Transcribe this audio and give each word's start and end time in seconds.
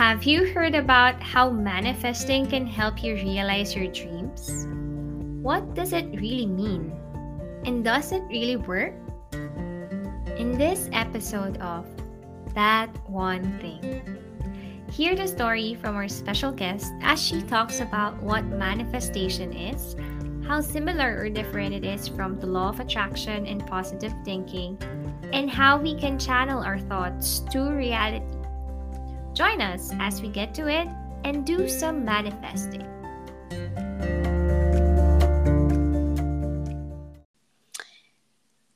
Have 0.00 0.24
you 0.24 0.46
heard 0.54 0.74
about 0.74 1.20
how 1.22 1.50
manifesting 1.50 2.46
can 2.46 2.66
help 2.66 3.04
you 3.04 3.16
realize 3.16 3.76
your 3.76 3.92
dreams? 3.92 4.64
What 5.44 5.74
does 5.74 5.92
it 5.92 6.06
really 6.18 6.46
mean? 6.46 6.90
And 7.66 7.84
does 7.84 8.10
it 8.10 8.22
really 8.30 8.56
work? 8.56 8.94
In 10.40 10.56
this 10.56 10.88
episode 10.94 11.58
of 11.58 11.84
That 12.54 12.88
One 13.10 13.44
Thing, 13.60 14.00
hear 14.90 15.14
the 15.14 15.28
story 15.28 15.74
from 15.74 15.96
our 15.96 16.08
special 16.08 16.50
guest 16.50 16.90
as 17.02 17.20
she 17.22 17.42
talks 17.42 17.80
about 17.80 18.16
what 18.22 18.46
manifestation 18.46 19.52
is, 19.52 19.96
how 20.48 20.62
similar 20.62 21.20
or 21.20 21.28
different 21.28 21.74
it 21.74 21.84
is 21.84 22.08
from 22.08 22.40
the 22.40 22.46
law 22.46 22.70
of 22.70 22.80
attraction 22.80 23.44
and 23.44 23.66
positive 23.66 24.14
thinking, 24.24 24.80
and 25.34 25.50
how 25.50 25.76
we 25.76 25.94
can 25.94 26.18
channel 26.18 26.62
our 26.62 26.78
thoughts 26.78 27.40
to 27.52 27.68
reality. 27.68 28.39
Join 29.40 29.62
us 29.62 29.90
as 29.98 30.20
we 30.20 30.28
get 30.28 30.52
to 30.60 30.68
it 30.68 30.86
and 31.24 31.46
do 31.46 31.66
some 31.66 32.04
manifesting. 32.04 32.84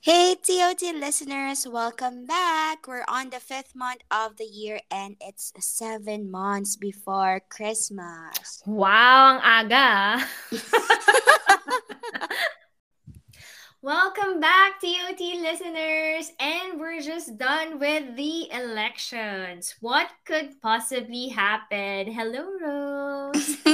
Hey, 0.00 0.36
TOT 0.41 0.80
listeners, 0.96 1.69
welcome 1.69 2.24
back. 2.24 2.88
We're 2.88 3.05
on 3.06 3.28
the 3.28 3.41
fifth 3.41 3.77
month 3.77 4.08
of 4.10 4.38
the 4.38 4.48
year 4.48 4.80
and 4.91 5.16
it's 5.20 5.52
seven 5.60 6.30
months 6.30 6.77
before 6.77 7.42
Christmas. 7.50 8.64
Wow, 8.64 9.36
ang 9.36 9.69
aga! 9.69 10.24
Welcome 13.84 14.41
back, 14.41 14.80
TOT 14.80 15.20
listeners! 15.20 16.33
And 16.41 16.80
we're 16.80 17.02
just 17.02 17.37
done 17.37 17.79
with 17.79 18.16
the 18.16 18.51
elections. 18.51 19.75
What 19.79 20.09
could 20.25 20.58
possibly 20.62 21.28
happen? 21.28 22.11
Hello, 22.11 22.48
Rose. 22.62 23.58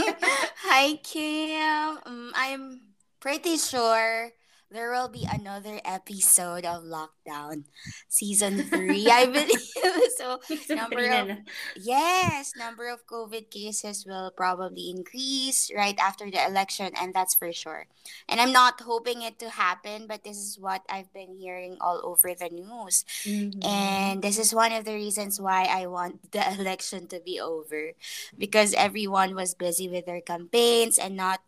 Hi, 0.67 0.99
Kim. 1.05 1.99
Um, 2.05 2.33
I'm 2.35 2.81
pretty 3.21 3.57
sure 3.57 4.33
there 4.71 4.93
will 4.93 5.09
be 5.09 5.27
another 5.27 5.81
episode 5.85 6.65
of 6.65 6.85
Lockdown 6.85 7.65
season 8.09 8.63
3 8.65 9.11
I 9.11 9.27
believe. 9.27 9.67
So 10.21 10.41
number 10.75 11.07
of 11.09 11.31
yes 11.77 12.53
number 12.57 12.89
of 12.89 13.07
covid 13.07 13.49
cases 13.51 14.05
will 14.05 14.31
probably 14.31 14.91
increase 14.91 15.71
right 15.75 15.97
after 15.99 16.31
the 16.31 16.45
election 16.45 16.93
and 17.01 17.15
that's 17.15 17.35
for 17.35 17.53
sure. 17.53 17.87
And 18.29 18.41
I'm 18.41 18.53
not 18.53 18.81
hoping 18.81 19.23
it 19.23 19.39
to 19.41 19.51
happen 19.51 20.07
but 20.07 20.25
this 20.25 20.37
is 20.37 20.59
what 20.59 20.83
I've 20.89 21.13
been 21.13 21.35
hearing 21.35 21.77
all 21.81 22.01
over 22.05 22.35
the 22.35 22.51
news. 22.51 23.05
Mm-hmm. 23.25 23.65
and 23.65 24.23
this 24.23 24.39
is 24.39 24.55
one 24.55 24.73
of 24.73 24.85
the 24.85 24.95
reasons 24.95 25.41
why 25.41 25.65
I 25.71 25.87
want 25.87 26.33
the 26.33 26.45
election 26.55 27.07
to 27.09 27.21
be 27.21 27.41
over 27.41 27.93
because 28.37 28.75
everyone 28.75 29.35
was 29.35 29.55
busy 29.55 29.89
with 29.89 30.07
their 30.07 30.21
campaigns 30.21 30.99
and 30.99 31.17
not 31.17 31.41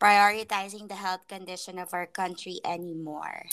prioritizing 0.00 0.88
the 0.88 0.94
health 0.94 1.26
condition 1.28 1.78
of 1.78 1.92
our 1.92 2.06
country 2.06 2.60
anymore. 2.64 3.46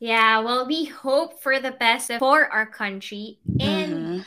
Yeah, 0.00 0.40
well, 0.40 0.66
we 0.66 0.84
hope 0.84 1.40
for 1.40 1.60
the 1.60 1.70
best 1.70 2.10
for 2.18 2.46
our 2.52 2.66
country 2.66 3.38
and 3.60 3.92
mm-hmm. 3.92 4.20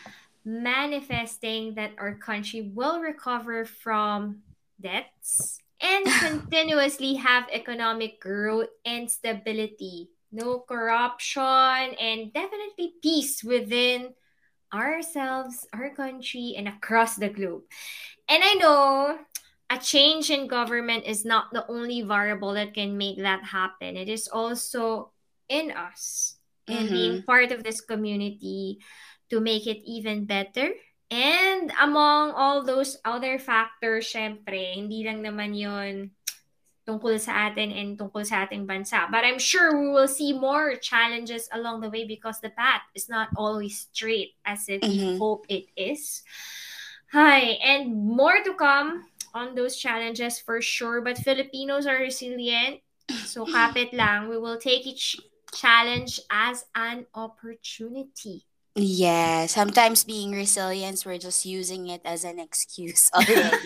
manifesting 0.45 1.75
that 1.75 1.91
our 1.97 2.16
country 2.16 2.72
will 2.73 3.00
recover 3.02 3.66
from 3.66 4.41
debts 4.81 5.59
and 5.81 6.05
continuously 6.19 7.16
have 7.16 7.45
economic 7.52 8.19
growth 8.19 8.69
and 8.85 9.09
stability. 9.11 10.09
No 10.31 10.59
corruption 10.59 11.95
and 12.02 12.33
definitely 12.33 12.94
peace 13.02 13.44
within 13.44 14.13
ourselves, 14.73 15.67
our 15.73 15.89
country, 15.95 16.55
and 16.58 16.67
across 16.67 17.16
the 17.16 17.30
globe. 17.30 17.63
And 18.28 18.44
I 18.44 18.53
know 18.55 19.19
a 19.69 19.77
change 19.77 20.29
in 20.29 20.47
government 20.47 21.03
is 21.05 21.25
not 21.25 21.51
the 21.51 21.67
only 21.67 22.01
variable 22.01 22.53
that 22.53 22.73
can 22.73 22.97
make 22.97 23.19
that 23.19 23.44
happen. 23.44 23.97
It 23.97 24.07
is 24.07 24.28
also 24.28 25.11
in 25.50 25.72
us 25.72 26.38
mm-hmm. 26.67 26.79
and 26.79 26.89
being 26.89 27.23
part 27.23 27.51
of 27.51 27.63
this 27.63 27.81
community 27.81 28.79
to 29.29 29.39
make 29.39 29.67
it 29.67 29.83
even 29.83 30.25
better. 30.25 30.72
And 31.11 31.72
among 31.79 32.31
all 32.31 32.63
those 32.63 32.97
other 33.03 33.39
factors, 33.39 34.11
syempre, 34.11 34.75
hindi 34.75 35.03
lang 35.03 35.23
naman 35.23 35.56
yon 35.56 36.11
tungkol 36.88 37.19
sa 37.19 37.51
atin 37.51 37.72
and 37.75 38.00
tungkol 38.00 38.23
sa 38.23 38.47
ating 38.47 38.63
bansa. 38.63 39.11
But 39.11 39.27
I'm 39.27 39.39
sure 39.39 39.75
we 39.75 39.91
will 39.91 40.07
see 40.07 40.31
more 40.31 40.79
challenges 40.79 41.51
along 41.51 41.83
the 41.83 41.91
way 41.91 42.07
because 42.07 42.39
the 42.39 42.51
path 42.56 42.88
is 42.95 43.11
not 43.11 43.27
always 43.35 43.91
straight 43.91 44.39
as 44.47 44.72
if 44.72 44.79
mm-hmm. 44.79 44.95
we 44.95 45.19
hope 45.19 45.44
it 45.51 45.67
is. 45.75 46.23
Hi, 47.11 47.59
and 47.63 47.91
more 47.95 48.39
to 48.44 48.56
come 48.56 49.07
on 49.33 49.55
those 49.55 49.77
challenges 49.77 50.39
for 50.39 50.61
sure. 50.61 51.01
But 51.01 51.17
Filipinos 51.17 51.85
are 51.85 51.97
resilient. 51.97 52.81
So 53.25 53.45
kapit 53.45 53.93
lang. 53.93 54.27
We 54.27 54.38
will 54.38 54.57
take 54.57 54.85
each 54.85 55.15
challenge 55.53 56.19
as 56.29 56.65
an 56.75 57.07
opportunity. 57.15 58.45
Yeah, 58.77 59.47
sometimes 59.47 60.03
being 60.03 60.31
resilient, 60.33 61.01
we're 61.03 61.17
just 61.17 61.45
using 61.45 61.88
it 61.88 62.01
as 62.05 62.23
an 62.23 62.38
excuse 62.38 63.09
already. 63.15 63.57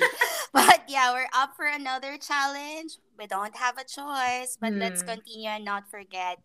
but 0.54 0.88
yeah, 0.88 1.12
we're 1.12 1.28
up 1.34 1.52
for 1.58 1.68
another 1.68 2.16
challenge. 2.16 2.96
We 3.20 3.28
don't 3.28 3.56
have 3.58 3.76
a 3.78 3.84
choice, 3.84 4.56
but 4.56 4.72
mm. 4.72 4.80
let's 4.80 5.02
hmm. 5.02 5.10
continue 5.10 5.50
and 5.50 5.66
not 5.66 5.92
forget 5.92 6.40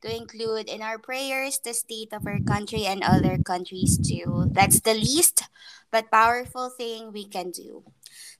to 0.00 0.08
include 0.08 0.68
in 0.68 0.80
our 0.80 0.98
prayers 0.98 1.60
the 1.62 1.74
state 1.74 2.12
of 2.12 2.26
our 2.26 2.40
country 2.40 2.86
and 2.86 3.02
other 3.02 3.38
countries 3.44 3.98
too. 3.98 4.48
That's 4.52 4.80
the 4.80 4.94
least 4.94 5.44
but 5.90 6.10
powerful 6.10 6.70
thing 6.70 7.12
we 7.12 7.26
can 7.26 7.50
do. 7.50 7.84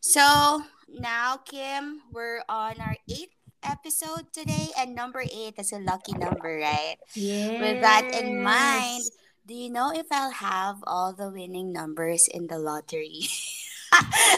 So 0.00 0.62
now, 0.89 1.39
Kim, 1.44 2.00
we're 2.12 2.43
on 2.49 2.81
our 2.81 2.97
eighth 3.09 3.34
episode 3.62 4.33
today, 4.33 4.71
and 4.78 4.94
number 4.94 5.21
eight 5.21 5.59
is 5.59 5.72
a 5.72 5.78
lucky 5.78 6.12
number, 6.12 6.59
right? 6.62 6.97
Yeah. 7.15 7.61
With 7.61 7.83
that 7.83 8.11
in 8.15 8.43
mind, 8.43 9.05
do 9.47 9.55
you 9.55 9.71
know 9.71 9.91
if 9.93 10.06
I'll 10.11 10.31
have 10.31 10.84
all 10.87 11.12
the 11.12 11.31
winning 11.31 11.72
numbers 11.72 12.28
in 12.28 12.47
the 12.47 12.59
lottery? 12.59 13.27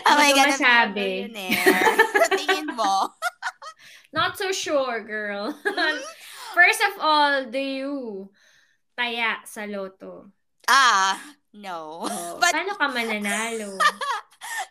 Am 0.07 0.19
I 0.19 0.33
gonna 0.35 0.55
masabi? 0.55 1.35
Tingin 2.31 2.77
mo? 2.77 3.11
Not 4.13 4.39
so 4.39 4.53
sure, 4.53 5.03
girl. 5.03 5.55
Hmm? 5.67 5.99
First 6.55 6.83
of 6.83 6.95
all, 6.99 7.47
do 7.47 7.59
you 7.59 7.95
taya 8.99 9.43
sa 9.47 9.67
loto? 9.71 10.31
Ah, 10.67 11.19
no. 11.55 12.07
Oh, 12.07 12.39
but 12.39 12.55
paano 12.55 12.75
ka 12.75 12.87
mananalo? 12.91 13.79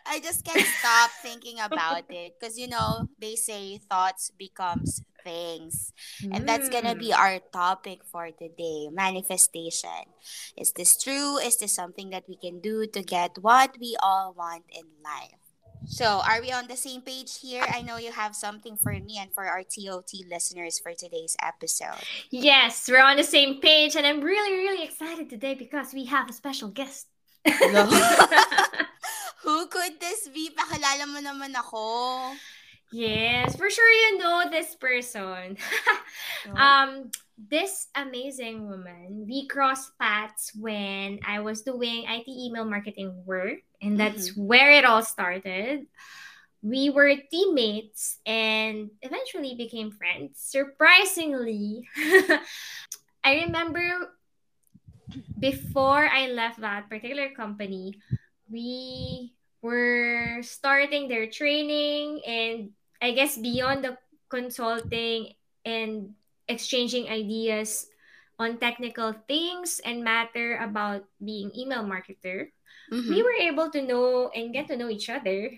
I 0.06 0.20
just 0.20 0.44
can't 0.44 0.66
stop 0.66 1.10
thinking 1.22 1.60
about 1.60 2.04
it 2.10 2.34
because 2.38 2.58
you 2.58 2.68
know 2.68 3.08
they 3.20 3.36
say 3.36 3.78
thoughts 3.78 4.30
becomes 4.36 5.02
things, 5.22 5.92
mm. 6.22 6.34
and 6.34 6.48
that's 6.48 6.68
gonna 6.68 6.94
be 6.94 7.12
hmm. 7.12 7.20
our 7.20 7.38
topic 7.52 8.04
for 8.04 8.30
today: 8.30 8.88
manifestation. 8.90 10.10
Is 10.56 10.72
this 10.72 10.96
true? 10.96 11.38
Is 11.38 11.58
this 11.58 11.74
something 11.74 12.10
that 12.10 12.24
we 12.28 12.36
can 12.36 12.60
do 12.60 12.86
to 12.86 13.02
get 13.02 13.38
what 13.40 13.76
we 13.80 13.96
all 14.02 14.34
want 14.36 14.64
in 14.70 14.84
life? 15.04 15.40
So, 15.86 16.20
are 16.28 16.40
we 16.40 16.52
on 16.52 16.68
the 16.68 16.76
same 16.76 17.00
page 17.00 17.40
here? 17.40 17.64
I 17.66 17.80
know 17.82 17.96
you 17.96 18.12
have 18.12 18.36
something 18.36 18.76
for 18.76 18.92
me 18.92 19.18
and 19.18 19.32
for 19.32 19.46
our 19.46 19.62
TOT 19.62 20.12
listeners 20.28 20.78
for 20.78 20.92
today's 20.92 21.36
episode. 21.42 22.04
Yes, 22.30 22.88
we're 22.88 23.02
on 23.02 23.16
the 23.16 23.24
same 23.24 23.60
page, 23.60 23.96
and 23.96 24.06
I'm 24.06 24.20
really, 24.20 24.52
really 24.52 24.84
excited 24.84 25.30
today 25.30 25.54
because 25.54 25.94
we 25.94 26.04
have 26.06 26.28
a 26.28 26.32
special 26.32 26.68
guest. 26.68 27.06
Who 29.42 29.66
could 29.66 30.00
this 30.00 30.28
be? 30.28 30.52
Pakilala 30.52 31.08
mo 31.08 31.20
naman 31.20 31.56
ako. 31.56 32.34
Yes, 32.92 33.54
for 33.54 33.70
sure 33.70 33.88
you 33.88 34.18
know 34.18 34.50
this 34.50 34.74
person. 34.74 35.56
oh. 36.50 36.56
Um, 36.58 37.10
this 37.38 37.88
amazing 37.94 38.68
woman, 38.68 39.24
we 39.26 39.46
crossed 39.46 39.96
paths 39.98 40.52
when 40.58 41.20
I 41.24 41.40
was 41.40 41.62
doing 41.62 42.04
IT 42.04 42.28
email 42.28 42.66
marketing 42.66 43.22
work, 43.24 43.62
and 43.80 43.98
that's 43.98 44.32
mm-hmm. 44.32 44.44
where 44.44 44.70
it 44.72 44.84
all 44.84 45.02
started. 45.02 45.86
We 46.60 46.90
were 46.90 47.14
teammates 47.30 48.18
and 48.26 48.90
eventually 49.00 49.54
became 49.56 49.92
friends. 49.92 50.36
Surprisingly, 50.36 51.88
I 53.24 53.48
remember 53.48 54.12
before 55.38 56.04
I 56.04 56.28
left 56.28 56.60
that 56.60 56.90
particular 56.90 57.30
company, 57.30 57.96
we 58.50 59.32
were 59.62 60.42
starting 60.42 61.08
their 61.08 61.26
training 61.30 62.20
and 62.26 62.70
I 63.00 63.12
guess 63.12 63.38
beyond 63.38 63.84
the 63.84 63.96
consulting 64.28 65.34
and 65.64 66.14
exchanging 66.48 67.08
ideas 67.08 67.86
on 68.38 68.56
technical 68.56 69.12
things 69.28 69.80
and 69.84 70.02
matter 70.02 70.56
about 70.56 71.04
being 71.22 71.52
email 71.56 71.84
marketer, 71.84 72.48
mm-hmm. 72.90 73.08
we 73.08 73.22
were 73.22 73.36
able 73.38 73.70
to 73.70 73.82
know 73.82 74.30
and 74.34 74.52
get 74.52 74.68
to 74.68 74.76
know 74.76 74.88
each 74.88 75.08
other. 75.08 75.52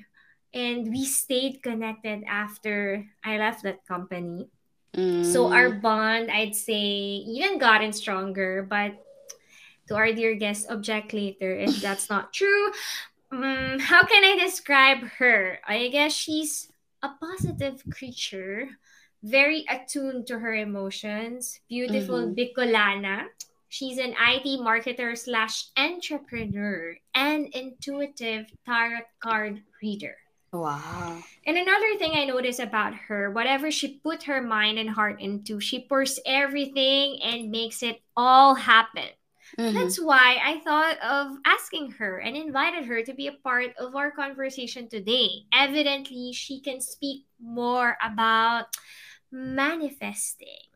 And 0.52 0.90
we 0.90 1.06
stayed 1.06 1.62
connected 1.62 2.24
after 2.28 3.06
I 3.24 3.38
left 3.38 3.62
that 3.62 3.86
company. 3.86 4.50
Mm. 4.92 5.24
So 5.24 5.48
our 5.48 5.70
bond, 5.70 6.30
I'd 6.30 6.54
say, 6.54 7.24
even 7.24 7.56
gotten 7.56 7.92
stronger. 7.94 8.66
But 8.68 9.00
to 9.88 9.96
our 9.96 10.12
dear 10.12 10.34
guest, 10.34 10.66
object 10.70 11.12
later 11.12 11.54
if 11.54 11.80
that's 11.80 12.08
not 12.10 12.32
true. 12.32 12.70
um, 13.32 13.78
how 13.80 14.04
can 14.04 14.22
I 14.24 14.36
describe 14.44 15.00
her? 15.18 15.58
I 15.66 15.88
guess 15.88 16.12
she's 16.12 16.70
a 17.02 17.08
positive 17.18 17.82
creature, 17.90 18.68
very 19.24 19.64
attuned 19.68 20.26
to 20.28 20.38
her 20.38 20.52
emotions, 20.54 21.58
beautiful 21.68 22.28
Mhm. 22.28 22.36
Bicolana. 22.36 23.26
She's 23.72 23.96
an 23.96 24.12
IT 24.20 24.60
marketer 24.60 25.16
slash 25.16 25.72
entrepreneur 25.78 26.94
and 27.14 27.48
intuitive 27.56 28.52
tarot 28.66 29.08
card 29.18 29.62
reader. 29.80 30.16
Wow. 30.52 31.24
And 31.46 31.56
another 31.56 31.96
thing 31.96 32.12
I 32.12 32.26
notice 32.26 32.58
about 32.58 32.92
her, 33.08 33.30
whatever 33.30 33.70
she 33.70 33.96
put 34.04 34.24
her 34.24 34.42
mind 34.42 34.78
and 34.78 34.90
heart 34.90 35.22
into, 35.22 35.58
she 35.60 35.80
pours 35.88 36.20
everything 36.26 37.16
and 37.24 37.50
makes 37.50 37.82
it 37.82 38.02
all 38.14 38.54
happen. 38.54 39.08
Mhm. 39.58 39.74
That's 39.74 40.00
why 40.00 40.40
I 40.42 40.60
thought 40.60 40.98
of 41.00 41.36
asking 41.44 41.92
her 41.92 42.18
and 42.18 42.36
invited 42.36 42.86
her 42.86 43.02
to 43.02 43.12
be 43.12 43.26
a 43.26 43.36
part 43.44 43.76
of 43.76 43.94
our 43.94 44.10
conversation 44.10 44.88
today. 44.88 45.44
Evidently, 45.52 46.32
she 46.32 46.60
can 46.60 46.80
speak 46.80 47.26
more 47.40 47.96
about 48.02 48.66
manifesting. 49.30 50.68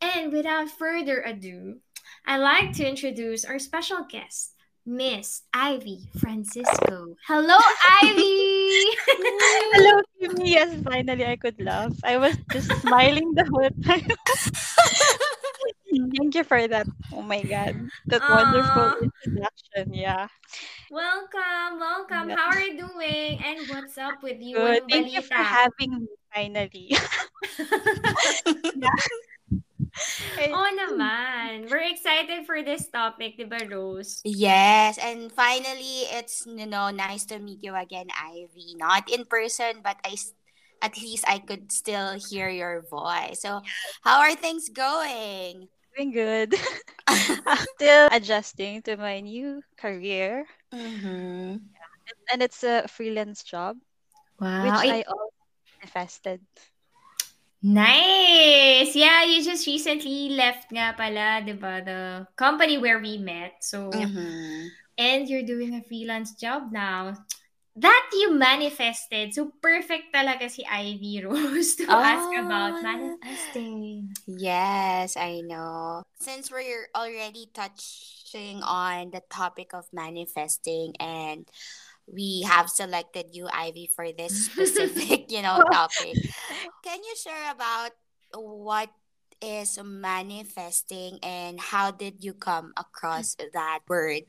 And 0.00 0.32
without 0.32 0.70
further 0.70 1.22
ado, 1.22 1.78
I'd 2.26 2.38
like 2.38 2.72
to 2.74 2.86
introduce 2.86 3.44
our 3.44 3.58
special 3.58 4.04
guest, 4.08 4.54
Miss 4.86 5.42
Ivy 5.52 6.06
Francisco. 6.18 7.16
Hello, 7.26 7.58
Ivy! 8.02 8.84
Hello, 9.74 10.02
Kimmy. 10.20 10.50
Yes, 10.50 10.70
finally 10.82 11.26
I 11.26 11.36
could 11.36 11.58
laugh. 11.60 11.94
I 12.04 12.16
was 12.16 12.36
just 12.52 12.70
smiling 12.82 13.34
the 13.34 13.46
whole 13.50 13.70
time. 13.82 14.06
Thank 16.16 16.34
you 16.34 16.44
for 16.44 16.66
that. 16.68 16.86
Oh 17.12 17.22
my 17.22 17.42
god. 17.42 17.74
That 18.08 18.22
wonderful 18.28 18.92
introduction. 19.02 19.94
Yeah. 19.94 20.28
welcome, 20.90 21.78
welcome. 21.78 22.28
Yeah. 22.30 22.36
How 22.36 22.50
are 22.50 22.60
you 22.60 22.78
doing? 22.78 23.38
And 23.42 23.68
what's 23.68 23.98
up 23.98 24.22
with 24.22 24.40
you? 24.40 24.56
Good. 24.56 24.82
Anong 24.84 24.90
Thank 24.90 25.12
you 25.14 25.22
for 25.22 25.36
having 25.42 25.90
me 26.06 26.08
finally. 26.34 26.88
Eh, 30.40 30.48
Oo 30.52 30.70
naman. 30.72 31.68
We're 31.68 31.84
excited 31.90 32.46
for 32.48 32.62
this 32.64 32.88
topic, 32.88 33.36
di 33.36 33.44
ba, 33.44 33.60
Rose? 33.68 34.20
Yes, 34.24 34.96
and 34.96 35.28
finally, 35.32 36.08
it's 36.08 36.46
you 36.48 36.64
know 36.64 36.88
nice 36.88 37.28
to 37.28 37.36
meet 37.38 37.60
you 37.60 37.74
again, 37.76 38.08
Ivy. 38.14 38.76
Not 38.80 39.10
in 39.12 39.28
person, 39.28 39.84
but 39.84 40.00
I 40.04 40.16
s- 40.16 40.32
at 40.80 40.96
least 40.96 41.28
I 41.28 41.38
could 41.44 41.68
still 41.72 42.16
hear 42.16 42.48
your 42.48 42.80
voice. 42.88 43.42
So, 43.44 43.60
how 44.06 44.20
are 44.24 44.32
things 44.32 44.72
going? 44.72 45.68
Doing 45.96 46.12
good. 46.12 46.54
I'm 47.06 47.58
still 47.76 48.08
adjusting 48.12 48.82
to 48.82 48.96
my 48.96 49.20
new 49.20 49.62
career. 49.76 50.46
mm-hmm. 50.72 51.56
And 52.32 52.42
it's 52.42 52.62
a 52.64 52.86
freelance 52.88 53.42
job, 53.42 53.76
Wow. 54.40 54.62
which 54.64 54.74
I 54.74 55.02
also 55.02 55.32
manifested. 55.80 56.40
nice! 57.62 58.94
Yeah, 58.94 59.24
you 59.24 59.42
just 59.44 59.66
recently 59.66 60.30
left 60.30 60.70
nga 60.72 60.94
pala, 60.96 61.42
di 61.44 61.52
ba, 61.52 61.82
the 61.84 62.26
company 62.36 62.78
where 62.78 62.98
we 63.00 63.18
met. 63.18 63.60
So, 63.60 63.90
Mm-hmm. 63.90 64.68
and 64.98 65.28
you're 65.28 65.46
doing 65.46 65.74
a 65.74 65.82
freelance 65.82 66.32
job 66.34 66.72
now. 66.72 67.16
That 67.80 68.10
you 68.12 68.36
manifested. 68.36 69.32
So, 69.32 69.56
perfect 69.64 70.12
talaga 70.12 70.52
si 70.52 70.60
Ivy 70.68 71.24
Rose 71.24 71.80
to 71.80 71.88
ask 71.88 72.28
about 72.36 72.76
Oh. 72.76 72.84
manifesting. 72.84 74.12
Yes, 74.28 75.16
I 75.16 75.40
know. 75.40 76.04
Since 76.20 76.52
we're 76.52 76.92
already 76.92 77.48
touching 77.56 78.60
on 78.60 79.16
the 79.16 79.24
topic 79.32 79.72
of 79.72 79.88
manifesting 79.96 80.92
and 81.00 81.48
we 82.04 82.44
have 82.44 82.68
selected 82.68 83.32
you, 83.32 83.48
Ivy, 83.48 83.88
for 83.88 84.12
this 84.12 84.36
specific, 84.52 85.32
you 85.32 85.40
know, 85.40 85.64
topic. 85.72 86.20
Can 86.84 87.00
you 87.00 87.16
share 87.16 87.48
about 87.48 87.96
what 88.36 88.92
is 89.40 89.80
manifesting 89.80 91.16
and 91.24 91.56
how 91.56 91.88
did 91.96 92.20
you 92.20 92.36
come 92.36 92.76
across 92.76 93.40
that 93.40 93.80
word? 93.88 94.28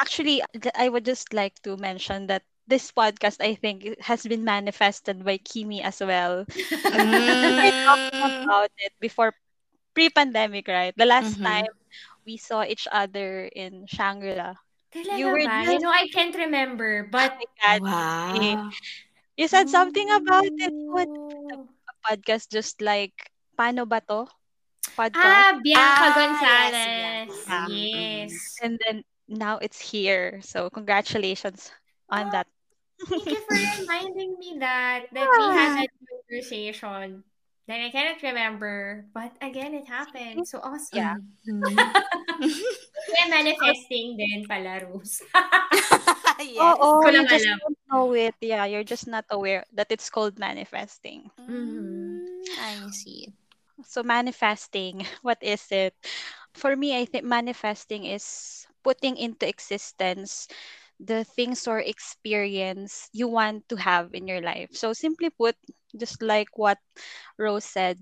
Actually, 0.00 0.40
I 0.72 0.88
would 0.88 1.04
just 1.04 1.34
like 1.36 1.60
to 1.68 1.76
mention 1.76 2.28
that 2.32 2.48
this 2.68 2.92
podcast, 2.92 3.40
I 3.40 3.56
think, 3.56 3.98
has 4.04 4.22
been 4.22 4.44
manifested 4.44 5.24
by 5.24 5.38
Kimi 5.40 5.80
as 5.82 5.98
well. 6.04 6.44
we 6.48 7.68
talked 7.88 8.12
Mm, 8.14 8.44
about 8.44 8.70
it 8.78 8.92
before 9.00 9.32
pre-pandemic, 9.94 10.68
right? 10.68 10.94
The 10.96 11.08
last 11.08 11.40
Mhm. 11.40 11.44
time 11.44 11.72
we 12.28 12.36
saw 12.36 12.62
each 12.62 12.86
other 12.92 13.48
in 13.50 13.88
Shangri-La. 13.88 14.54
Talaga 14.92 15.16
You 15.18 15.26
were 15.32 15.44
ba? 15.44 15.64
You 15.64 15.72
just- 15.76 15.82
know, 15.84 15.92
I 15.92 16.08
can't 16.12 16.36
remember, 16.36 17.08
but... 17.10 17.36
Oh 17.36 17.40
my 17.40 17.48
God. 17.60 17.80
wow. 17.82 18.70
You 19.36 19.46
said 19.48 19.68
something 19.68 20.08
about 20.10 20.48
it. 20.48 20.72
What 20.92 21.08
Oh. 21.08 21.68
podcast? 22.04 22.48
Just 22.52 22.80
like, 22.84 23.32
paano 23.56 23.88
ba 23.88 24.00
to? 24.08 24.28
Podcast. 24.96 25.20
Ah, 25.24 25.52
Bianca 25.60 25.78
Ah, 25.78 26.08
yes, 26.08 26.16
Gonzalez. 26.16 27.32
Bianca. 27.46 27.58
Yes. 27.70 28.32
And 28.64 28.72
then 28.82 28.96
now 29.28 29.58
it's 29.60 29.78
here. 29.80 30.40
So 30.42 30.70
congratulations 30.72 31.70
on 32.08 32.28
Oh, 32.28 32.32
that. 32.32 32.48
Thank 33.06 33.26
you 33.30 33.40
for 33.46 33.54
reminding 33.54 34.36
me 34.38 34.56
that 34.58 35.06
that 35.12 35.28
we 35.30 35.44
had 35.54 35.86
that 35.86 35.90
conversation. 36.08 37.22
Then 37.68 37.84
I 37.84 37.90
cannot 37.92 38.22
remember, 38.24 39.04
but 39.12 39.36
again, 39.44 39.76
it 39.76 39.86
happened. 39.86 40.48
So 40.48 40.58
awesome. 40.64 40.96
Yeah. 40.96 41.14
Kaya 43.08 43.24
manifesting 43.28 44.16
din 44.16 44.48
pala, 44.48 44.80
Rose. 44.88 45.20
yes. 46.40 46.76
Oh, 46.80 47.00
Ko 47.04 47.12
you 47.12 47.28
just 47.28 47.44
alam. 47.44 47.58
don't 47.60 47.80
know 47.92 48.06
it. 48.16 48.34
Yeah, 48.40 48.64
you're 48.64 48.88
just 48.88 49.04
not 49.04 49.28
aware 49.28 49.64
that 49.76 49.92
it's 49.92 50.08
called 50.08 50.40
manifesting. 50.40 51.28
Mm, 51.44 52.24
I 52.56 52.88
see. 52.88 53.28
So 53.84 54.02
manifesting, 54.02 55.04
what 55.22 55.38
is 55.44 55.68
it? 55.70 55.94
For 56.56 56.74
me, 56.74 56.96
I 56.96 57.04
think 57.04 57.24
manifesting 57.24 58.04
is 58.08 58.66
putting 58.82 59.16
into 59.16 59.44
existence 59.48 60.48
the 61.00 61.24
things 61.24 61.66
or 61.66 61.78
experience 61.80 63.08
you 63.12 63.28
want 63.28 63.68
to 63.68 63.76
have 63.76 64.14
in 64.14 64.26
your 64.28 64.40
life. 64.40 64.70
So 64.72 64.92
simply 64.92 65.30
put, 65.30 65.56
just 65.96 66.22
like 66.22 66.56
what 66.56 66.78
Rose 67.38 67.64
said, 67.64 67.98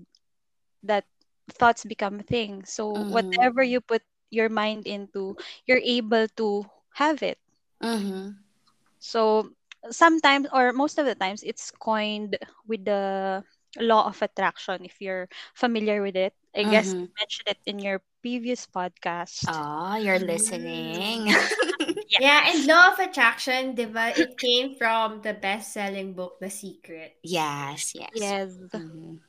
that 0.83 1.05
thoughts 1.51 1.85
become 1.85 2.19
things. 2.19 2.71
So 2.73 2.87
Mhm. 2.95 3.09
whatever 3.09 3.63
you 3.63 3.81
put 3.81 4.01
your 4.29 4.49
mind 4.49 4.87
into, 4.87 5.35
you're 5.65 5.81
able 5.83 6.27
to 6.37 6.65
have 6.95 7.21
it. 7.23 7.37
Mm-hmm. 7.81 8.29
So 8.99 9.49
sometimes 9.89 10.47
or 10.53 10.71
most 10.73 10.97
of 10.97 11.05
the 11.05 11.15
times 11.15 11.43
it's 11.43 11.71
coined 11.71 12.37
with 12.67 12.85
the 12.85 13.43
law 13.79 14.07
of 14.07 14.21
attraction 14.21 14.85
if 14.85 15.01
you're 15.01 15.27
familiar 15.55 16.01
with 16.01 16.15
it. 16.15 16.33
I 16.57 16.63
guess 16.65 16.89
you 16.91 17.07
mentioned 17.19 17.47
it 17.53 17.59
in 17.65 17.77
your 17.79 18.01
previous 18.21 18.65
podcast. 18.67 19.45
Oh, 19.47 19.95
you're 19.95 20.19
Mm. 20.19 20.27
listening. 20.33 21.21
yeah, 22.19 22.49
and 22.51 22.65
Law 22.65 22.93
of 22.93 22.99
Attraction, 22.99 23.75
di 23.75 23.85
ba, 23.85 24.11
it 24.17 24.37
came 24.37 24.75
from 24.75 25.21
the 25.21 25.33
best-selling 25.33 26.13
book, 26.13 26.39
The 26.41 26.49
Secret. 26.49 27.17
yes, 27.23 27.93
yes. 27.95 28.09
yes. 28.15 28.49
Mhm. 28.73 29.19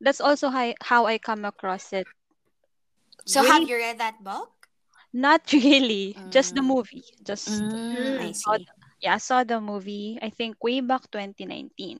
That's 0.00 0.20
also 0.20 0.48
how, 0.48 0.72
how 0.80 1.06
I 1.06 1.18
come 1.18 1.44
across 1.44 1.92
it. 1.92 2.06
So, 3.26 3.42
Way- 3.42 3.48
have 3.48 3.68
you 3.68 3.76
read 3.76 3.98
that 3.98 4.22
book? 4.22 4.52
Not 5.12 5.42
really, 5.52 6.16
just 6.30 6.54
the 6.54 6.60
Mm. 6.62 6.70
movie. 6.70 7.04
Just 7.24 7.48
Mm, 7.48 8.20
I 8.20 8.32
saw 8.32 8.56
see. 8.56 8.66
yeah, 9.00 9.14
I 9.14 9.18
saw 9.18 9.44
the 9.44 9.60
movie 9.60 10.18
I 10.22 10.30
think 10.30 10.62
way 10.62 10.80
back 10.80 11.10
2019. 11.10 11.98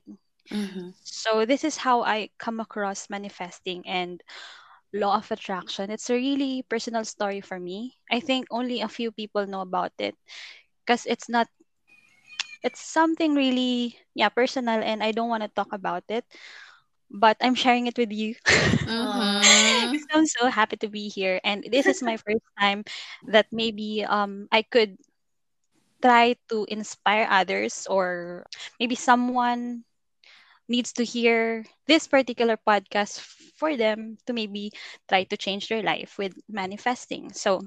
Mm-hmm. 0.51 0.89
So 1.03 1.45
this 1.45 1.63
is 1.63 1.75
how 1.77 2.03
I 2.03 2.29
come 2.37 2.59
across 2.59 3.09
manifesting 3.09 3.87
and 3.87 4.21
law 4.97 5.17
of 5.17 5.31
attraction. 5.31 5.91
It's 5.91 6.09
a 6.09 6.15
really 6.15 6.63
personal 6.69 7.05
story 7.05 7.41
for 7.41 7.59
me. 7.59 7.95
I 8.11 8.19
think 8.19 8.47
only 8.51 8.81
a 8.81 8.89
few 8.89 9.11
people 9.11 9.45
know 9.47 9.61
about 9.61 9.93
it 9.99 10.15
because 10.85 11.05
it's 11.05 11.29
not 11.29 11.47
it's 12.63 12.81
something 12.81 13.35
really 13.35 13.97
yeah, 14.15 14.29
personal 14.29 14.81
and 14.81 15.03
I 15.03 15.11
don't 15.11 15.29
want 15.29 15.43
to 15.43 15.49
talk 15.49 15.69
about 15.71 16.03
it, 16.09 16.25
but 17.09 17.37
I'm 17.41 17.55
sharing 17.55 17.87
it 17.87 17.97
with 17.97 18.11
you. 18.11 18.35
Because 19.81 20.05
I'm 20.13 20.25
so 20.27 20.47
happy 20.49 20.77
to 20.77 20.89
be 20.89 21.09
here 21.09 21.39
and 21.43 21.63
this 21.71 21.87
is 21.87 22.01
my 22.01 22.17
first 22.17 22.43
time 22.59 22.83
that 23.27 23.47
maybe 23.51 24.03
um 24.05 24.47
I 24.51 24.61
could 24.63 24.97
try 26.01 26.35
to 26.49 26.65
inspire 26.69 27.27
others 27.29 27.87
or 27.89 28.45
maybe 28.79 28.95
someone 28.95 29.83
needs 30.67 30.93
to 30.93 31.03
hear 31.03 31.65
this 31.87 32.07
particular 32.07 32.57
podcast 32.57 33.19
for 33.57 33.75
them 33.77 34.17
to 34.25 34.33
maybe 34.33 34.71
try 35.07 35.23
to 35.25 35.37
change 35.37 35.67
their 35.69 35.81
life 35.83 36.17
with 36.17 36.33
manifesting. 36.49 37.31
So 37.33 37.61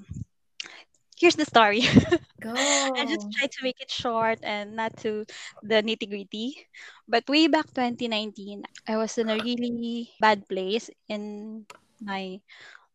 here's 1.19 1.37
the 1.37 1.45
story. 1.45 1.81
Go. 2.41 2.53
I 2.99 3.05
just 3.07 3.27
try 3.33 3.47
to 3.47 3.61
make 3.63 3.81
it 3.81 3.91
short 3.91 4.39
and 4.43 4.77
not 4.77 4.97
to 5.05 5.25
the 5.63 5.83
nitty 5.83 6.09
gritty. 6.09 6.67
But 7.09 7.29
way 7.29 7.47
back 7.49 7.73
2019, 7.73 8.65
I 8.87 8.97
was 8.97 9.19
in 9.19 9.31
a 9.31 9.39
really 9.39 10.11
bad 10.21 10.49
place 10.49 10.91
in 11.09 11.67
my 12.01 12.41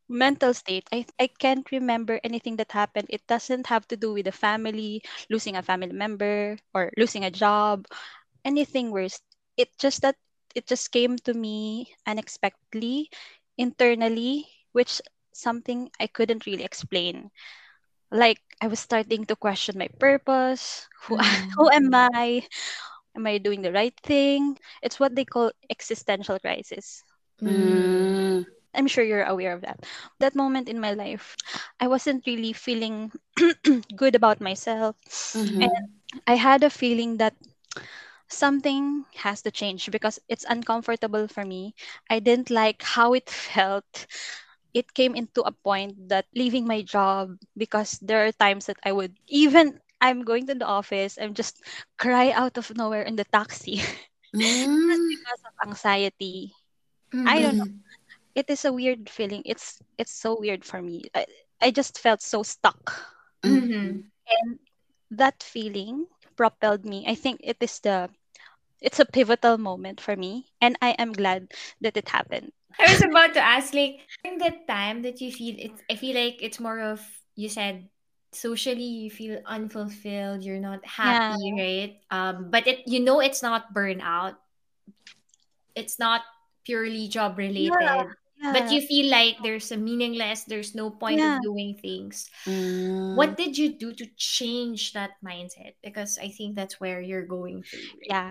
mental 0.10 0.54
state. 0.54 0.88
I 0.92 1.06
I 1.20 1.28
can't 1.28 1.66
remember 1.72 2.20
anything 2.24 2.58
that 2.58 2.72
happened. 2.72 3.08
It 3.10 3.26
doesn't 3.28 3.68
have 3.68 3.88
to 3.90 3.98
do 3.98 4.14
with 4.14 4.28
a 4.28 4.36
family, 4.36 5.02
losing 5.30 5.56
a 5.58 5.64
family 5.66 5.94
member 5.96 6.58
or 6.74 6.92
losing 6.98 7.24
a 7.26 7.32
job, 7.34 7.86
anything 8.46 8.92
worse. 8.92 9.20
It 9.58 9.70
just 9.78 10.02
that 10.02 10.16
it 10.56 10.68
just 10.68 10.92
came 10.92 11.18
to 11.28 11.34
me 11.34 11.94
unexpectedly, 12.06 13.10
internally, 13.58 14.48
which 14.72 15.02
something 15.34 15.90
I 16.00 16.08
couldn't 16.08 16.46
really 16.46 16.64
explain. 16.64 17.32
Like 18.12 18.40
I 18.62 18.68
was 18.68 18.80
starting 18.80 19.26
to 19.26 19.36
question 19.36 19.78
my 19.78 19.90
purpose. 20.00 20.88
Who 21.08 21.18
who 21.58 21.70
am 21.72 21.90
Mm. 21.90 21.96
I? 21.96 22.44
Am 23.16 23.26
I 23.28 23.38
doing 23.38 23.62
the 23.62 23.72
right 23.74 23.96
thing? 24.04 24.58
It's 24.82 25.00
what 25.00 25.16
they 25.16 25.26
call 25.26 25.52
existential 25.70 26.40
crisis. 26.40 27.04
Mm. 27.42 28.44
I'm 28.74 28.88
sure 28.88 29.04
you're 29.04 29.24
aware 29.24 29.54
of 29.54 29.62
that. 29.62 29.86
That 30.20 30.36
moment 30.36 30.70
in 30.70 30.80
my 30.80 30.92
life, 30.94 31.36
I 31.80 31.88
wasn't 31.88 32.26
really 32.28 32.54
feeling 32.54 33.12
good 33.96 34.16
about 34.16 34.42
myself. 34.42 34.96
And 35.60 35.70
Mm-hmm. 35.70 35.86
I 36.28 36.36
had 36.36 36.64
a 36.64 36.70
feeling 36.70 37.18
that 37.18 37.34
something 38.36 39.06
has 39.24 39.42
to 39.44 39.52
change 39.52 39.90
because 39.92 40.20
it's 40.30 40.46
uncomfortable 40.48 41.28
for 41.28 41.44
me. 41.46 41.74
I 42.10 42.20
didn't 42.20 42.52
like 42.52 42.84
how 42.84 43.14
it 43.14 43.30
felt. 43.54 44.08
It 44.74 44.94
came 44.94 45.16
into 45.16 45.42
a 45.42 45.52
point 45.52 46.10
that 46.10 46.26
leaving 46.36 46.68
my 46.68 46.82
job 46.82 47.38
because 47.58 48.00
there 48.02 48.26
are 48.28 48.32
times 48.32 48.66
that 48.68 48.78
I 48.84 48.92
would 48.92 49.16
even 49.28 49.80
I'm 50.02 50.24
going 50.24 50.48
to 50.48 50.56
the 50.56 50.66
office, 50.66 51.18
I'm 51.20 51.34
just 51.34 51.62
cry 51.98 52.32
out 52.32 52.58
of 52.58 52.76
nowhere 52.76 53.02
in 53.04 53.16
the 53.16 53.26
taxi 53.26 53.78
just 54.88 55.04
Mm. 55.04 55.10
because 55.10 55.42
of 55.46 55.54
anxiety. 55.68 56.54
I 57.26 57.42
don't 57.42 57.58
know. 57.58 57.66
Mm-hmm. 57.66 57.82
It 58.36 58.50
is 58.50 58.66
a 58.66 58.74
weird 58.74 59.10
feeling. 59.10 59.42
It's 59.46 59.82
it's 59.98 60.14
so 60.14 60.38
weird 60.40 60.64
for 60.66 60.82
me. 60.82 61.04
I, 61.14 61.26
I 61.62 61.72
just 61.72 62.00
felt 62.00 62.22
so 62.22 62.44
stuck. 62.44 62.94
Mm-hmm. 63.46 63.98
Mhm. 63.98 64.12
And 64.30 64.60
that 65.12 65.44
feeling 65.44 66.08
propelled 66.36 66.86
me. 66.86 67.06
I 67.08 67.16
think 67.16 67.42
it 67.44 67.58
is 67.62 67.80
the 67.80 68.10
it's 68.82 69.00
a 69.00 69.06
pivotal 69.06 69.58
moment 69.58 70.00
for 70.02 70.16
me 70.16 70.48
and 70.62 70.78
I 70.82 70.92
am 71.00 71.14
glad 71.14 71.52
that 71.82 71.98
it 71.98 72.10
happened. 72.10 72.52
I 72.80 72.92
was 72.92 73.02
about 73.02 73.34
to 73.36 73.42
ask, 73.42 73.74
like, 73.74 74.02
during 74.24 74.38
that 74.40 74.68
time 74.68 75.02
that 75.04 75.22
you 75.22 75.32
feel 75.32 75.56
it, 75.58 75.72
I 75.90 75.96
feel 75.96 76.16
like 76.16 76.44
it's 76.44 76.60
more 76.60 76.80
of, 76.82 77.00
you 77.36 77.48
said, 77.48 77.88
socially 78.34 78.84
you 79.08 79.10
feel 79.10 79.40
unfulfilled, 79.46 80.44
you're 80.44 80.60
not 80.60 80.86
Yeah. 81.02 81.36
happy, 81.36 81.54
right? 81.58 81.96
Um, 82.12 82.52
but 82.52 82.68
it, 82.68 82.84
you 82.88 83.00
know, 83.00 83.22
it's 83.22 83.42
not 83.42 83.74
burnout, 83.74 84.36
it's 85.76 86.00
not 86.00 86.22
purely 86.66 87.08
job 87.08 87.38
Yeah. 87.38 88.04
But 88.42 88.72
you 88.72 88.82
feel 88.82 89.10
like 89.10 89.38
there's 89.42 89.72
a 89.72 89.78
meaningless, 89.78 90.44
there's 90.44 90.76
no 90.76 90.90
point 90.90 91.20
of 91.20 91.38
Yeah. 91.38 91.40
doing 91.42 91.76
things. 91.76 92.30
Mm. 92.46 93.16
What 93.16 93.38
did 93.38 93.58
you 93.58 93.74
do 93.74 93.94
to 93.94 94.06
change 94.18 94.94
that 94.94 95.18
mindset? 95.24 95.76
Because 95.84 96.18
I 96.20 96.30
think 96.30 96.56
that's 96.56 96.80
where 96.80 97.02
you're 97.02 97.26
going 97.26 97.64
through, 97.64 97.88
right? 98.04 98.12
Yeah. 98.12 98.30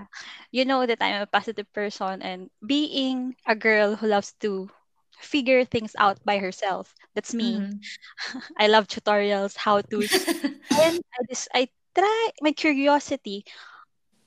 You 0.52 0.64
know 0.64 0.87
that 0.87 1.02
I'm 1.02 1.23
a 1.23 1.26
positive 1.26 1.70
person 1.73 2.23
and 2.23 2.50
being 2.64 3.34
a 3.46 3.56
girl 3.56 3.96
who 3.96 4.06
loves 4.08 4.32
to 4.40 4.70
figure 5.18 5.64
things 5.64 5.96
out 5.99 6.18
by 6.25 6.38
herself. 6.38 6.94
That's 7.14 7.34
me. 7.34 7.61
Mm-hmm. 7.61 8.38
I 8.58 8.66
love 8.68 8.87
tutorials, 8.87 9.56
how 9.56 9.80
to 9.80 9.99
And 10.82 11.00
I 11.00 11.18
just 11.28 11.49
I 11.54 11.68
try 11.94 12.30
my 12.42 12.52
curiosity 12.52 13.44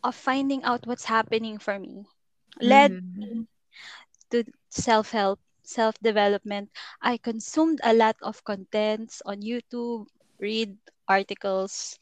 of 0.04 0.16
finding 0.16 0.64
out 0.64 0.88
what's 0.88 1.06
happening 1.06 1.58
for 1.60 1.78
me 1.80 2.06
led 2.62 2.92
mm-hmm. 2.92 3.42
to 4.32 4.44
self-help, 4.70 5.40
self-development. 5.68 6.72
I 7.02 7.18
consumed 7.18 7.82
a 7.84 7.94
lot 7.94 8.16
of 8.22 8.44
contents 8.44 9.22
on 9.26 9.42
YouTube, 9.42 10.08
read 10.40 10.78
articles. 11.08 12.00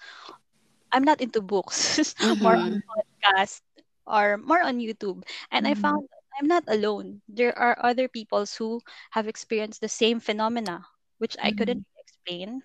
I'm 0.92 1.04
not 1.04 1.22
into 1.22 1.42
books, 1.42 2.16
more 2.40 2.58
on 2.58 2.76
Mm-hmm. 2.76 2.88
podcast 2.88 3.62
or 4.06 4.38
more 4.38 4.62
on 4.64 4.80
YouTube. 4.80 5.24
And 5.52 5.68
I 5.68 5.74
Mm-hmm. 5.74 5.76
found 5.76 6.08
I'm 6.40 6.48
not 6.48 6.64
alone. 6.68 7.22
There 7.28 7.58
are 7.58 7.78
other 7.84 8.08
people 8.08 8.46
who 8.58 8.82
have 9.12 9.28
experienced 9.28 9.82
the 9.82 9.90
same 9.90 10.20
phenomena, 10.20 10.86
which 11.18 11.36
I 11.42 11.52
Mm-hmm. 11.52 11.52
couldn't 11.52 11.86
explain 12.00 12.64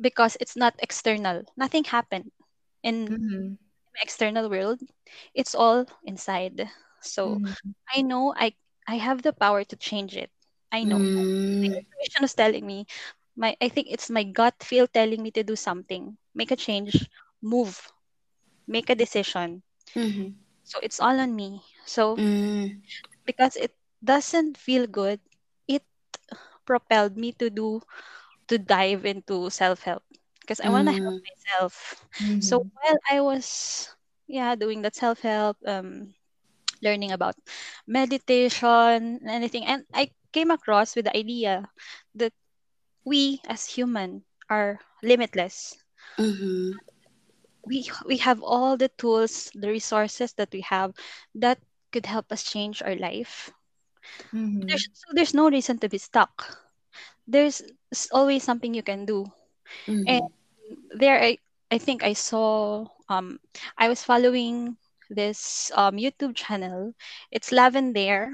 because 0.00 0.36
it's 0.40 0.56
not 0.56 0.74
external. 0.80 1.42
Nothing 1.56 1.84
happened 1.84 2.30
in 2.82 3.10
Mm-hmm. 3.10 3.54
external 4.02 4.48
world. 4.50 4.80
It's 5.34 5.54
all 5.54 5.86
inside. 6.04 6.68
So 7.00 7.40
Mm-hmm. 7.40 7.70
I 7.94 8.02
know 8.02 8.34
I 8.36 8.54
I 8.86 8.96
have 8.96 9.22
the 9.22 9.32
power 9.32 9.64
to 9.64 9.76
change 9.76 10.16
it. 10.16 10.30
I 10.72 10.84
know. 10.84 10.98
My 11.60 11.68
Mm. 11.68 11.84
intuition 11.84 12.24
is 12.24 12.34
telling 12.34 12.66
me. 12.66 12.86
My 13.36 13.56
I 13.60 13.68
think 13.68 13.88
it's 13.90 14.10
my 14.10 14.24
gut 14.24 14.62
feel 14.62 14.86
telling 14.86 15.22
me 15.22 15.30
to 15.32 15.42
do 15.44 15.56
something. 15.56 16.16
Make 16.34 16.50
a 16.52 16.56
change. 16.56 17.08
Move. 17.42 17.90
Make 18.66 18.88
a 18.90 18.94
decision. 18.96 19.62
Mm-hmm. 19.96 20.28
So 20.64 20.78
it's 20.82 21.00
all 21.00 21.20
on 21.20 21.34
me. 21.34 21.62
So 21.86 22.20
Mm. 22.20 22.80
because 23.24 23.56
it 23.56 23.74
doesn't 24.04 24.56
feel 24.56 24.86
good, 24.86 25.20
it 25.68 25.82
propelled 26.66 27.16
me 27.16 27.32
to 27.38 27.50
do 27.50 27.80
to 28.48 28.58
dive 28.58 29.04
into 29.06 29.50
self-help 29.50 30.02
because 30.40 30.60
I 30.60 30.68
want 30.70 30.88
to 30.88 30.92
help 30.92 31.14
Mm. 31.14 31.26
myself. 31.26 32.04
So 32.38 32.62
Mm-hmm. 32.62 32.78
while 32.82 32.98
I 33.10 33.20
was 33.20 33.88
yeah 34.26 34.54
doing 34.56 34.82
that 34.82 34.96
self-help 34.96 35.56
um 35.66 36.14
learning 36.82 37.12
about 37.12 37.36
meditation 37.86 39.20
anything 39.28 39.64
and 39.66 39.84
I 39.94 40.10
came 40.32 40.50
across 40.50 40.94
with 40.96 41.04
the 41.06 41.16
idea 41.16 41.68
that 42.14 42.32
we 43.04 43.40
as 43.48 43.66
human 43.66 44.24
are 44.48 44.80
limitless. 45.02 45.76
Mm-hmm. 46.18 46.72
We 47.66 47.90
we 48.06 48.16
have 48.18 48.42
all 48.42 48.76
the 48.76 48.88
tools, 48.88 49.50
the 49.54 49.68
resources 49.68 50.32
that 50.34 50.52
we 50.52 50.60
have 50.62 50.94
that 51.34 51.58
could 51.92 52.06
help 52.06 52.32
us 52.32 52.42
change 52.42 52.82
our 52.82 52.94
life. 52.96 53.50
Mm-hmm. 54.34 54.68
There's 54.68 54.88
so 54.92 55.06
there's 55.14 55.34
no 55.34 55.48
reason 55.50 55.78
to 55.80 55.88
be 55.88 55.98
stuck. 55.98 56.58
There's 57.26 57.62
always 58.12 58.42
something 58.44 58.74
you 58.74 58.82
can 58.82 59.04
do. 59.06 59.26
And 60.06 60.20
Mm-hmm. 60.20 60.28
there 60.96 61.20
I 61.22 61.38
I 61.70 61.78
think 61.78 62.02
I 62.02 62.14
saw 62.14 62.86
um 63.08 63.38
I 63.78 63.88
was 63.88 64.02
following 64.04 64.76
this 65.10 65.72
um 65.76 65.96
YouTube 65.98 66.36
channel. 66.36 66.94
It's 67.32 67.52
Lavender. 67.52 68.32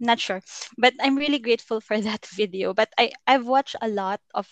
Not 0.00 0.20
sure. 0.20 0.42
But 0.78 0.94
I'm 1.00 1.16
really 1.16 1.38
grateful 1.38 1.80
for 1.80 2.00
that 2.02 2.26
video. 2.26 2.74
But 2.74 2.90
I, 2.98 3.12
I've 3.26 3.46
watched 3.46 3.76
a 3.80 3.88
lot 3.88 4.20
of 4.34 4.48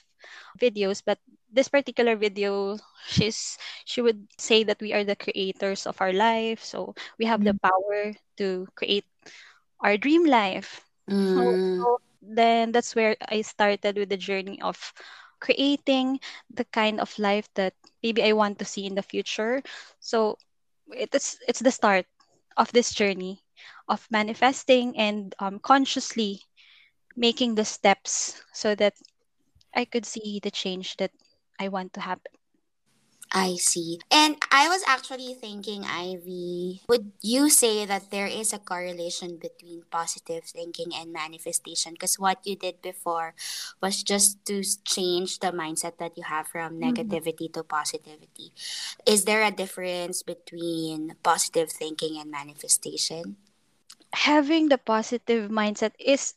videos, 0.60 1.02
but 1.04 1.18
this 1.52 1.68
particular 1.68 2.16
video, 2.16 2.78
she's 3.06 3.58
she 3.84 4.00
would 4.02 4.28
say 4.38 4.64
that 4.64 4.80
we 4.80 4.92
are 4.94 5.04
the 5.04 5.16
creators 5.16 5.86
of 5.86 6.00
our 6.00 6.12
life. 6.12 6.62
So 6.64 6.94
we 7.18 7.26
have 7.26 7.44
the 7.44 7.54
power 7.62 8.14
to 8.38 8.66
create 8.76 9.04
our 9.80 9.96
dream 9.96 10.24
life. 10.24 10.86
So, 11.18 11.40
Mm. 11.40 11.80
so 11.80 12.00
then 12.22 12.72
that's 12.72 12.94
where 12.94 13.16
I 13.28 13.42
started 13.42 13.96
with 13.96 14.10
the 14.10 14.16
journey 14.16 14.60
of 14.62 14.92
creating 15.40 16.20
the 16.50 16.64
kind 16.64 17.00
of 17.00 17.18
life 17.18 17.48
that 17.54 17.74
maybe 18.02 18.22
I 18.22 18.32
want 18.32 18.58
to 18.58 18.64
see 18.64 18.86
in 18.86 18.94
the 18.94 19.02
future. 19.02 19.62
So 20.00 20.38
it's 20.96 21.38
it's 21.48 21.60
the 21.60 21.70
start 21.72 22.06
of 22.56 22.72
this 22.72 22.92
journey 22.94 23.42
of 23.88 24.06
manifesting 24.10 24.96
and 24.98 25.34
um, 25.38 25.58
consciously 25.60 26.42
making 27.16 27.54
the 27.54 27.64
steps 27.64 28.42
so 28.52 28.74
that 28.76 28.94
I 29.74 29.84
could 29.84 30.06
see 30.06 30.40
the 30.42 30.50
change 30.50 30.96
that 30.98 31.12
I 31.60 31.68
want 31.68 31.94
to 31.94 32.00
happen. 32.00 32.32
I 33.32 33.56
see. 33.56 33.98
And 34.10 34.36
I 34.50 34.68
was 34.68 34.82
actually 34.86 35.34
thinking, 35.34 35.84
Ivy, 35.84 36.82
would 36.88 37.12
you 37.22 37.48
say 37.48 37.84
that 37.86 38.10
there 38.10 38.26
is 38.26 38.52
a 38.52 38.58
correlation 38.58 39.38
between 39.38 39.84
positive 39.90 40.44
thinking 40.44 40.90
and 40.94 41.12
manifestation? 41.12 41.92
Because 41.94 42.18
what 42.18 42.44
you 42.44 42.56
did 42.56 42.82
before 42.82 43.34
was 43.80 44.02
just 44.02 44.44
to 44.46 44.62
change 44.84 45.38
the 45.38 45.52
mindset 45.52 45.98
that 45.98 46.16
you 46.16 46.24
have 46.24 46.48
from 46.48 46.80
Mm-hmm. 46.82 47.18
negativity 47.18 47.52
to 47.52 47.62
positivity. 47.62 48.52
Is 49.06 49.24
there 49.24 49.42
a 49.44 49.50
difference 49.52 50.22
between 50.22 51.14
positive 51.22 51.70
thinking 51.70 52.18
and 52.18 52.30
manifestation? 52.30 53.36
Having 54.14 54.68
the 54.68 54.78
positive 54.78 55.50
mindset 55.50 55.92
is 55.98 56.34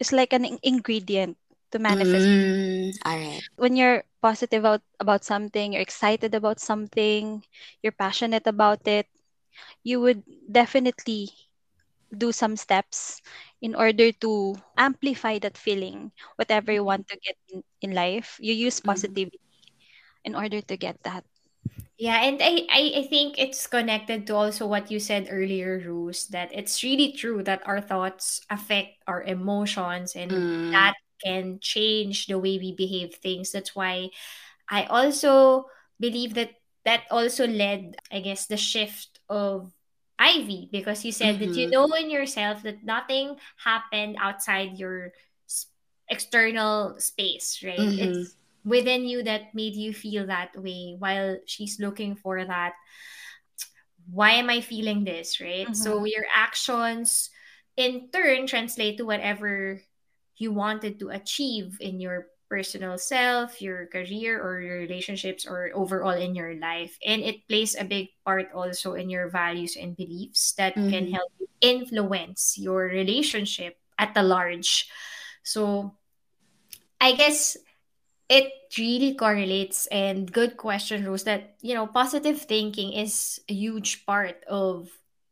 is 0.00 0.12
like 0.12 0.32
an 0.32 0.58
ingredient 0.62 1.36
to 1.72 1.78
manifest. 1.78 2.30
Mm, 2.30 2.92
all 3.04 3.18
right. 3.18 3.42
When 3.56 3.76
you're 3.76 4.04
positive 4.22 4.60
about, 4.64 4.82
about 5.00 5.24
something, 5.24 5.72
you're 5.72 5.82
excited 5.82 6.34
about 6.34 6.60
something, 6.60 7.44
you're 7.82 7.92
passionate 7.92 8.46
about 8.46 8.86
it, 8.86 9.06
you 9.82 10.00
would 10.00 10.22
definitely 10.50 11.28
do 12.16 12.32
some 12.32 12.56
steps 12.56 13.20
in 13.60 13.74
order 13.74 14.12
to 14.12 14.56
amplify 14.76 15.38
that 15.40 15.56
feeling, 15.58 16.12
whatever 16.36 16.72
you 16.72 16.84
want 16.84 17.06
to 17.08 17.16
get 17.18 17.36
in, 17.52 17.62
in 17.82 17.94
life. 17.94 18.36
You 18.40 18.54
use 18.54 18.80
Mm-hmm. 18.84 19.14
positivity 19.20 19.40
in 20.24 20.34
order 20.34 20.60
to 20.62 20.76
get 20.76 21.02
that. 21.04 21.24
Yeah, 21.98 22.22
and 22.22 22.40
I, 22.42 22.66
I, 22.70 22.92
I 23.00 23.02
think 23.08 23.38
it's 23.38 23.66
connected 23.66 24.26
to 24.26 24.34
also 24.34 24.66
what 24.66 24.90
you 24.90 24.98
said 24.98 25.28
earlier, 25.30 25.80
Rose, 25.86 26.26
that 26.28 26.50
it's 26.52 26.82
really 26.82 27.12
true 27.12 27.42
that 27.44 27.62
our 27.66 27.80
thoughts 27.80 28.40
affect 28.50 29.02
our 29.06 29.22
emotions 29.22 30.14
and 30.16 30.30
Mm. 30.30 30.70
that 30.72 30.94
can 31.24 31.58
change 31.60 32.26
the 32.26 32.38
way 32.38 32.58
we 32.58 32.74
behave 32.74 33.14
things. 33.16 33.52
That's 33.52 33.74
why 33.74 34.10
I 34.68 34.84
also 34.84 35.66
believe 36.00 36.34
that 36.34 36.52
that 36.84 37.04
also 37.10 37.46
led, 37.46 37.96
I 38.12 38.20
guess, 38.20 38.46
the 38.46 38.56
shift 38.56 39.20
of 39.28 39.72
Ivy 40.18 40.68
because 40.72 41.04
you 41.04 41.12
said 41.12 41.38
that 41.40 41.56
you 41.56 41.68
Mhm. 41.68 41.70
know 41.70 41.86
in 41.94 42.10
yourself 42.10 42.62
that 42.62 42.84
nothing 42.84 43.36
happened 43.64 44.16
outside 44.20 44.78
your 44.78 45.12
external 46.08 46.96
space, 46.98 47.62
right? 47.64 47.92
Mhm. 47.96 47.96
It's 47.96 48.36
within 48.64 49.04
you 49.06 49.22
that 49.24 49.54
made 49.54 49.76
you 49.76 49.92
feel 49.94 50.26
that 50.26 50.50
way 50.56 50.96
while 50.98 51.38
she's 51.46 51.80
looking 51.80 52.14
for 52.16 52.44
that 52.44 52.74
why 54.10 54.32
am 54.32 54.50
I 54.50 54.60
feeling 54.60 55.04
this, 55.04 55.40
right? 55.40 55.74
So 55.74 56.04
Mhm. 56.04 56.04
your 56.04 56.24
actions 56.34 57.30
in 57.76 58.10
turn 58.12 58.46
translate 58.46 58.98
to 58.98 59.06
whatever 59.06 59.80
you 60.40 60.52
wanted 60.52 60.98
to 61.00 61.10
achieve 61.10 61.76
in 61.80 62.00
your 62.00 62.28
personal 62.48 62.98
self, 62.98 63.62
your 63.62 63.86
career, 63.86 64.40
or 64.42 64.60
your 64.60 64.78
relationships, 64.82 65.46
or 65.46 65.70
overall 65.74 66.16
in 66.18 66.34
your 66.34 66.56
life. 66.58 66.98
And 67.06 67.22
it 67.22 67.46
plays 67.46 67.76
a 67.78 67.84
big 67.84 68.08
part 68.26 68.50
also 68.52 68.94
in 68.94 69.08
your 69.08 69.28
values 69.28 69.76
and 69.78 69.94
beliefs 69.96 70.52
that 70.58 70.74
can 70.74 71.06
Mhm. 71.06 71.12
help 71.14 71.30
you 71.38 71.46
influence 71.60 72.58
your 72.58 72.90
relationship 72.90 73.78
at 73.98 74.14
the 74.14 74.22
large. 74.24 74.90
So 75.44 75.94
I 77.00 77.12
guess 77.12 77.56
it 78.28 78.52
really 78.78 79.14
correlates 79.14 79.86
and 79.88 80.30
good 80.30 80.56
question, 80.56 81.04
Rose, 81.04 81.24
that 81.24 81.56
you 81.62 81.74
know, 81.74 81.86
positive 81.86 82.40
thinking 82.42 82.92
is 82.92 83.40
a 83.48 83.54
huge 83.54 84.06
part 84.06 84.44
of 84.48 84.90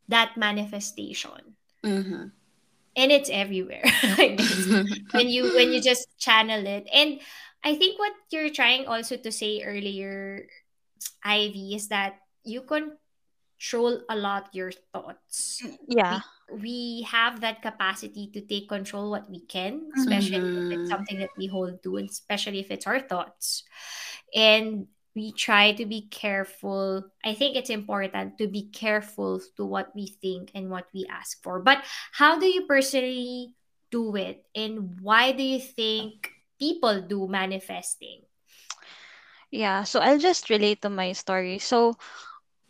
that 0.09 0.37
manifestation. 0.37 1.57
Mhm. 1.85 2.33
And 2.99 3.13
it's 3.15 3.31
everywhere, 3.31 3.87
When 5.15 5.29
you 5.31 5.55
when 5.55 5.71
you 5.73 5.81
just 5.81 6.09
channel 6.19 6.67
it. 6.67 6.89
And 6.93 7.21
I 7.65 7.75
think 7.79 7.99
what 7.99 8.13
you're 8.31 8.51
trying 8.51 8.87
also 8.87 9.17
to 9.17 9.31
say 9.31 9.63
earlier, 9.63 10.47
Ivy, 11.25 11.75
is 11.75 11.89
that 11.89 12.19
you 12.45 12.63
control 12.63 14.03
a 14.09 14.17
lot 14.17 14.51
your 14.53 14.73
thoughts. 14.93 15.63
Yeah. 15.89 16.21
we 16.49 17.05
have 17.05 17.41
that 17.45 17.61
capacity 17.61 18.33
to 18.33 18.41
take 18.41 18.69
control 18.73 19.11
what 19.11 19.29
we 19.29 19.45
can, 19.45 19.93
especially 19.97 20.41
if 20.41 20.81
it's 20.81 20.89
Mhm. 20.89 20.93
something 20.97 21.19
that 21.21 21.31
we 21.37 21.47
hold 21.47 21.83
to, 21.85 21.97
and 22.01 22.09
especially 22.09 22.59
if 22.61 22.71
it's 22.73 22.87
our 22.89 23.01
thoughts. 23.05 23.65
And 24.35 24.89
we 25.19 25.35
try 25.35 25.75
to 25.75 25.85
be 25.85 26.07
careful. 26.07 27.03
I 27.25 27.35
think 27.35 27.57
it's 27.59 27.71
important 27.71 28.39
to 28.39 28.47
be 28.47 28.71
careful 28.71 29.43
to 29.59 29.67
what 29.67 29.91
we 29.95 30.15
think 30.23 30.51
and 30.55 30.71
what 30.71 30.87
we 30.95 31.05
ask 31.11 31.43
for. 31.43 31.59
But 31.61 31.83
how 32.13 32.39
do 32.39 32.47
you 32.47 32.67
personally 32.67 33.55
do 33.91 34.15
it? 34.15 34.47
And 34.55 35.01
why 35.03 35.33
do 35.33 35.43
you 35.43 35.59
think 35.59 36.31
people 36.59 37.03
do 37.03 37.27
manifesting? 37.27 38.23
Yeah. 39.51 39.83
So 39.83 40.01
I'll 40.01 40.23
just 40.23 40.51
relate 40.51 40.83
to 40.83 40.91
my 40.91 41.13
story. 41.13 41.59
So 41.59 41.99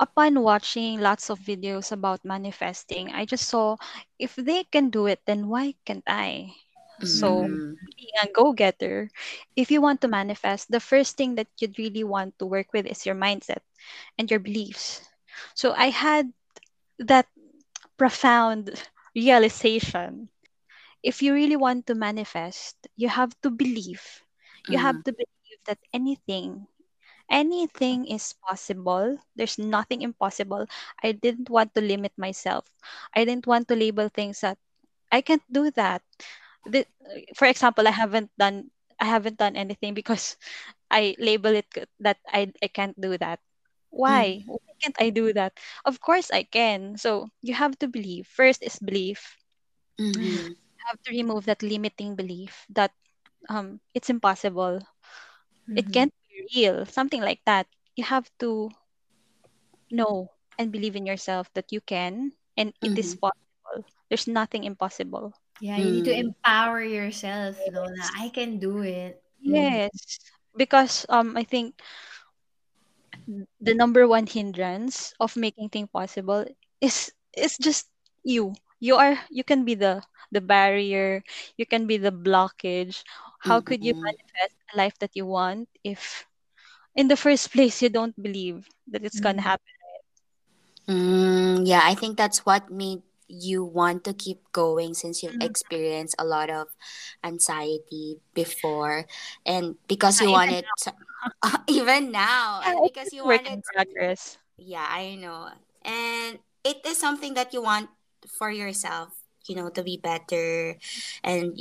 upon 0.01 0.41
watching 0.41 1.01
lots 1.01 1.29
of 1.31 1.39
videos 1.41 1.93
about 1.93 2.25
manifesting, 2.25 3.13
I 3.13 3.27
just 3.27 3.49
saw 3.49 3.77
if 4.19 4.35
they 4.37 4.65
can 4.65 4.91
do 4.91 5.07
it, 5.07 5.21
then 5.27 5.49
why 5.49 5.75
can't 5.85 6.07
I? 6.07 6.55
So 7.05 7.49
Mhm. 7.49 7.79
being 7.97 8.15
a 8.23 8.29
go-getter, 8.33 9.11
if 9.57 9.71
you 9.71 9.81
want 9.81 10.01
to 10.03 10.09
manifest, 10.09 10.71
the 10.71 10.81
first 10.81 11.17
thing 11.17 11.35
that 11.37 11.49
you'd 11.59 11.79
really 11.79 12.05
want 12.05 12.39
to 12.39 12.47
work 12.47 12.73
with 12.73 12.87
is 12.87 13.07
your 13.07 13.15
mindset 13.17 13.63
and 14.19 14.31
your 14.31 14.41
beliefs. 14.41 15.09
So 15.55 15.73
I 15.75 15.91
had 15.91 16.33
that 16.99 17.27
profound 17.99 18.73
realization. 19.15 20.29
If 21.03 21.23
you 21.23 21.33
really 21.35 21.57
want 21.57 21.87
to 21.87 21.95
manifest, 21.95 22.77
you 22.97 23.09
have 23.09 23.35
to 23.43 23.51
believe. 23.51 24.23
You 24.67 24.79
have 24.79 24.97
Mhm. 24.97 25.05
to 25.05 25.13
believe 25.13 25.61
that 25.67 25.79
anything, 25.93 26.67
anything 27.31 28.07
is 28.07 28.35
possible. 28.47 29.19
There's 29.37 29.59
nothing 29.59 30.03
impossible. 30.03 30.67
I 31.03 31.13
didn't 31.13 31.51
want 31.51 31.75
to 31.75 31.81
limit 31.83 32.13
myself. 32.17 32.67
I 33.15 33.25
didn't 33.25 33.47
want 33.47 33.69
to 33.69 33.77
label 33.77 34.09
things 34.09 34.41
that 34.41 34.59
I 35.13 35.21
can't 35.23 35.45
do 35.53 35.71
that. 35.73 36.03
The, 36.67 36.87
for 37.37 37.47
example, 37.47 37.87
I 37.87 37.93
haven't 37.93 38.31
done 38.39 38.71
I 39.01 39.07
haven't 39.07 39.39
done 39.39 39.57
anything 39.57 39.95
because 39.95 40.37
I 40.91 41.15
label 41.19 41.55
it 41.55 41.67
that 42.01 42.19
I 42.29 42.53
I 42.63 42.69
can't 42.69 42.99
do 43.01 43.17
that. 43.19 43.41
Why? 43.91 44.43
Mhm. 44.43 44.47
Why 44.47 44.75
can't 44.83 44.97
I 45.01 45.11
do 45.11 45.33
that? 45.35 45.59
Of 45.85 46.01
course 46.01 46.31
I 46.31 46.43
can. 46.45 46.97
So 46.99 47.29
you 47.43 47.55
have 47.55 47.79
to 47.81 47.89
believe. 47.89 48.27
First 48.29 48.63
is 48.63 48.79
belief. 48.79 49.37
Mm-hmm. 50.01 50.37
Mhm. 50.37 50.57
You 50.79 50.83
have 50.89 51.01
to 51.05 51.11
remove 51.13 51.45
that 51.47 51.63
limiting 51.63 52.17
belief 52.17 52.67
that 52.71 52.93
um 53.49 53.81
it's 53.95 54.11
impossible. 54.11 54.81
It 55.77 55.91
Mm-hmm. 55.91 55.93
can't 55.93 56.13
be 56.29 56.47
real. 56.67 56.85
Something 56.87 57.23
like 57.23 57.41
that. 57.47 57.67
You 57.97 58.05
have 58.05 58.29
to 58.41 58.71
know 59.91 60.31
and 60.59 60.73
believe 60.73 60.97
in 60.97 61.07
yourself 61.07 61.53
that 61.55 61.73
you 61.73 61.81
can 61.81 62.33
and 62.57 62.73
it 62.83 62.93
is 62.97 63.15
Mhm. 63.15 63.17
possible. 63.17 63.85
There's 64.09 64.27
nothing 64.29 64.65
impossible. 64.65 65.35
Yeah, 65.61 65.79
you 65.79 65.91
need 65.91 66.05
to 66.05 66.15
Mm. 66.15 66.19
empower 66.19 66.83
yourself, 66.83 67.67
Lola. 67.69 67.93
Yes. 67.97 68.17
I 68.17 68.29
can 68.31 68.59
do 68.59 68.83
it. 68.83 69.23
Mm-hmm. 69.47 69.79
Yes. 69.81 70.19
Because 70.57 71.07
um 71.09 71.37
I 71.37 71.45
think 71.45 71.75
the 73.61 73.75
number 73.75 74.07
one 74.07 74.27
hindrance 74.27 75.13
of 75.21 75.37
making 75.37 75.69
things 75.71 75.89
possible 75.93 76.45
is 76.81 77.13
is 77.37 77.57
just 77.59 77.89
you. 78.25 78.55
You 78.81 78.97
are 78.97 79.19
you 79.31 79.45
can 79.45 79.65
be 79.65 79.75
the 79.75 80.03
the 80.33 80.41
barrier, 80.41 81.23
you 81.57 81.67
can 81.67 81.87
be 81.87 81.97
the 81.99 82.13
blockage. 82.13 83.03
How 83.41 83.61
could 83.61 83.85
you 83.85 83.93
Mhm. 83.93 84.11
manifest 84.11 84.57
a 84.73 84.77
life 84.77 84.99
that 85.01 85.15
you 85.17 85.27
want 85.27 85.69
if 85.85 86.27
in 86.95 87.09
the 87.09 87.17
first 87.19 87.53
place 87.53 87.83
you 87.83 87.89
don't 87.91 88.17
believe 88.21 88.69
that 88.91 89.05
it's 89.05 89.21
gonna 89.21 89.43
Mm-hmm. 89.43 89.47
happen? 89.47 89.73
Mm, 90.89 91.67
yeah, 91.67 91.81
I 91.85 91.95
think 91.95 92.17
that's 92.17 92.45
what 92.47 92.71
made 92.71 93.03
you 93.29 93.65
want 93.65 94.05
to 94.05 94.13
keep 94.15 94.41
going 94.53 94.95
since 94.95 95.23
you've 95.23 95.37
Mhm. 95.37 95.41
experienced 95.41 96.15
a 96.19 96.25
lot 96.25 96.51
of 96.51 96.69
anxiety 97.25 98.19
before 98.35 99.07
and 99.47 99.77
because 99.89 100.21
you 100.21 100.31
wanted 100.31 100.67
to, 100.79 100.93
even 101.69 102.11
now 102.13 102.63
yeah, 102.65 102.81
because 102.83 103.13
you 103.13 103.25
work 103.25 103.47
in 103.47 103.57
wanted 103.57 103.63
progress. 103.63 104.39
yeah, 104.57 104.87
I 104.89 105.15
know. 105.17 105.51
And 105.85 106.39
it 106.65 106.85
is 106.87 106.99
something 106.99 107.35
that 107.35 107.53
you 107.53 107.63
want 107.63 107.91
for 108.29 108.51
yourself, 108.51 109.15
you 109.47 109.55
know, 109.57 109.69
to 109.71 109.83
be 109.83 109.97
better 109.97 110.77
and 111.25 111.59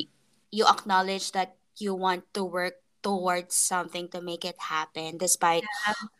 you 0.51 0.65
acknowledge 0.67 1.31
that 1.33 1.55
you 1.77 1.93
want 1.95 2.23
to 2.33 2.43
work 2.43 2.75
towards 3.07 3.55
something 3.55 4.11
to 4.11 4.19
make 4.19 4.43
it 4.43 4.59
happen 4.59 5.15
despite 5.15 5.63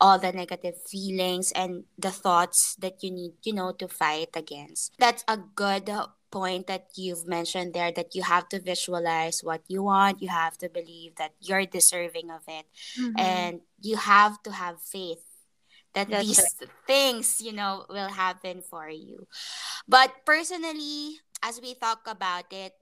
all 0.00 0.16
the 0.16 0.32
negative 0.32 0.80
feelings 0.88 1.52
and 1.52 1.84
the 2.00 2.08
thoughts 2.08 2.72
that 2.80 3.04
you 3.04 3.12
need, 3.12 3.36
you 3.44 3.52
know, 3.52 3.76
to 3.76 3.84
fight 3.84 4.32
against. 4.32 4.96
That's 4.96 5.20
a 5.28 5.36
good 5.36 5.92
point 6.32 6.64
that 6.72 6.88
you've 6.96 7.28
mentioned 7.28 7.76
there 7.76 7.92
that 7.92 8.16
you 8.16 8.24
have 8.24 8.48
to 8.48 8.60
visualize 8.60 9.44
what 9.44 9.60
you 9.68 9.84
want, 9.84 10.24
you 10.24 10.28
have 10.32 10.56
to 10.64 10.68
believe 10.72 11.16
that 11.20 11.36
you're 11.44 11.68
deserving 11.68 12.32
of 12.32 12.40
it, 12.48 12.64
Mm-hmm. 12.96 13.20
and 13.20 13.60
you 13.84 13.96
have 14.00 14.40
to 14.48 14.50
have 14.52 14.80
faith 14.80 15.20
that 15.92 16.08
That's 16.08 16.24
right. 16.24 16.24
these 16.24 16.68
things, 16.88 17.26
you 17.44 17.52
know, 17.52 17.84
will 17.88 18.08
happen 18.12 18.64
for 18.64 18.88
you. 18.88 19.28
But 19.88 20.24
personally, 20.24 21.20
as 21.44 21.60
we 21.60 21.76
talk 21.76 22.08
about 22.08 22.48
it, 22.52 22.72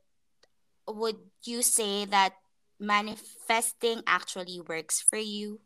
would 0.86 1.18
you 1.42 1.62
say 1.62 2.06
that 2.06 2.34
manifesting 2.78 4.02
actually 4.06 4.60
works 4.60 5.00
for 5.00 5.18
you? 5.18 5.60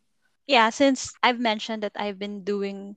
Yeah, 0.46 0.70
since 0.70 1.14
I've 1.22 1.38
mentioned 1.40 1.82
that 1.82 1.92
I've 1.96 2.18
been 2.18 2.44
doing 2.44 2.96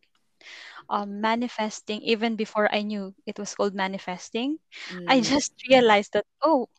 um, 0.89 1.21
manifesting 1.21 2.01
even 2.03 2.35
before 2.35 2.73
I 2.73 2.81
knew 2.81 3.15
it 3.25 3.39
was 3.39 3.55
called 3.55 3.73
manifesting, 3.75 4.59
I 5.07 5.21
Mm. 5.21 5.21
just 5.21 5.53
realized 5.69 6.13
that, 6.13 6.25
oh, 6.43 6.69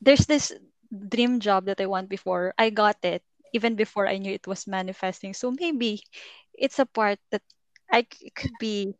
there's 0.00 0.26
this 0.26 0.52
dream 0.90 1.40
job 1.40 1.66
that 1.66 1.80
I 1.80 1.86
want 1.86 2.08
before. 2.08 2.54
I 2.58 2.70
got 2.70 2.96
it 3.04 3.22
even 3.52 3.76
before 3.76 4.06
I 4.08 4.18
knew 4.18 4.32
it 4.32 4.46
was 4.46 4.66
manifesting. 4.66 5.34
So 5.34 5.50
maybe 5.52 6.02
it's 6.54 6.78
a 6.78 6.86
part 6.86 7.18
that 7.30 7.42
I 7.92 8.02
could 8.34 8.58
be 8.58 8.94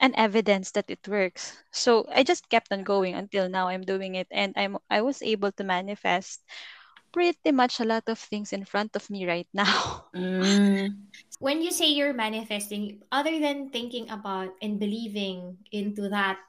an 0.00 0.16
evidence 0.16 0.72
that 0.72 0.90
it 0.90 1.06
works. 1.06 1.56
So 1.70 2.08
I 2.08 2.24
just 2.24 2.48
kept 2.48 2.72
on 2.72 2.82
going 2.84 3.14
until 3.14 3.48
now 3.48 3.68
I'm 3.68 3.84
doing 3.84 4.16
it 4.16 4.26
and 4.30 4.52
I'm 4.56 4.78
I 4.88 5.02
was 5.02 5.22
able 5.22 5.52
to 5.52 5.64
manifest 5.64 6.40
pretty 7.12 7.52
much 7.52 7.80
a 7.80 7.84
lot 7.84 8.08
of 8.08 8.18
things 8.18 8.52
in 8.52 8.64
front 8.64 8.96
of 8.96 9.08
me 9.10 9.26
right 9.26 9.48
now. 9.54 10.06
Mm. 10.14 11.06
When 11.38 11.62
you 11.62 11.70
say 11.70 11.94
you're 11.94 12.12
manifesting, 12.12 12.98
other 13.14 13.38
than 13.38 13.70
thinking 13.70 14.10
about 14.10 14.50
and 14.60 14.80
believing 14.80 15.56
into 15.70 16.10
that 16.10 16.42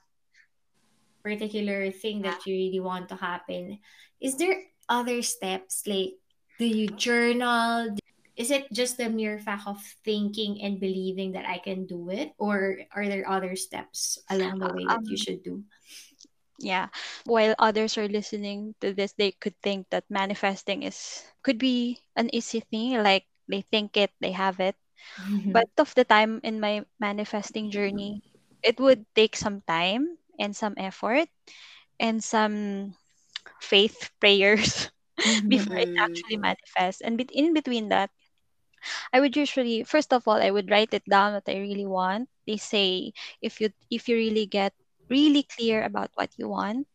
particular 1.21 1.91
thing 1.91 2.25
that 2.25 2.41
you 2.49 2.57
really 2.57 2.81
want 2.81 3.07
to 3.09 3.15
happen, 3.15 3.77
is 4.19 4.35
there 4.41 4.65
other 4.89 5.21
steps 5.21 5.85
like 5.85 6.17
do 6.57 6.65
you 6.65 6.89
journal? 6.89 7.97
Is 8.41 8.49
it 8.51 8.73
just 8.73 8.97
the 8.97 9.09
mere 9.09 9.37
fact 9.39 9.67
of 9.67 9.79
thinking 10.03 10.59
and 10.61 10.81
believing 10.81 11.33
that 11.33 11.45
I 11.47 11.59
can 11.59 11.85
do 11.85 12.09
it, 12.09 12.33
or 12.39 12.79
are 12.95 13.07
there 13.07 13.27
other 13.29 13.55
steps 13.55 14.19
along 14.29 14.59
the 14.59 14.71
way 14.73 14.89
that 14.89 15.07
you 15.09 15.17
Um, 15.17 15.17
should 15.17 15.43
do? 15.43 15.63
yeah. 16.59 16.87
While 17.25 17.55
others 17.59 17.97
are 17.97 18.07
listening 18.07 18.75
to 18.81 18.93
this, 18.93 19.13
they 19.13 19.31
could 19.31 19.55
think 19.61 19.89
that 19.91 20.05
manifesting 20.09 20.83
is 20.83 21.23
could 21.43 21.57
be 21.59 21.99
an 22.15 22.29
easy 22.33 22.61
thing, 22.61 23.01
like 23.03 23.25
they 23.47 23.61
think 23.61 23.97
it, 23.97 24.11
they 24.21 24.31
have 24.31 24.59
it. 24.59 24.75
But 25.51 25.69
of 25.77 25.93
the 25.95 26.05
time 26.05 26.39
in 26.43 26.59
my 26.59 26.85
manifesting 26.99 27.71
journey, 27.71 28.21
it 28.63 28.79
would 28.79 29.05
take 29.15 29.35
some 29.35 29.61
time 29.67 30.17
and 30.39 30.55
some 30.55 30.75
effort 30.77 31.29
and 31.99 32.23
some 32.23 32.93
faith 33.61 34.11
prayers 34.19 34.89
before 35.47 35.77
it 35.77 35.91
actually 35.97 36.37
manifests. 36.37 37.01
And 37.01 37.19
in 37.31 37.53
between 37.53 37.89
that, 37.89 38.11
I 39.13 39.19
would 39.19 39.35
usually 39.35 39.83
first 39.83 40.13
of 40.13 40.27
all 40.27 40.41
I 40.41 40.51
would 40.51 40.69
write 40.69 40.93
it 40.93 41.05
down 41.07 41.33
what 41.33 41.47
I 41.47 41.57
really 41.59 41.85
want. 41.87 42.29
They 42.47 42.57
say 42.57 43.13
if 43.41 43.59
you 43.61 43.71
if 43.89 44.07
you 44.09 44.15
really 44.15 44.45
get 44.45 44.73
really 45.09 45.43
clear 45.43 45.83
about 45.83 46.11
what 46.15 46.31
you 46.37 46.47
want, 46.49 46.87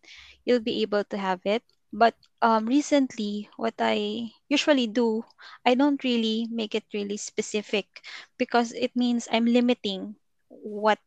you'll 0.44 0.64
be 0.64 0.82
able 0.82 1.04
to 1.04 1.18
have 1.18 1.40
it. 1.44 1.62
But 1.92 2.14
um, 2.42 2.66
recently, 2.66 3.48
what 3.56 3.74
I 3.78 4.30
usually 4.48 4.86
do, 4.86 5.24
I 5.64 5.74
don't 5.74 6.02
really 6.04 6.46
make 6.50 6.74
it 6.74 6.84
really 6.92 7.16
specific 7.16 7.86
because 8.38 8.72
it 8.72 8.94
means 8.96 9.28
I'm 9.30 9.46
limiting 9.46 10.16
what 10.48 11.00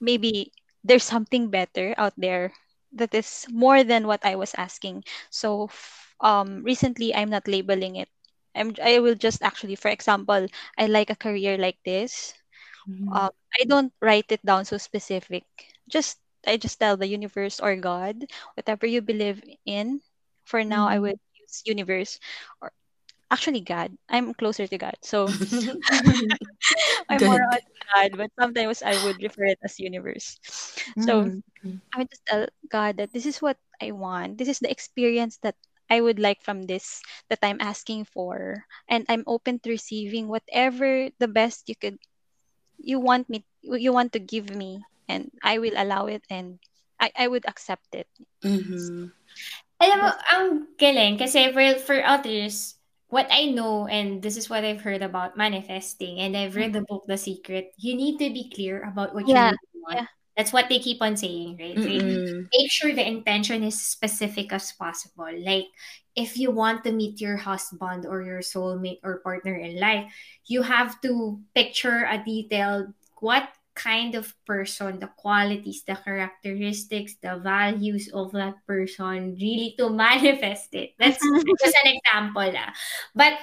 maybe 0.00 0.52
there's 0.84 1.04
something 1.04 1.48
better 1.50 1.94
out 1.96 2.14
there 2.16 2.52
that 2.92 3.14
is 3.14 3.46
more 3.50 3.82
than 3.84 4.06
what 4.06 4.24
I 4.24 4.36
was 4.36 4.54
asking. 4.56 5.04
So 5.30 5.70
um, 6.20 6.62
recently, 6.62 7.14
I'm 7.14 7.30
not 7.30 7.48
labeling 7.48 7.96
it. 7.96 8.08
I'm, 8.54 8.74
I 8.82 8.98
will 9.00 9.14
just 9.16 9.42
actually, 9.42 9.76
for 9.76 9.88
example, 9.90 10.46
I 10.78 10.86
like 10.86 11.10
a 11.10 11.16
career 11.18 11.56
like 11.58 11.78
this. 11.84 12.34
Mhm. 12.86 13.08
Um, 13.12 13.30
I 13.60 13.64
don't 13.64 13.92
write 14.00 14.30
it 14.30 14.44
down 14.44 14.64
so 14.64 14.78
specific. 14.78 15.44
Just 15.88 16.18
I 16.46 16.56
just 16.56 16.78
tell 16.80 16.96
the 16.96 17.06
universe 17.08 17.60
or 17.60 17.76
God, 17.76 18.24
whatever 18.56 18.86
you 18.86 19.00
believe 19.02 19.42
in. 19.66 20.00
For 20.44 20.64
now, 20.64 20.86
I 20.88 20.98
would 20.98 21.16
Mhm. 21.16 21.40
use 21.40 21.62
universe 21.66 22.18
or 22.60 22.72
actually 23.30 23.60
God. 23.60 23.96
I'm 24.08 24.34
closer 24.34 24.66
to 24.66 24.78
God, 24.78 24.96
so 25.02 25.34
I'm 27.10 27.24
more 27.24 27.40
on 27.42 27.60
God. 27.94 28.10
But 28.16 28.30
sometimes 28.38 28.82
I 28.82 28.96
would 28.96 29.22
refer 29.22 29.44
it 29.46 29.58
as 29.64 29.78
universe. 29.80 30.38
So 30.98 31.30
Mhm. 31.62 31.80
I 31.94 31.98
would 31.98 32.10
just 32.10 32.24
tell 32.26 32.46
God 32.68 32.96
that 32.98 33.12
this 33.12 33.26
is 33.26 33.40
what 33.42 33.58
I 33.80 33.92
want. 33.92 34.38
This 34.38 34.48
is 34.48 34.58
the 34.60 34.70
experience 34.70 35.38
that 35.42 35.56
I 35.90 36.00
would 36.00 36.18
like 36.18 36.42
from 36.42 36.64
this 36.64 37.02
that 37.28 37.42
I'm 37.42 37.60
asking 37.60 38.06
for, 38.08 38.64
and 38.88 39.04
I'm 39.08 39.24
open 39.26 39.60
to 39.60 39.70
receiving 39.70 40.28
whatever 40.28 41.10
the 41.18 41.28
best 41.28 41.68
you 41.68 41.76
could 41.76 41.98
you 42.78 42.98
want 42.98 43.28
me 43.30 43.44
you 43.62 43.92
want 43.92 44.12
to 44.12 44.20
give 44.20 44.54
me, 44.54 44.82
and 45.08 45.30
I 45.42 45.58
will 45.58 45.76
allow 45.76 46.06
it, 46.06 46.24
and 46.30 46.58
I 47.00 47.12
I 47.16 47.26
would 47.28 47.44
accept 47.46 47.94
it. 47.94 48.08
Mm-hmm. 48.42 49.12
Alam 49.82 49.98
mo, 50.00 50.08
That's 50.08 50.24
ang 50.30 50.46
galing 50.78 51.18
kasi 51.18 51.52
for, 51.52 51.60
for 51.82 51.98
others, 52.00 52.78
what 53.10 53.26
I 53.28 53.50
know, 53.50 53.86
and 53.90 54.22
this 54.22 54.38
is 54.38 54.48
what 54.48 54.64
I've 54.64 54.80
heard 54.80 55.02
about 55.02 55.36
manifesting, 55.36 56.20
and 56.22 56.36
I've 56.36 56.56
read 56.56 56.72
the 56.72 56.86
book 56.86 57.04
The 57.06 57.18
Secret, 57.18 57.74
you 57.76 57.94
need 57.94 58.18
to 58.22 58.30
be 58.32 58.48
clear 58.48 58.86
about 58.86 59.12
what 59.12 59.28
you 59.28 59.34
really 59.34 59.58
want. 59.82 59.98
yeah 60.00 60.08
That's 60.36 60.52
what 60.52 60.68
they 60.68 60.78
keep 60.78 61.00
on 61.00 61.16
saying, 61.16 61.58
right? 61.60 61.76
Mm-mm. 61.76 62.48
make 62.50 62.70
sure 62.70 62.92
the 62.92 63.06
intention 63.06 63.62
is 63.62 63.80
specific 63.80 64.52
as 64.52 64.72
possible. 64.72 65.30
Like, 65.30 65.66
if 66.16 66.38
you 66.38 66.50
want 66.50 66.84
to 66.84 66.92
meet 66.92 67.20
your 67.20 67.36
husband 67.36 68.06
or 68.06 68.22
your 68.22 68.40
soulmate 68.40 68.98
or 69.02 69.18
partner 69.18 69.54
in 69.54 69.78
life, 69.78 70.10
you 70.46 70.62
have 70.62 71.00
to 71.02 71.38
picture 71.54 72.06
a 72.10 72.18
detailed 72.18 72.94
what 73.20 73.48
kind 73.74 74.14
of 74.14 74.34
person, 74.46 75.00
the 75.00 75.10
qualities, 75.18 75.82
the 75.82 75.96
characteristics, 75.96 77.16
the 77.22 77.36
values 77.42 78.08
of 78.14 78.32
that 78.32 78.54
person, 78.66 79.34
really 79.34 79.74
to 79.78 79.90
manifest 80.06 80.74
it. 80.74 80.94
That's 80.98 81.18
just 81.62 81.76
an 81.84 81.94
example. 81.98 82.52
Ah. 82.54 82.72
But 83.14 83.34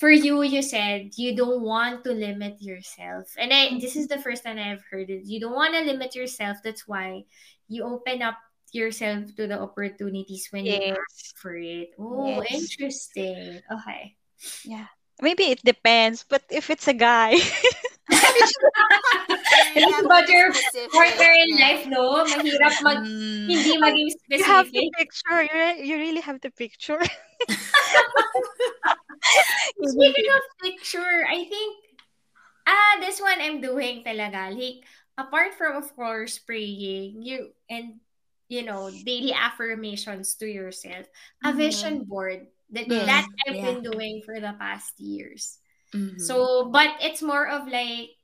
for 0.00 0.08
you, 0.08 0.40
you 0.42 0.62
said 0.64 1.12
you 1.20 1.36
don't 1.36 1.60
want 1.60 2.02
to 2.08 2.12
limit 2.16 2.56
yourself. 2.64 3.28
And 3.36 3.52
I, 3.52 3.76
this 3.78 3.94
is 4.00 4.08
the 4.08 4.16
first 4.16 4.40
time 4.42 4.56
I've 4.56 4.80
heard 4.88 5.10
it. 5.12 5.28
You 5.28 5.38
don't 5.44 5.52
want 5.54 5.74
to 5.76 5.84
limit 5.84 6.16
yourself. 6.16 6.56
That's 6.64 6.88
why 6.88 7.24
you 7.68 7.84
open 7.84 8.22
up 8.24 8.40
yourself 8.72 9.36
to 9.36 9.44
the 9.46 9.60
opportunities 9.60 10.48
when 10.50 10.64
you 10.64 10.96
ask 10.96 11.36
for 11.36 11.52
it. 11.54 11.92
Oh, 12.00 12.40
yes 12.40 12.72
interesting. 12.72 13.60
Okay. 13.68 14.16
yeah 14.64 14.88
maybe 15.20 15.52
it 15.52 15.60
depends, 15.62 16.24
but 16.24 16.40
if 16.48 16.70
it's 16.72 16.88
a 16.88 16.96
guy. 16.96 17.36
You 19.70 19.76
It's 19.76 19.84
have 19.84 20.00
to 20.02 20.06
about 20.06 20.28
your 20.28 20.50
partner 20.90 21.30
in 21.30 21.54
yeah. 21.58 21.62
life, 21.68 21.86
no? 21.86 22.24
Mahirap 22.26 22.74
mag, 22.82 22.98
Mm. 23.06 23.46
hindi 23.46 23.78
maging 23.78 24.10
you 24.34 24.42
have 24.42 24.66
to 24.66 24.74
specific. 24.74 24.98
picture. 24.98 25.42
You, 25.46 25.54
re- 25.54 25.80
you 25.86 25.94
really 25.96 26.20
have 26.24 26.40
the 26.40 26.50
picture. 26.50 26.98
Speaking 29.84 30.30
of 30.34 30.42
picture, 30.62 31.26
I 31.28 31.44
think, 31.44 31.76
ah, 32.66 32.96
this 33.00 33.20
one 33.20 33.40
I'm 33.40 33.60
doing 33.60 34.04
talaga. 34.04 34.52
Like, 34.52 34.84
apart 35.18 35.54
from, 35.54 35.76
of 35.76 35.88
course, 35.96 36.38
praying, 36.38 37.22
you, 37.22 37.52
and, 37.68 38.00
you 38.48 38.62
know, 38.62 38.90
daily 38.90 39.32
affirmations 39.32 40.34
to 40.36 40.46
yourself, 40.46 41.06
a 41.44 41.52
Mhm. 41.52 41.56
vision 41.56 41.94
board. 42.04 42.46
That, 42.70 42.86
that 42.88 43.26
I've 43.48 43.56
yeah. 43.56 43.74
been 43.74 43.82
doing 43.82 44.22
for 44.22 44.38
the 44.38 44.54
past 44.54 44.94
years. 45.00 45.58
Mhm. 45.92 46.20
So, 46.22 46.70
but 46.70 47.02
it's 47.02 47.22
more 47.22 47.48
of 47.48 47.66
like, 47.66 48.14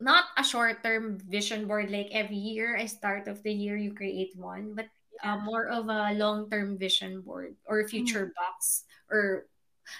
not 0.00 0.24
a 0.36 0.44
short-term 0.44 1.18
vision 1.24 1.66
board 1.66 1.90
like 1.90 2.08
every 2.12 2.36
year, 2.36 2.76
I 2.76 2.86
start 2.86 3.28
of 3.28 3.42
the 3.42 3.52
year, 3.52 3.76
you 3.76 3.94
create 3.94 4.36
one, 4.36 4.74
but 4.74 4.90
uh, 5.24 5.38
more 5.38 5.68
of 5.68 5.88
a 5.88 6.12
long-term 6.12 6.76
vision 6.76 7.22
board 7.22 7.56
or 7.64 7.86
future 7.88 8.32
box 8.36 8.84
or 9.08 9.46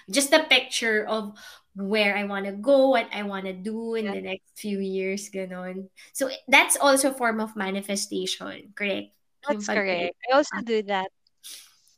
just 0.09 0.33
a 0.33 0.43
picture 0.45 1.05
of 1.07 1.37
where 1.75 2.17
I 2.17 2.23
want 2.25 2.45
to 2.45 2.53
go, 2.53 2.89
what 2.89 3.07
I 3.13 3.23
want 3.23 3.45
to 3.45 3.53
do 3.53 3.95
in 3.95 4.05
Yeah. 4.05 4.11
the 4.11 4.21
next 4.21 4.57
few 4.57 4.79
years, 4.79 5.29
ganon. 5.29 5.89
So 6.13 6.29
that's 6.47 6.77
also 6.77 7.11
a 7.11 7.13
form 7.13 7.39
of 7.39 7.55
manifestation, 7.55 8.73
correct? 8.75 9.13
That's 9.47 9.69
correct. 9.69 10.15
I 10.29 10.35
also 10.35 10.57
do 10.63 10.83
that. 10.83 11.07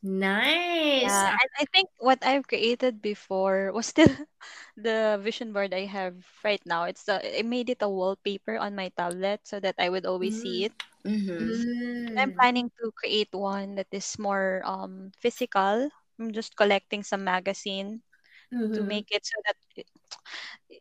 Nice. 0.02 1.02
Yeah, 1.02 1.30
and 1.30 1.50
I 1.58 1.64
think 1.72 1.88
what 1.98 2.18
I've 2.24 2.46
created 2.46 3.00
before 3.00 3.72
was 3.72 3.86
still 3.86 4.10
the 4.76 5.18
vision 5.22 5.52
board 5.52 5.72
I 5.72 5.86
have 5.86 6.16
right 6.44 6.60
now. 6.66 6.84
It's 6.84 7.04
the 7.04 7.22
I 7.22 7.42
made 7.42 7.70
it 7.70 7.80
a 7.82 7.88
wallpaper 7.88 8.58
on 8.58 8.74
my 8.76 8.90
tablet 8.96 9.40
so 9.46 9.60
that 9.60 9.76
I 9.78 9.88
would 9.88 10.04
always 10.06 10.36
see 10.36 10.64
it. 10.64 10.74
Mhm. 11.06 11.56
And 12.08 12.18
I'm 12.20 12.32
Mm. 12.32 12.36
planning 12.38 12.70
to 12.80 12.92
create 12.96 13.30
one 13.32 13.76
that 13.76 13.88
is 13.92 14.18
more 14.18 14.62
um 14.66 15.12
physical. 15.20 15.90
I'm 16.20 16.32
just 16.32 16.56
collecting 16.56 17.02
some 17.02 17.24
magazine 17.24 18.02
to 18.74 18.82
Mhm. 18.82 18.84
make 18.84 19.08
it 19.12 19.24
so 19.26 19.36
that 19.46 19.56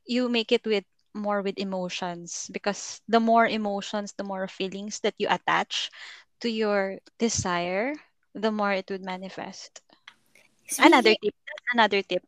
you 0.05 0.29
make 0.29 0.51
it 0.51 0.65
with 0.65 0.85
more 1.13 1.41
with 1.41 1.57
emotions 1.57 2.49
because 2.51 3.01
the 3.07 3.19
more 3.19 3.47
emotions, 3.47 4.13
the 4.17 4.23
more 4.23 4.47
feelings 4.47 4.99
that 5.01 5.15
you 5.17 5.27
attach 5.29 5.89
to 6.41 6.49
your 6.49 6.99
desire, 7.19 7.93
the 8.35 8.51
more 8.51 8.71
it 8.73 8.89
would 8.89 9.03
manifest. 9.05 9.81
Another 10.79 11.15
tip. 11.15 11.33
Another 11.73 12.01
tip. 12.01 12.23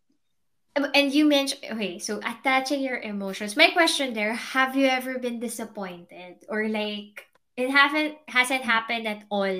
And 0.94 1.14
you 1.14 1.26
mentioned, 1.26 1.66
okay, 1.72 2.00
so 2.00 2.20
attaching 2.24 2.82
your 2.82 3.00
emotions. 3.00 3.56
My 3.58 3.70
question 3.72 4.14
there, 4.14 4.34
have 4.34 4.76
you 4.76 4.88
ever 4.88 5.20
been 5.20 5.40
disappointed 5.40 6.46
or 6.50 6.68
like 6.70 7.28
it 7.58 7.70
haven't 7.70 8.18
hasn't 8.30 8.64
happened 8.64 9.08
at 9.08 9.26
all 9.30 9.52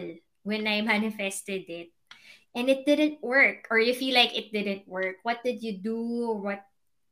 when 0.44 0.68
I 0.68 0.82
manifested 0.86 1.66
it 1.70 1.90
and 2.56 2.70
it 2.70 2.86
didn't 2.86 3.22
work 3.24 3.68
or 3.70 3.80
you 3.80 3.94
feel 3.94 4.14
like 4.16 4.36
it 4.36 4.52
didn't 4.52 4.88
work? 4.88 5.18
What 5.24 5.44
did 5.44 5.62
you 5.64 5.78
do? 5.78 6.40
What 6.42 6.64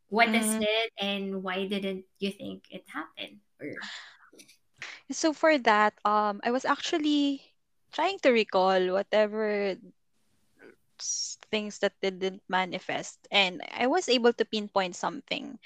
what 0.09 0.33
is 0.35 0.55
Mm, 0.55 0.59
it 0.59 0.91
and 0.99 1.43
why 1.43 1.67
didn't 1.67 2.05
you 2.19 2.31
think 2.31 2.65
it 2.71 2.83
happened? 2.93 3.39
Or 3.61 3.89
So 5.11 5.33
for 5.33 5.57
that, 5.59 5.93
um, 6.05 6.41
I 6.43 6.51
was 6.51 6.65
actually 6.65 7.41
trying 7.91 8.19
to 8.19 8.31
recall 8.31 8.79
whatever 8.93 9.75
things 11.51 11.79
that 11.79 11.93
didn't 12.01 12.41
manifest, 12.49 13.19
and 13.31 13.61
I 13.71 13.87
was 13.87 14.09
able 14.09 14.33
to 14.33 14.45
pinpoint 14.45 14.95
something, 14.95 15.59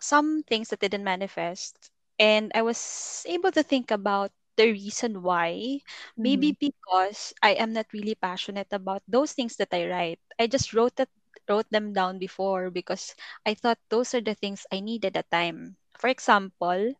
some 0.00 0.42
things 0.42 0.68
that 0.70 0.80
didn't 0.80 1.04
manifest, 1.04 1.90
and 2.18 2.50
I 2.54 2.62
was 2.62 3.24
able 3.28 3.50
to 3.52 3.62
think 3.62 3.90
about 3.90 4.32
the 4.56 4.72
reason 4.72 5.22
why. 5.22 5.80
Maybe 6.16 6.52
Mhm. 6.52 6.60
because 6.60 7.32
I 7.42 7.54
am 7.60 7.72
not 7.72 7.86
really 7.92 8.14
passionate 8.14 8.68
about 8.72 9.02
those 9.08 9.32
things 9.32 9.56
that 9.56 9.72
I 9.72 9.86
write. 9.88 10.20
I 10.38 10.46
just 10.46 10.72
wrote 10.74 10.96
that 10.96 11.08
wrote 11.48 11.68
them 11.70 11.92
down 11.92 12.18
before 12.18 12.70
because 12.70 13.14
I 13.46 13.54
thought 13.54 13.78
those 13.90 14.14
are 14.14 14.20
the 14.22 14.34
things 14.34 14.66
I 14.72 14.80
needed 14.80 15.16
at 15.16 15.30
time. 15.30 15.76
For 15.98 16.08
example, 16.08 16.94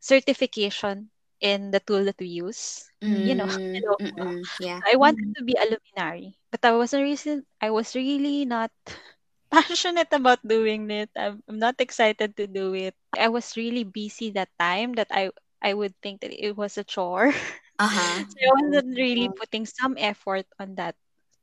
certification 0.00 1.10
in 1.40 1.70
the 1.70 1.80
tool 1.80 2.04
that 2.04 2.18
we 2.20 2.26
use. 2.28 2.90
You 3.08 3.34
know, 3.36 3.46
Mm, 3.72 3.78
hello. 3.78 3.98
mm-mm, 4.00 4.48
yeah. 4.58 4.82
I 4.86 4.96
wanted 4.96 5.26
Mhm. 5.26 5.36
to 5.36 5.44
be 5.44 5.54
a 5.58 5.66
luminary, 5.68 6.38
but 6.50 6.64
I 6.64 6.72
wasn't 6.76 7.04
reason 7.04 7.44
I 7.60 7.70
was 7.70 7.94
really 7.94 8.44
not 8.44 8.70
passionate 9.52 10.12
about 10.12 10.40
doing 10.46 10.90
it. 10.90 11.10
I'm, 11.16 11.42
I'm 11.48 11.58
not 11.58 11.80
excited 11.80 12.36
to 12.36 12.46
do 12.46 12.74
it. 12.74 12.94
I 13.16 13.28
was 13.28 13.56
really 13.56 13.84
busy 13.84 14.30
that 14.32 14.50
time 14.58 14.94
that 14.94 15.08
I 15.10 15.30
I 15.62 15.74
would 15.74 15.94
think 16.02 16.20
that 16.20 16.32
it 16.32 16.56
was 16.56 16.76
a 16.78 16.84
chore. 16.84 17.32
Uh-huh. 17.78 18.24
so 18.28 18.36
I 18.42 18.50
wasn't 18.60 18.96
really 18.96 19.28
putting 19.28 19.66
some 19.66 19.96
effort 19.98 20.46
on 20.58 20.76
that. 20.76 20.96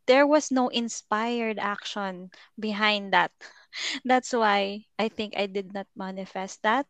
There 0.07 0.25
was 0.27 0.51
no 0.51 0.67
inspired 0.69 1.59
action 1.59 2.31
behind 2.59 3.13
that. 3.13 3.31
That's 4.05 4.33
why 4.33 4.85
I 4.99 5.09
think 5.09 5.33
I 5.37 5.47
did 5.47 5.73
not 5.73 5.87
manifest 5.95 6.63
that. 6.63 6.87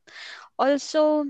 Also, 0.59 1.25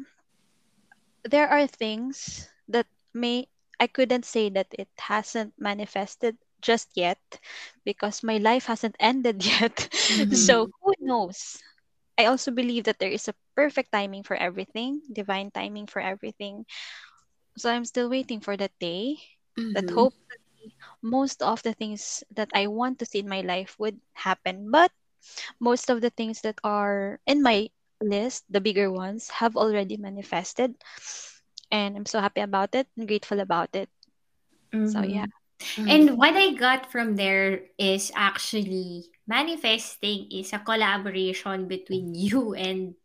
there 1.26 1.48
are 1.50 1.68
things 1.68 2.50
that 2.68 2.88
may 3.14 3.48
I 3.80 3.88
couldn't 3.88 4.26
say 4.26 4.50
that 4.50 4.68
it 4.72 4.90
hasn't 4.98 5.54
manifested 5.58 6.38
just 6.62 6.90
yet 6.96 7.20
because 7.86 8.24
my 8.24 8.38
life 8.38 8.66
hasn't 8.68 8.96
ended 9.00 9.44
yet. 9.46 9.90
Mhm. 10.10 10.32
so 10.32 10.70
who 10.82 10.94
knows? 11.00 11.62
I 12.18 12.26
also 12.26 12.52
believe 12.52 12.86
that 12.86 13.00
there 13.00 13.12
is 13.12 13.28
a 13.28 13.36
perfect 13.56 13.92
timing 13.92 14.24
for 14.24 14.36
everything, 14.36 15.02
divine 15.12 15.52
timing 15.52 15.88
for 15.88 16.02
everything. 16.02 16.66
So 17.58 17.70
I'm 17.72 17.86
still 17.86 18.10
waiting 18.10 18.40
for 18.42 18.56
that 18.58 18.74
day 18.80 19.18
that 19.74 19.90
Mhm. 19.90 19.92
hopefully 19.92 20.74
most 21.02 21.42
of 21.42 21.64
the 21.64 21.74
things 21.74 22.24
that 22.32 22.50
I 22.54 22.68
want 22.68 23.00
to 23.00 23.06
see 23.06 23.20
in 23.20 23.30
my 23.30 23.42
life 23.42 23.76
would 23.80 24.00
happen. 24.14 24.72
But 24.72 24.92
most 25.60 25.90
of 25.90 26.02
the 26.02 26.10
things 26.12 26.42
that 26.42 26.60
are 26.64 27.20
in 27.28 27.42
my 27.42 27.70
list, 28.02 28.46
the 28.50 28.62
bigger 28.62 28.92
ones, 28.92 29.30
have 29.44 29.56
already 29.58 29.98
manifested. 29.98 30.76
And 31.72 31.98
I'm 31.98 32.06
so 32.06 32.20
happy 32.20 32.42
about 32.42 32.76
it 32.76 32.88
and 32.98 33.08
grateful 33.08 33.40
about 33.40 33.76
it. 33.76 33.90
So 34.84 35.02
Mhm. 35.02 35.04
yeah. 35.04 35.28
Mhm. 35.78 35.88
And 35.88 36.18
what 36.18 36.36
I 36.36 36.54
got 36.54 36.92
from 36.92 37.16
there 37.16 37.70
is 37.78 38.12
actually 38.16 39.06
manifesting 39.28 40.28
is 40.32 40.54
a 40.54 40.60
collaboration 40.60 41.68
between 41.68 42.14
you 42.16 42.54
and 42.54 42.96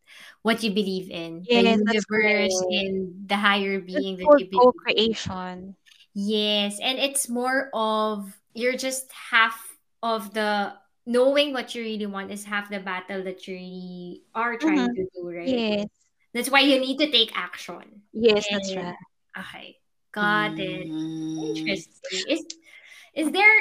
what 0.42 0.62
you 0.62 0.70
believe 0.70 1.10
in, 1.10 1.44
the 1.48 1.62
Yes, 1.62 1.80
that's 1.84 2.04
universe 2.10 2.64
and 2.70 3.28
the 3.28 3.36
higher 3.36 3.80
being 3.80 4.16
that 4.16 4.24
you 4.38 4.46
believe. 4.46 4.52
in. 4.52 4.58
co-creation. 4.58 5.76
Yes, 6.14 6.80
and 6.80 6.98
it's 6.98 7.28
more 7.28 7.70
of 7.72 8.34
you're 8.54 8.76
just 8.76 9.10
half 9.12 9.54
of 10.02 10.34
the 10.34 10.74
knowing 11.06 11.52
what 11.52 11.74
you 11.74 11.82
really 11.82 12.06
want 12.06 12.30
is 12.30 12.44
half 12.44 12.68
the 12.70 12.80
battle 12.80 13.22
that 13.24 13.46
you 13.46 13.54
really 13.54 14.22
are 14.34 14.56
trying 14.56 14.88
Mhm. 14.90 14.94
to 14.94 15.04
do, 15.14 15.28
right? 15.30 15.46
Yes. 15.48 15.86
That's 16.34 16.50
why 16.50 16.60
you 16.60 16.78
need 16.80 16.98
to 16.98 17.10
take 17.10 17.32
action. 17.36 18.02
Yes, 18.12 18.46
that's 18.50 18.74
right. 18.76 18.94
okay, 19.38 19.76
got 20.12 20.58
it. 20.58 20.88
Mm. 20.88 21.56
Interesting. 21.56 22.24
Is 22.28 22.44
is 23.14 23.30
there 23.32 23.56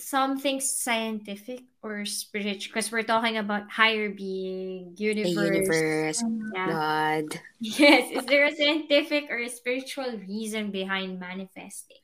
something 0.00 0.60
scientific 0.60 1.62
or 1.82 2.04
spiritual? 2.06 2.70
Because 2.72 2.90
we're 2.92 3.02
talking 3.02 3.36
about 3.36 3.70
higher 3.70 4.10
being, 4.10 4.94
The 5.22 5.30
universe. 5.30 5.30
universe, 5.30 6.24
Yeah. 6.52 6.66
God. 6.66 7.40
Yes. 7.60 8.10
Is 8.12 8.26
there 8.26 8.44
a 8.46 8.52
scientific 8.52 9.30
or 9.30 9.38
a 9.38 9.48
spiritual 9.48 10.12
reason 10.28 10.70
behind 10.70 11.18
manifesting? 11.20 11.98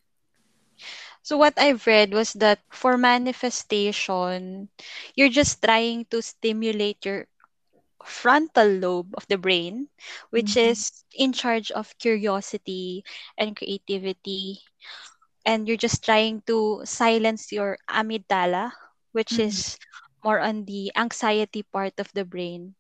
So 1.22 1.37
what 1.37 1.54
I've 1.59 1.87
read 1.87 2.12
was 2.12 2.32
that 2.35 2.61
for 2.70 2.96
manifestation, 2.96 4.68
you're 5.14 5.28
just 5.32 5.62
trying 5.62 6.06
to 6.11 6.22
stimulate 6.22 7.04
your 7.04 7.26
frontal 8.04 8.66
lobe 8.68 9.14
of 9.16 9.26
the 9.28 9.38
brain, 9.38 9.88
which 10.30 10.56
Mhm. 10.56 10.56
is 10.56 11.04
in 11.14 11.32
charge 11.32 11.70
of 11.72 11.96
curiosity 11.98 13.04
and 13.38 13.56
creativity. 13.56 14.61
And 15.46 15.68
you're 15.68 15.80
just 15.80 16.04
trying 16.04 16.42
to 16.50 16.82
silence 16.85 17.52
your 17.52 17.78
amygdala, 17.88 18.72
which 19.12 19.38
Mhm. 19.38 19.40
is 19.40 19.78
more 20.24 20.40
on 20.40 20.64
the 20.66 20.92
anxiety 20.96 21.62
part 21.62 21.98
of 22.00 22.12
the 22.12 22.24
brain. 22.26 22.74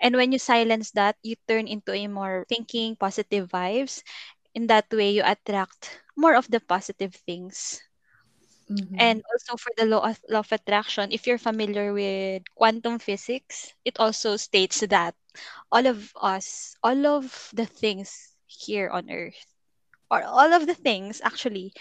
And 0.00 0.16
when 0.16 0.32
you 0.32 0.38
silence 0.38 0.92
that, 0.92 1.16
you 1.22 1.36
turn 1.48 1.68
into 1.68 1.92
a 1.92 2.06
more 2.08 2.46
thinking, 2.48 2.96
positive 2.96 3.50
vibes. 3.50 4.02
In 4.54 4.66
that 4.68 4.86
way, 4.92 5.10
you 5.12 5.22
attract 5.24 6.00
more 6.16 6.34
of 6.36 6.48
the 6.48 6.60
positive 6.60 7.14
things. 7.14 7.82
Mhm. 8.68 8.98
And 8.98 9.22
also 9.32 9.56
for 9.56 9.72
the 9.76 9.86
law 9.86 10.08
of, 10.08 10.20
law 10.28 10.40
of 10.40 10.52
attraction, 10.52 11.12
if 11.12 11.26
you're 11.26 11.38
familiar 11.38 11.92
with 11.92 12.42
quantum 12.54 12.98
physics, 12.98 13.72
it 13.84 13.98
also 13.98 14.36
states 14.36 14.80
that 14.80 15.14
all 15.72 15.86
of 15.86 16.12
us, 16.20 16.76
all 16.82 17.06
of 17.06 17.50
the 17.54 17.66
things 17.66 18.36
here 18.46 18.88
on 18.90 19.10
earth, 19.10 19.46
or 20.10 20.22
all 20.24 20.52
of 20.52 20.66
the 20.66 20.74
things 20.74 21.20
actually 21.24 21.72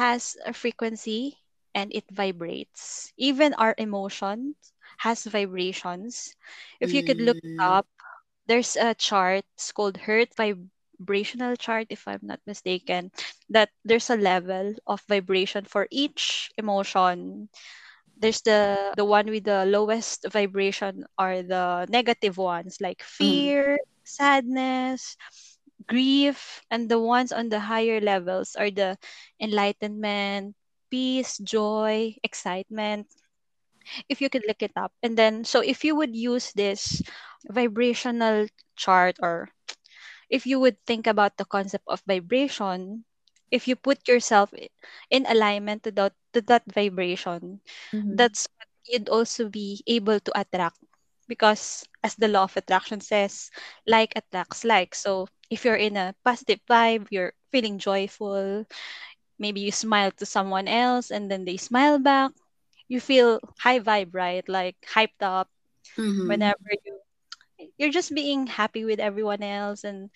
has 0.00 0.36
a 0.46 0.52
frequency 0.52 1.38
and 1.74 1.92
it 1.94 2.04
vibrates. 2.10 3.12
Even 3.16 3.54
our 3.54 3.74
emotions 3.78 4.72
has 4.98 5.24
vibrations. 5.24 6.34
If 6.80 6.92
you 6.94 7.02
could 7.02 7.20
look 7.20 7.38
Mm. 7.38 7.66
up, 7.66 7.86
there's 8.46 8.76
a 8.76 8.94
chart 8.94 9.44
it's 9.54 9.72
called 9.72 9.96
Hurt 10.08 10.34
vibrational 10.36 11.56
chart 11.56 11.86
if 11.90 12.06
I'm 12.08 12.20
not 12.22 12.40
mistaken 12.46 13.10
that 13.50 13.70
there's 13.84 14.10
a 14.10 14.16
level 14.16 14.74
of 14.86 15.02
vibration 15.08 15.64
for 15.64 15.86
each 15.90 16.50
emotion 16.58 17.48
there's 18.16 18.40
the 18.42 18.92
the 18.96 19.04
one 19.04 19.26
with 19.30 19.44
the 19.44 19.64
lowest 19.66 20.26
vibration 20.30 21.04
are 21.18 21.42
the 21.42 21.86
negative 21.88 22.36
ones 22.38 22.80
like 22.80 23.02
Mhm. 23.20 23.54
fear 23.54 23.78
sadness 24.04 25.16
grief 25.88 26.62
and 26.70 26.88
the 26.90 26.98
ones 27.00 27.32
on 27.32 27.48
the 27.48 27.60
higher 27.70 28.00
levels 28.00 28.54
are 28.56 28.70
the 28.70 28.96
enlightenment 29.40 30.54
peace 30.90 31.38
joy 31.38 32.14
excitement. 32.22 33.06
If 34.08 34.20
you 34.20 34.28
could 34.30 34.44
look 34.46 34.62
it 34.62 34.72
up. 34.76 34.92
And 35.02 35.16
then 35.16 35.44
so 35.44 35.60
if 35.60 35.84
you 35.84 35.94
would 35.96 36.14
use 36.16 36.52
this 36.52 37.02
vibrational 37.48 38.46
chart 38.76 39.16
or 39.20 39.50
if 40.30 40.46
you 40.46 40.58
would 40.60 40.78
think 40.86 41.06
about 41.06 41.36
the 41.36 41.44
concept 41.44 41.84
of 41.88 42.02
vibration 42.06 43.04
if 43.50 43.66
you 43.68 43.76
put 43.76 44.06
yourself 44.08 44.52
in 45.10 45.24
alignment 45.26 45.82
to 45.84 45.90
that 45.92 46.12
to 46.32 46.40
that 46.42 46.62
vibration 46.70 47.60
Mhm. 47.92 48.16
that's 48.16 48.46
what 48.58 48.68
you'd 48.88 49.08
also 49.08 49.48
be 49.48 49.82
able 49.86 50.18
to 50.20 50.32
attract 50.38 50.78
because 51.28 51.84
as 52.02 52.14
the 52.16 52.28
law 52.28 52.44
of 52.44 52.56
attraction 52.56 53.00
says 53.00 53.50
like 53.86 54.12
attracts 54.16 54.64
like 54.64 54.94
so 54.94 55.26
if 55.50 55.64
you're 55.64 55.76
in 55.78 55.96
a 55.96 56.14
positive 56.24 56.60
vibe 56.68 57.06
you're 57.10 57.32
feeling 57.52 57.78
joyful 57.78 58.64
maybe 59.38 59.60
you 59.60 59.70
smile 59.72 60.10
to 60.12 60.26
someone 60.26 60.68
else 60.68 61.10
and 61.10 61.30
then 61.30 61.44
they 61.44 61.56
smile 61.56 61.98
back 61.98 62.30
you 62.88 63.00
feel 63.00 63.40
high 63.60 63.78
vibe 63.80 64.10
right 64.14 64.48
like 64.48 64.76
hyped 64.86 65.20
up 65.22 65.48
Mhm. 65.98 66.24
whenever 66.24 66.58
you 66.84 66.98
you're 67.78 67.90
just 67.94 68.14
being 68.14 68.46
happy 68.46 68.84
with 68.84 68.98
everyone 69.00 69.42
else 69.42 69.84
and 69.84 70.10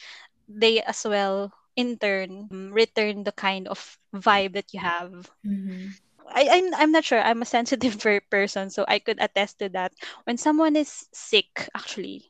they 0.49 0.81
as 0.83 1.05
well 1.07 1.53
in 1.77 1.97
turn 1.99 2.49
return 2.73 3.25
the 3.25 3.33
kind 3.33 3.67
of 3.69 3.99
vibe 4.15 4.53
that 4.55 4.73
you 4.73 4.81
have 4.81 5.31
Mhm. 5.45 5.97
I, 6.33 6.49
I'm, 6.51 6.75
I'm 6.75 6.93
not 6.93 7.05
sure 7.05 7.21
i'm 7.21 7.43
a 7.43 7.47
sensitive 7.49 7.99
person 8.31 8.71
so 8.71 8.85
i 8.89 8.99
could 8.99 9.19
attest 9.21 9.59
to 9.61 9.69
that 9.71 9.93
when 10.25 10.37
someone 10.39 10.77
is 10.77 11.07
sick 11.13 11.69
actually 11.75 12.25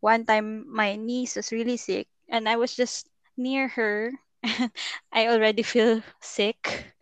one 0.00 0.24
time 0.26 0.64
my 0.72 0.96
niece 0.96 1.36
was 1.36 1.52
really 1.52 1.76
sick 1.76 2.08
and 2.28 2.48
i 2.48 2.56
was 2.56 2.74
just 2.76 3.08
near 3.36 3.68
her 3.68 4.12
and 4.42 4.70
i 5.12 5.28
already 5.28 5.62
feel 5.62 6.02
sick 6.20 6.92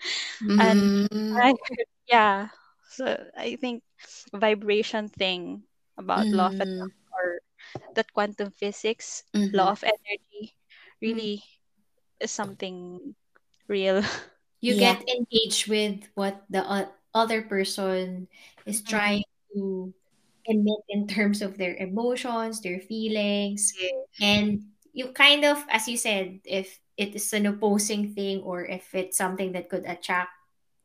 and 0.59 0.91
Mhm. 1.11 1.43
I, 1.43 1.55
yeah 2.09 2.49
so 2.91 3.07
i 3.37 3.57
think 3.57 3.83
vibration 4.35 5.09
thing 5.09 5.63
about 5.99 6.33
law 6.33 6.47
of 6.49 6.55
Mhm. 6.55 6.61
attraction 6.61 7.09
or 7.13 7.41
that 7.95 8.13
quantum 8.13 8.51
physics 8.51 9.25
Mhm. 9.35 9.51
law 9.53 9.71
of 9.71 9.85
energy 9.85 10.55
really 11.03 11.43
is 12.21 12.31
something 12.31 13.15
real 13.69 14.03
You 14.61 14.75
Yeah. 14.75 14.77
get 14.77 15.03
engaged 15.09 15.69
with 15.69 16.09
what 16.15 16.45
the 16.51 16.63
o- 16.67 16.93
other 17.15 17.43
person 17.43 18.29
is 18.67 18.83
Mhm. 18.87 18.99
trying 18.99 19.25
to 19.55 19.95
emit 20.47 20.81
in 20.89 21.07
terms 21.07 21.43
of 21.43 21.59
their 21.59 21.75
emotions, 21.77 22.61
their 22.63 22.81
feelings, 22.81 23.75
and 24.21 24.63
you 24.93 25.13
kind 25.13 25.45
of, 25.45 25.65
as 25.71 25.89
you 25.89 25.97
said, 25.97 26.41
if 26.45 26.81
it 26.97 27.15
is 27.15 27.33
an 27.33 27.47
opposing 27.47 28.15
thing 28.15 28.43
or 28.43 28.65
if 28.67 28.95
it's 28.95 29.17
something 29.17 29.53
that 29.53 29.69
could 29.69 29.87
attract 29.87 30.31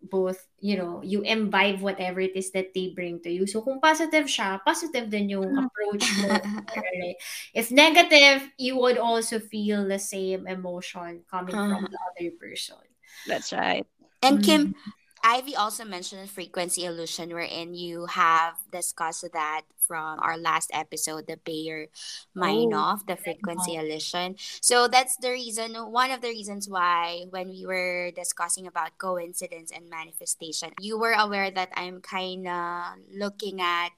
both, 0.01 0.47
you 0.59 0.77
know, 0.77 1.01
you 1.03 1.21
imbibe 1.23 1.79
whatever 1.81 2.19
it 2.19 2.35
is 2.35 2.51
that 2.51 2.73
they 2.75 2.89
bring 2.93 3.21
to 3.23 3.31
you. 3.31 3.47
So 3.47 3.61
kung 3.63 3.79
positive 3.81 4.25
siya, 4.27 4.59
positive 4.63 5.09
din 5.09 5.29
yung 5.29 5.49
Mhm. 5.49 5.67
approach 5.67 6.17
mo. 6.17 6.51
right? 6.75 7.15
If 7.53 7.71
negative, 7.71 8.51
you 8.57 8.77
would 8.77 8.97
also 8.97 9.39
feel 9.39 9.87
the 9.87 9.99
same 9.99 10.47
emotion 10.47 11.23
coming 11.29 11.59
from 11.63 11.81
Uh-huh. 11.81 11.87
the 11.89 11.97
other 12.13 12.31
person. 12.37 12.83
That's 13.25 13.51
right 13.53 13.85
And 14.23 14.39
Mm. 14.39 14.43
Kim, 14.43 14.75
Ivy 15.23 15.55
also 15.55 15.85
mentioned 15.85 16.29
frequency 16.29 16.85
illusion, 16.85 17.29
wherein 17.31 17.73
you 17.75 18.07
have 18.07 18.55
discussed 18.71 19.25
that 19.33 19.63
from 19.79 20.19
our 20.19 20.37
last 20.37 20.71
episode, 20.73 21.27
the 21.27 21.37
Bayer 21.37 21.87
Meinhof, 22.35 23.03
Oh, 23.03 23.03
the 23.07 23.15
frequency 23.15 23.75
illusion. 23.75 24.35
So 24.61 24.87
that's 24.87 25.15
the 25.17 25.31
reason, 25.31 25.75
one 25.91 26.11
of 26.11 26.21
the 26.21 26.29
reasons 26.29 26.69
why 26.69 27.25
when 27.29 27.49
we 27.49 27.65
were 27.65 28.11
discussing 28.11 28.67
about 28.67 28.97
coincidence 28.97 29.71
and 29.71 29.89
manifestation, 29.89 30.71
you 30.79 30.97
were 30.97 31.13
aware 31.13 31.51
that 31.51 31.71
I'm 31.75 32.01
kind 32.01 32.47
of 32.47 32.99
looking 33.11 33.61
at 33.61 33.91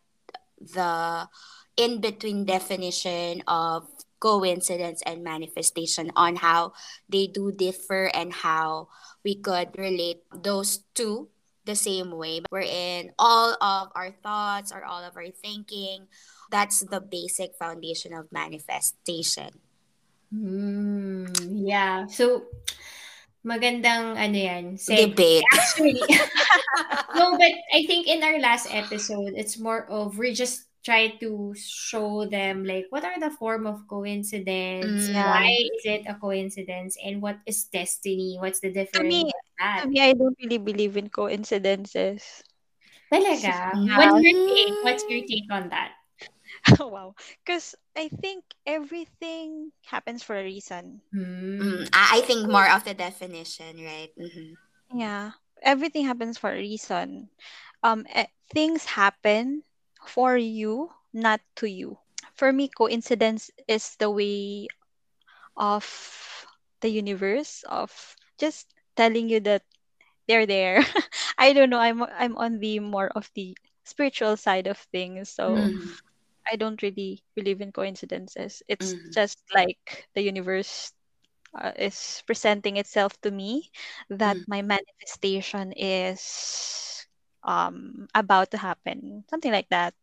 the 0.59 1.29
in 1.77 2.01
between 2.01 2.45
definition 2.45 3.43
of 3.47 3.87
coincidence 4.19 5.01
and 5.05 5.23
manifestation 5.23 6.11
on 6.15 6.35
how 6.37 6.73
they 7.09 7.27
do 7.27 7.51
differ 7.51 8.09
and 8.13 8.33
how 8.33 8.87
we 9.23 9.35
could 9.35 9.69
relate 9.77 10.23
those 10.31 10.83
two 10.93 11.29
the 11.65 11.75
same 11.75 12.11
way 12.11 12.41
wherein 12.49 13.11
all 13.17 13.57
of 13.59 13.89
our 13.95 14.11
thoughts 14.21 14.71
or 14.71 14.85
all 14.85 15.03
of 15.03 15.17
our 15.17 15.29
thinking 15.29 16.05
that's 16.51 16.81
the 16.85 17.01
basic 17.01 17.55
foundation 17.57 18.13
of 18.13 18.31
manifestation 18.31 19.49
Hmm, 20.33 21.29
yeah. 21.63 22.09
So, 22.09 22.49
magandang 23.45 24.17
ano 24.17 24.35
yan, 24.37 24.63
segue. 24.75 25.13
debate 25.13 25.45
Actually, 25.53 26.01
no, 27.17 27.37
but 27.37 27.53
I 27.71 27.85
think 27.85 28.09
in 28.09 28.19
our 28.25 28.39
last 28.41 28.67
episode, 28.73 29.37
it's 29.37 29.55
more 29.55 29.85
of 29.87 30.17
we 30.17 30.33
just 30.33 30.64
try 30.85 31.09
to 31.19 31.53
show 31.57 32.25
them 32.29 32.63
like 32.65 32.87
what 32.89 33.03
are 33.05 33.19
the 33.19 33.31
form 33.31 33.65
of 33.67 33.87
coincidence, 33.89 35.09
Mm. 35.09 35.13
Yeah. 35.13 35.25
why 35.25 35.49
is 35.75 35.83
it 35.85 36.03
a 36.07 36.15
coincidence, 36.15 36.97
and 37.03 37.21
what 37.21 37.39
is 37.47 37.65
destiny? 37.65 38.37
What's 38.39 38.61
the 38.61 38.71
To 38.93 39.03
difference 39.03 39.03
me, 39.03 39.31
that? 39.59 39.83
to 39.83 39.87
me, 39.87 40.01
I 40.01 40.13
don't 40.13 40.37
really 40.41 40.57
believe 40.57 40.97
in 40.97 41.09
coincidences. 41.09 42.43
Talaga? 43.11 43.55
Yeah. 43.75 43.95
What's 43.95 44.15
your 44.19 44.33
take? 44.45 44.75
What's 44.81 45.05
your 45.09 45.21
take 45.27 45.49
on 45.51 45.69
that? 45.69 45.93
Oh, 46.79 46.87
wow. 46.87 47.15
Because 47.43 47.75
I 47.95 48.09
think 48.09 48.43
everything 48.65 49.71
happens 49.85 50.23
for 50.23 50.35
a 50.37 50.43
reason. 50.43 51.01
Hmm. 51.11 51.61
Mm, 51.61 51.89
I 51.93 52.17
I 52.17 52.21
think 52.21 52.47
more 52.49 52.69
of 52.69 52.83
the 52.83 52.93
definition 52.93 53.83
right 53.83 54.11
hmm 54.17 54.53
Yeah. 54.93 55.31
Everything 55.61 56.05
happens 56.05 56.37
for 56.37 56.49
a 56.51 56.57
reason. 56.57 57.29
Um, 57.83 58.05
eh, 58.09 58.27
things 58.53 58.85
happen 58.85 59.63
for 60.07 60.37
you, 60.37 60.91
not 61.13 61.41
to 61.57 61.67
you. 61.67 61.97
For 62.35 62.51
me, 62.51 62.69
coincidence 62.69 63.51
is 63.67 63.95
the 63.97 64.09
way 64.09 64.67
of 65.57 65.85
the 66.81 66.89
universe 66.89 67.63
of 67.69 68.15
just 68.37 68.73
telling 68.95 69.29
you 69.29 69.39
that 69.41 69.63
they're 70.27 70.45
there. 70.45 70.81
I 71.37 71.53
don't 71.53 71.69
know. 71.69 71.79
I'm 71.79 72.03
I'm 72.03 72.35
on 72.37 72.59
the 72.59 72.79
more 72.79 73.09
of 73.15 73.29
the 73.35 73.57
spiritual 73.85 74.37
side 74.37 74.67
of 74.67 74.77
things, 74.77 75.29
so 75.29 75.71
Mhm. 75.71 75.99
I 76.51 76.55
don't 76.55 76.81
really 76.81 77.23
believe 77.35 77.61
in 77.61 77.71
coincidences. 77.71 78.61
It's 78.67 78.95
Mhm. 78.95 79.13
just 79.13 79.39
like 79.53 80.07
the 80.15 80.21
universe 80.21 80.93
uh, 81.57 81.71
is 81.77 82.23
presenting 82.25 82.77
itself 82.77 83.19
to 83.21 83.31
me 83.31 83.71
that 84.09 84.37
Mm. 84.37 84.45
my 84.47 84.61
manifestation 84.61 85.71
is 85.73 87.04
um 87.45 88.07
about 88.13 88.51
to 88.51 88.57
happen. 88.57 89.23
Something 89.29 89.53
like 89.53 89.69
that. 89.69 89.93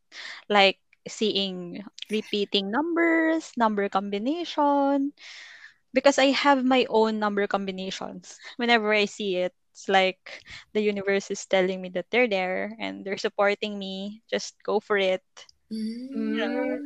Like 0.49 0.79
seeing 1.09 1.83
repeating 2.11 2.71
numbers, 2.71 3.53
number 3.57 3.89
combination 3.89 5.13
because 5.93 6.19
I 6.19 6.33
have 6.33 6.65
my 6.65 6.87
own 6.89 7.19
number 7.19 7.47
combinations. 7.47 8.39
Whenever 8.57 8.93
I 8.93 9.05
see 9.05 9.37
it, 9.37 9.53
it's 9.73 9.89
like 9.89 10.45
the 10.73 10.81
universe 10.81 11.31
is 11.31 11.45
telling 11.47 11.81
me 11.81 11.89
that 11.91 12.07
they're 12.11 12.29
there 12.29 12.77
and 12.79 13.05
they're 13.05 13.21
supporting 13.21 13.79
me. 13.79 14.23
Just 14.31 14.57
go 14.63 14.81
for 14.81 14.99
it. 14.99 15.25
Mm. 15.73 16.81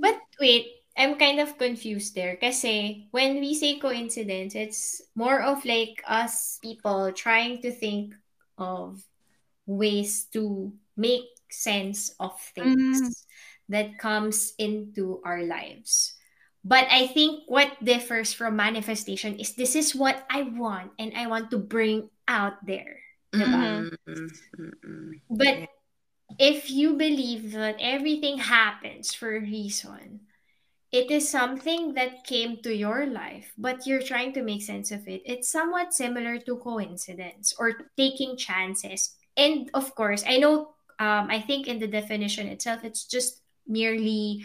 But 0.00 0.20
wait, 0.40 0.68
I'm 0.96 1.16
kind 1.16 1.40
of 1.40 1.58
confused 1.58 2.14
there 2.14 2.36
kasi 2.36 3.08
when 3.12 3.40
we 3.40 3.54
say 3.54 3.78
coincidence, 3.78 4.54
it's 4.54 5.02
more 5.14 5.40
of 5.40 5.64
like 5.64 6.00
us 6.08 6.58
people 6.62 7.12
trying 7.12 7.60
to 7.62 7.72
think 7.72 8.14
of 8.56 9.04
ways 9.66 10.24
to 10.32 10.72
make 10.96 11.24
sense 11.50 12.14
of 12.20 12.32
Mm. 12.56 12.74
things 12.94 13.26
that 13.68 13.98
comes 13.98 14.54
into 14.58 15.20
our 15.24 15.42
lives. 15.42 16.14
But 16.64 16.86
I 16.90 17.06
think 17.06 17.48
what 17.48 17.72
differs 17.82 18.32
from 18.32 18.56
manifestation 18.56 19.38
is 19.38 19.54
this 19.54 19.74
is 19.74 19.94
what 19.94 20.26
I 20.28 20.42
want 20.42 20.92
and 20.98 21.16
I 21.16 21.26
want 21.26 21.50
to 21.52 21.58
bring 21.58 22.10
out 22.28 22.60
there. 22.66 23.00
Diba? 23.32 23.88
Mm, 23.88 24.30
mm, 24.58 24.72
mm. 24.84 25.12
But 25.30 25.70
if 26.38 26.70
you 26.70 26.94
believe 26.94 27.52
that 27.52 27.76
everything 27.80 28.38
happens 28.38 29.14
for 29.14 29.36
a 29.36 29.40
reason, 29.40 30.26
it 30.92 31.10
is 31.10 31.28
something 31.30 31.94
that 31.94 32.24
came 32.24 32.60
to 32.62 32.74
your 32.74 33.06
life, 33.06 33.52
but 33.56 33.86
you're 33.86 34.02
trying 34.02 34.32
to 34.34 34.42
make 34.42 34.62
sense 34.62 34.90
of 34.90 35.06
it. 35.06 35.22
It's 35.24 35.48
somewhat 35.48 35.94
similar 35.94 36.38
to 36.38 36.56
coincidence 36.58 37.54
or 37.58 37.72
taking 37.96 38.36
chances. 38.36 39.14
And 39.36 39.70
of 39.74 39.94
course, 39.94 40.24
I 40.26 40.38
know, 40.38 40.74
um, 40.98 41.28
I 41.30 41.40
think 41.40 41.66
in 41.66 41.78
the 41.78 41.86
definition 41.88 42.48
itself, 42.48 42.84
it's 42.84 43.04
just 43.04 43.42
merely 43.66 44.44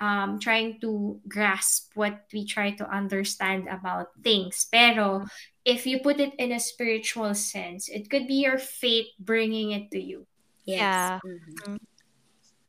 um, 0.00 0.38
trying 0.38 0.80
to 0.80 1.20
grasp 1.28 1.92
what 1.94 2.26
we 2.32 2.44
try 2.44 2.70
to 2.72 2.88
understand 2.88 3.68
about 3.68 4.08
things. 4.22 4.66
Pero 4.70 5.24
if 5.64 5.86
you 5.86 6.00
put 6.00 6.20
it 6.20 6.34
in 6.38 6.52
a 6.52 6.60
spiritual 6.60 7.34
sense, 7.34 7.88
it 7.88 8.10
could 8.10 8.26
be 8.26 8.44
your 8.44 8.58
fate 8.58 9.16
bringing 9.18 9.72
it 9.72 9.90
to 9.90 10.00
you. 10.00 10.26
Yes. 10.64 10.80
Yeah. 10.80 11.20
Mhm. 11.24 11.78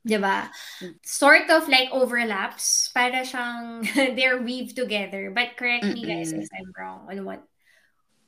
Diba? 0.07 0.47
Mm. 0.79 0.95
Sort 1.03 1.49
of 1.51 1.67
like 1.67 1.91
overlaps. 1.91 2.89
Para 2.95 3.27
siyang 3.27 3.83
they're 4.15 4.39
weaved 4.39 4.75
together. 4.79 5.31
But 5.35 5.59
correct 5.59 5.83
me 5.83 6.07
guys 6.07 6.31
if 6.31 6.47
I'm 6.55 6.71
wrong 6.79 7.11
on 7.11 7.25
what 7.27 7.43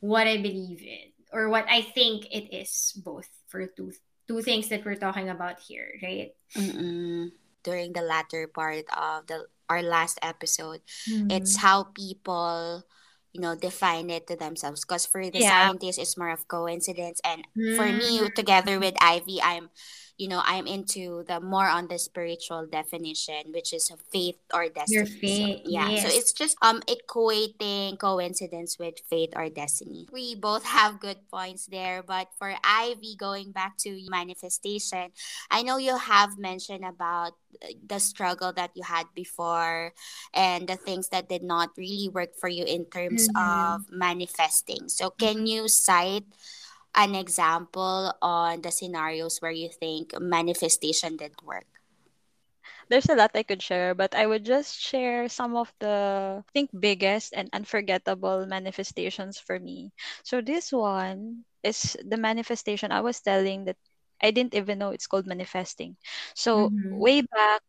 what 0.03 0.27
I 0.27 0.43
believe 0.43 0.83
in 0.83 1.15
or 1.31 1.49
what 1.49 1.65
I 1.69 1.81
think 1.81 2.27
it 2.31 2.53
is 2.53 2.93
both 3.03 3.29
for 3.47 3.65
two 3.67 3.93
two 4.27 4.41
things 4.41 4.69
that 4.69 4.85
we're 4.85 4.99
talking 4.99 5.29
about 5.29 5.59
here, 5.59 5.89
right? 6.03 6.31
Mm-mm. 6.57 7.31
During 7.63 7.93
the 7.93 8.01
latter 8.01 8.47
part 8.47 8.85
of 8.95 9.27
the 9.27 9.45
our 9.69 9.81
last 9.83 10.17
episode, 10.21 10.81
Mm-hmm. 11.09 11.29
it's 11.29 11.57
how 11.57 11.83
people 11.93 12.83
you 13.33 13.41
know 13.41 13.53
define 13.53 14.09
it 14.09 14.25
to 14.25 14.35
themselves 14.35 14.81
because 14.81 15.05
for 15.05 15.21
the 15.21 15.37
Yeah. 15.37 15.53
scientists 15.53 16.01
it's 16.01 16.17
more 16.17 16.33
of 16.33 16.47
coincidence 16.49 17.21
and 17.21 17.45
for 17.77 17.85
Mm. 17.85 17.97
me 18.01 18.29
together 18.33 18.79
with 18.81 18.97
ivy 18.97 19.37
i'm 19.37 19.69
you 20.19 20.27
know 20.27 20.41
i'm 20.45 20.67
into 20.67 21.23
the 21.27 21.39
more 21.39 21.67
on 21.67 21.87
the 21.87 21.97
spiritual 21.97 22.67
definition 22.67 23.49
which 23.55 23.73
is 23.73 23.89
faith 24.11 24.37
or 24.53 24.67
destiny 24.69 24.99
Your 24.99 25.05
fate, 25.07 25.63
so, 25.65 25.69
yeah 25.71 25.95
so 25.95 26.09
it's 26.11 26.33
just 26.33 26.57
um 26.61 26.81
equating 26.91 27.97
coincidence 27.97 28.77
with 28.77 28.99
fate 29.09 29.33
or 29.35 29.49
destiny 29.49 30.07
we 30.11 30.35
both 30.35 30.65
have 30.65 30.99
good 30.99 31.17
points 31.31 31.65
there 31.67 32.03
but 32.03 32.27
for 32.37 32.53
ivy 32.63 33.15
going 33.17 33.51
back 33.51 33.77
to 33.79 33.97
manifestation 34.11 35.09
i 35.49 35.63
know 35.63 35.77
you 35.77 35.97
have 35.97 36.37
mentioned 36.37 36.85
about 36.85 37.33
the 37.87 37.99
struggle 37.99 38.53
that 38.53 38.71
you 38.75 38.83
had 38.83 39.07
before 39.15 39.93
and 40.33 40.67
the 40.67 40.75
things 40.77 41.09
that 41.09 41.29
did 41.29 41.43
not 41.43 41.69
really 41.77 42.09
work 42.09 42.35
for 42.37 42.47
you 42.49 42.63
in 42.65 42.85
terms 42.85 43.27
Mhm. 43.35 43.75
of 43.75 43.89
manifesting. 43.91 44.87
So, 44.89 45.09
can 45.09 45.47
you 45.47 45.67
cite 45.67 46.25
an 46.95 47.15
example 47.15 48.13
on 48.21 48.61
the 48.61 48.71
scenarios 48.71 49.39
where 49.39 49.51
you 49.51 49.69
think 49.69 50.13
manifestation 50.19 51.17
did 51.17 51.33
work? 51.43 51.67
There's 52.89 53.09
a 53.09 53.15
lot 53.15 53.31
I 53.35 53.43
could 53.43 53.61
share, 53.61 53.93
but 53.95 54.13
I 54.15 54.25
would 54.27 54.45
just 54.45 54.79
share 54.79 55.27
some 55.29 55.55
of 55.55 55.73
the 55.79 56.43
I 56.45 56.51
think 56.53 56.69
biggest 56.77 57.33
and 57.33 57.49
unforgettable 57.53 58.45
manifestations 58.45 59.39
for 59.39 59.59
me. 59.59 59.91
So 60.23 60.41
this 60.41 60.71
one 60.71 61.45
is 61.63 61.97
the 62.05 62.17
manifestation 62.17 62.91
I 62.91 63.01
was 63.01 63.21
telling 63.21 63.65
that 63.65 63.77
I 64.21 64.31
didn't 64.31 64.55
even 64.55 64.79
know 64.79 64.91
it's 64.91 65.07
called 65.07 65.27
manifesting. 65.27 65.97
So 66.35 66.73
Mhm. 66.73 66.89
way 66.89 67.21
back 67.21 67.61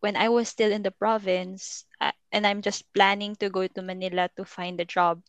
when 0.00 0.16
I 0.16 0.28
was 0.30 0.48
still 0.48 0.72
in 0.72 0.82
the 0.82 0.92
province 0.92 1.84
uh, 2.00 2.12
and 2.32 2.46
I'm 2.46 2.62
just 2.62 2.92
planning 2.94 3.36
to 3.36 3.48
go 3.50 3.66
to 3.66 3.82
Manila 3.82 4.28
to 4.36 4.44
find 4.44 4.80
a 4.80 4.84
job. 4.88 5.22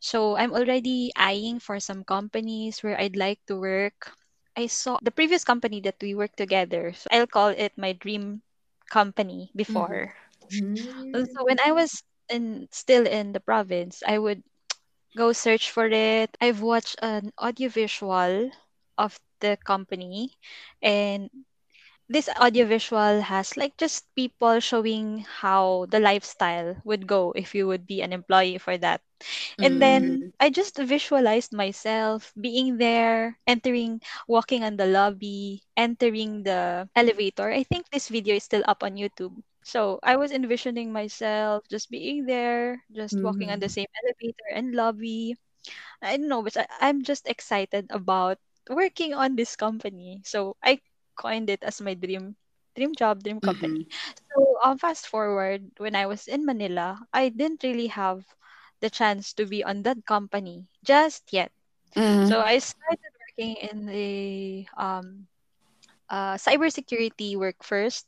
So 0.00 0.36
I'm 0.36 0.52
already 0.54 1.12
eyeing 1.16 1.58
for 1.60 1.80
some 1.80 2.04
companies 2.04 2.82
where 2.82 2.98
I'd 3.00 3.16
like 3.16 3.44
to 3.46 3.56
work. 3.58 4.12
I 4.56 4.66
saw 4.66 4.98
the 5.02 5.10
previous 5.12 5.44
company 5.44 5.80
that 5.82 5.96
we 6.00 6.14
worked 6.14 6.36
together. 6.38 6.92
So 6.94 7.08
I'll 7.12 7.26
call 7.28 7.48
it 7.48 7.72
my 7.76 7.92
dream 7.92 8.42
company 8.90 9.50
before. 9.56 10.14
Mm. 10.52 10.76
So 11.12 11.44
when 11.44 11.58
I 11.64 11.72
was 11.72 12.02
in 12.28 12.68
still 12.72 13.06
in 13.06 13.32
the 13.32 13.40
province, 13.40 14.02
I 14.06 14.18
would 14.18 14.42
go 15.16 15.32
search 15.32 15.70
for 15.70 15.86
it. 15.86 16.36
I've 16.40 16.60
watched 16.62 16.96
an 17.02 17.32
audiovisual 17.38 18.50
of 18.98 19.18
the 19.40 19.56
company 19.64 20.30
and 20.82 21.30
this 22.08 22.28
audiovisual 22.28 23.20
has 23.22 23.56
like 23.56 23.76
just 23.76 24.06
people 24.14 24.60
showing 24.60 25.20
how 25.40 25.86
the 25.90 25.98
lifestyle 26.00 26.76
would 26.84 27.06
go 27.06 27.32
if 27.36 27.54
you 27.54 27.66
would 27.66 27.86
be 27.86 28.02
an 28.02 28.12
employee 28.12 28.58
for 28.58 28.76
that. 28.78 29.00
And 29.60 29.80
then 29.80 30.18
Mm-hmm. 30.18 30.40
I 30.40 30.50
just 30.50 30.78
visualized 30.78 31.52
myself 31.52 32.32
being 32.40 32.78
there, 32.78 33.38
entering, 33.46 34.00
walking 34.28 34.64
on 34.64 34.76
the 34.76 34.86
lobby, 34.86 35.62
entering 35.76 36.42
the 36.44 36.88
elevator. 36.94 37.50
I 37.50 37.62
think 37.64 37.88
this 37.90 38.08
video 38.08 38.36
is 38.36 38.44
still 38.44 38.62
up 38.66 38.82
on 38.82 38.96
YouTube. 38.96 39.36
So 39.64 39.98
I 40.02 40.16
was 40.16 40.32
envisioning 40.32 40.92
myself 40.92 41.64
just 41.68 41.90
being 41.90 42.26
there, 42.26 42.84
just 42.92 43.22
walking 43.22 43.50
on 43.50 43.60
the 43.60 43.68
Mhm. 43.68 43.72
same 43.72 43.88
elevator 44.04 44.44
and 44.54 44.74
lobby. 44.74 45.36
I 46.02 46.16
don't 46.16 46.28
know, 46.28 46.42
but 46.42 46.56
I, 46.56 46.66
I'm 46.80 47.02
just 47.02 47.26
excited 47.28 47.86
about 47.90 48.38
working 48.70 49.14
on 49.14 49.36
this 49.36 49.56
company. 49.56 50.22
So 50.24 50.56
I 50.62 50.80
coined 51.16 51.50
it 51.50 51.62
as 51.62 51.80
my 51.80 51.94
dream 51.94 52.36
dream 52.76 52.94
job, 52.94 53.22
dream 53.22 53.40
company. 53.40 53.86
Mm-hmm. 53.86 54.10
So 54.34 54.58
um, 54.64 54.78
fast 54.78 55.06
forward, 55.08 55.70
when 55.78 55.94
I 55.96 56.06
was 56.06 56.26
in 56.28 56.44
Manila, 56.46 57.00
I 57.12 57.28
didn't 57.30 57.62
really 57.64 57.88
have 57.88 58.24
the 58.80 58.90
chance 58.90 59.32
to 59.34 59.46
be 59.46 59.64
on 59.64 59.82
that 59.82 60.04
company 60.06 60.68
just 60.84 61.32
yet. 61.32 61.52
So 62.20 62.40
Mm-hmm. 62.40 62.46
I 62.46 62.58
started 62.58 63.12
working 63.20 63.56
in 63.56 63.86
the 63.86 64.66
um 64.76 65.26
uh, 66.10 66.34
cybersecurity 66.36 67.36
work 67.36 67.62
first, 67.62 68.06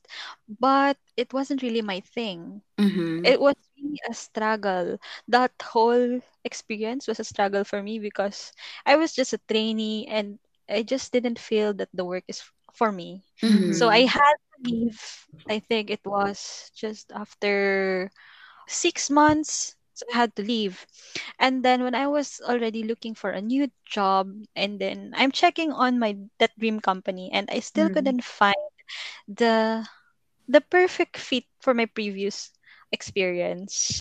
but 0.48 0.96
it 1.16 1.32
wasn't 1.32 1.62
really 1.62 1.82
my 1.82 2.00
thing. 2.00 2.62
Mm-hmm. 2.78 3.24
It 3.24 3.40
was 3.40 3.54
really 3.78 4.00
a 4.08 4.14
struggle. 4.14 4.98
That 5.28 5.52
whole 5.62 6.20
experience 6.44 7.06
was 7.08 7.18
a 7.20 7.24
struggle 7.28 7.64
for 7.64 7.82
me 7.82 7.98
because 7.98 8.52
I 8.86 8.96
was 8.96 9.12
just 9.14 9.32
a 9.34 9.40
trainee 9.48 10.06
and 10.06 10.38
I 10.68 10.82
just 10.82 11.12
didn't 11.12 11.38
feel 11.38 11.72
that 11.74 11.90
the 11.92 12.04
work 12.04 12.24
is 12.28 12.42
for 12.76 12.92
me. 12.92 13.24
So 13.72 13.88
I 13.88 14.00
Mm-hmm. 14.00 14.06
Had 14.06 14.36
to 14.36 14.56
leave. 14.64 15.00
I 15.48 15.58
think 15.60 15.90
it 15.90 16.04
was 16.06 16.70
just 16.76 17.12
after 17.12 18.10
six 18.68 19.10
months. 19.10 19.74
So 19.94 20.06
I 20.12 20.16
had 20.16 20.36
to 20.36 20.42
leave. 20.44 20.86
And 21.38 21.64
then 21.64 21.82
when 21.82 21.94
I 21.94 22.06
was 22.08 22.40
already 22.44 22.82
looking 22.84 23.14
for 23.14 23.30
a 23.30 23.42
new 23.42 23.68
job, 23.86 24.30
and 24.56 24.78
then 24.80 25.12
I'm 25.16 25.32
checking 25.32 25.72
on 25.72 25.98
my 25.98 26.16
that 26.38 26.52
dream 26.58 26.80
company, 26.80 27.30
and 27.32 27.48
I 27.50 27.60
still 27.60 27.88
Mhm. 27.88 27.90
couldn't 27.90 28.24
find 28.24 28.56
the 29.28 29.86
the 30.48 30.60
perfect 30.60 31.16
fit 31.16 31.44
for 31.60 31.74
my 31.74 31.86
previous 31.86 32.52
experience. 32.92 34.00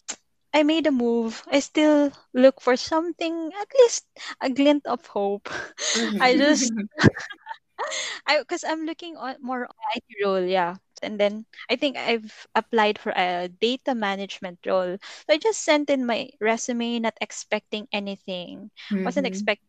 I 0.54 0.64
made 0.64 0.88
a 0.88 0.92
move. 0.92 1.44
I 1.52 1.60
still 1.60 2.12
look 2.34 2.62
for 2.62 2.76
something, 2.78 3.52
at 3.60 3.70
least 3.80 4.06
a 4.42 4.50
glint 4.50 4.86
of 4.88 5.06
hope. 5.08 5.50
I 6.22 6.36
Mm-hmm. 6.36 6.38
just 6.38 6.74
I 8.28 8.40
because 8.40 8.64
I'm 8.64 8.86
looking 8.86 9.18
on 9.18 9.36
more 9.42 9.64
on 9.66 9.76
IT 9.96 10.06
role, 10.24 10.42
yeah. 10.44 10.78
And 11.02 11.20
then 11.20 11.46
I 11.70 11.76
think 11.76 11.98
I've 11.98 12.48
applied 12.56 12.98
for 12.98 13.12
a 13.16 13.48
data 13.50 13.94
management 13.96 14.60
role. 14.66 14.98
So 15.02 15.30
I 15.30 15.38
just 15.38 15.62
sent 15.64 15.90
in 15.90 16.06
my 16.06 16.30
resume, 16.40 17.00
not 17.00 17.16
expecting 17.22 17.88
anything. 17.92 18.72
Wasn't 19.06 19.26
Mhm. 19.26 19.28
expecting. 19.28 19.68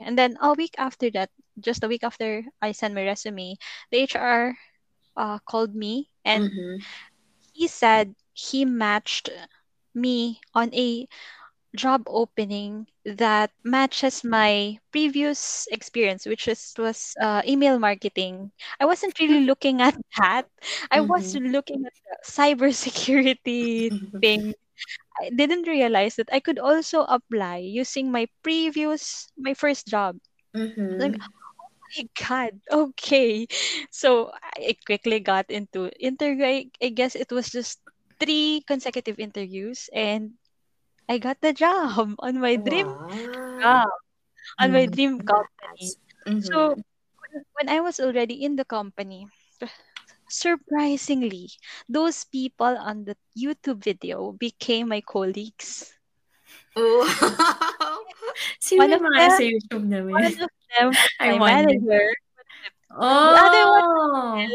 And 0.00 0.18
then 0.18 0.36
a 0.40 0.52
week 0.54 0.74
after 0.78 1.10
that, 1.12 1.30
just 1.60 1.82
a 1.84 1.88
week 1.88 2.02
after 2.04 2.44
I 2.62 2.72
sent 2.72 2.94
my 2.94 3.04
resume, 3.04 3.56
the 3.90 3.98
HR 3.98 4.56
uh, 5.16 5.38
called 5.46 5.74
me 5.74 6.10
and 6.24 6.52
Mm-hmm. 6.52 6.84
he 7.52 7.66
said 7.68 8.14
he 8.32 8.64
matched 8.64 9.28
me 9.94 10.40
on 10.54 10.72
a 10.74 11.06
job 11.74 12.02
opening 12.06 12.86
that 13.04 13.50
matches 13.64 14.24
my 14.24 14.78
previous 14.92 15.66
experience, 15.70 16.26
which 16.26 16.48
is, 16.48 16.74
was 16.78 17.14
uh, 17.20 17.42
email 17.46 17.78
marketing. 17.78 18.50
I 18.80 18.86
wasn't 18.86 19.18
really 19.20 19.40
looking 19.40 19.80
at 19.82 19.96
that. 20.18 20.46
I 20.90 21.00
was 21.00 21.34
Mm-hmm. 21.34 21.36
looking 21.36 21.84
at 21.86 21.92
the 21.94 22.30
cybersecurity 22.30 23.92
thing. 24.22 24.54
I 25.20 25.30
didn't 25.34 25.68
realize 25.68 26.16
that 26.16 26.28
I 26.32 26.40
could 26.40 26.58
also 26.58 27.02
apply 27.02 27.58
using 27.58 28.10
my 28.10 28.26
previous, 28.42 29.28
my 29.38 29.54
first 29.54 29.86
job. 29.86 30.18
Like, 30.98 31.16
Mm-hmm. 31.16 31.32
oh 31.60 31.68
my 31.96 32.08
God, 32.28 32.52
okay. 32.70 33.46
So 33.90 34.30
I 34.56 34.76
quickly 34.86 35.20
got 35.20 35.50
into 35.50 35.90
interview. 36.00 36.44
I, 36.44 36.70
I 36.82 36.88
guess 36.90 37.14
it 37.16 37.30
was 37.32 37.50
just 37.50 37.80
three 38.20 38.62
consecutive 38.66 39.18
interviews 39.18 39.88
and 39.92 40.32
I 41.08 41.18
got 41.18 41.40
the 41.40 41.52
job 41.52 42.16
on 42.20 42.40
my 42.40 42.56
dream 42.56 42.86
Wow. 42.86 43.58
job, 43.62 43.88
on 44.60 44.72
my 44.72 44.86
Mhm. 44.86 44.90
dream 44.90 45.20
company. 45.22 45.96
So 46.40 46.76
Mm-hmm. 46.76 46.80
when 47.20 47.32
when 47.54 47.68
I 47.68 47.80
was 47.80 48.00
already 48.00 48.44
in 48.44 48.56
the 48.56 48.64
company, 48.64 49.26
surprisingly, 50.28 51.50
those 51.88 52.24
people 52.24 52.76
on 52.78 53.04
the 53.04 53.16
YouTube 53.36 53.82
video 53.84 54.32
became 54.32 54.88
my 54.88 55.00
colleagues. 55.02 55.94
Wow. 56.76 58.04
Sino 58.60 58.84
One 58.84 58.92
of 58.92 59.00
mga 59.00 59.18
them, 59.18 59.30
nasa 59.30 59.42
YouTube 59.46 59.84
na 59.88 59.98
one 60.10 60.24
of 60.24 60.34
them 60.38 60.48
was 60.88 61.02
I 61.20 61.32
my 61.32 61.38
wonder. 61.38 61.72
manager. 61.72 62.06
The 63.22 63.36
other 63.36 63.64
one, 63.68 63.82
Oh! 64.10 64.46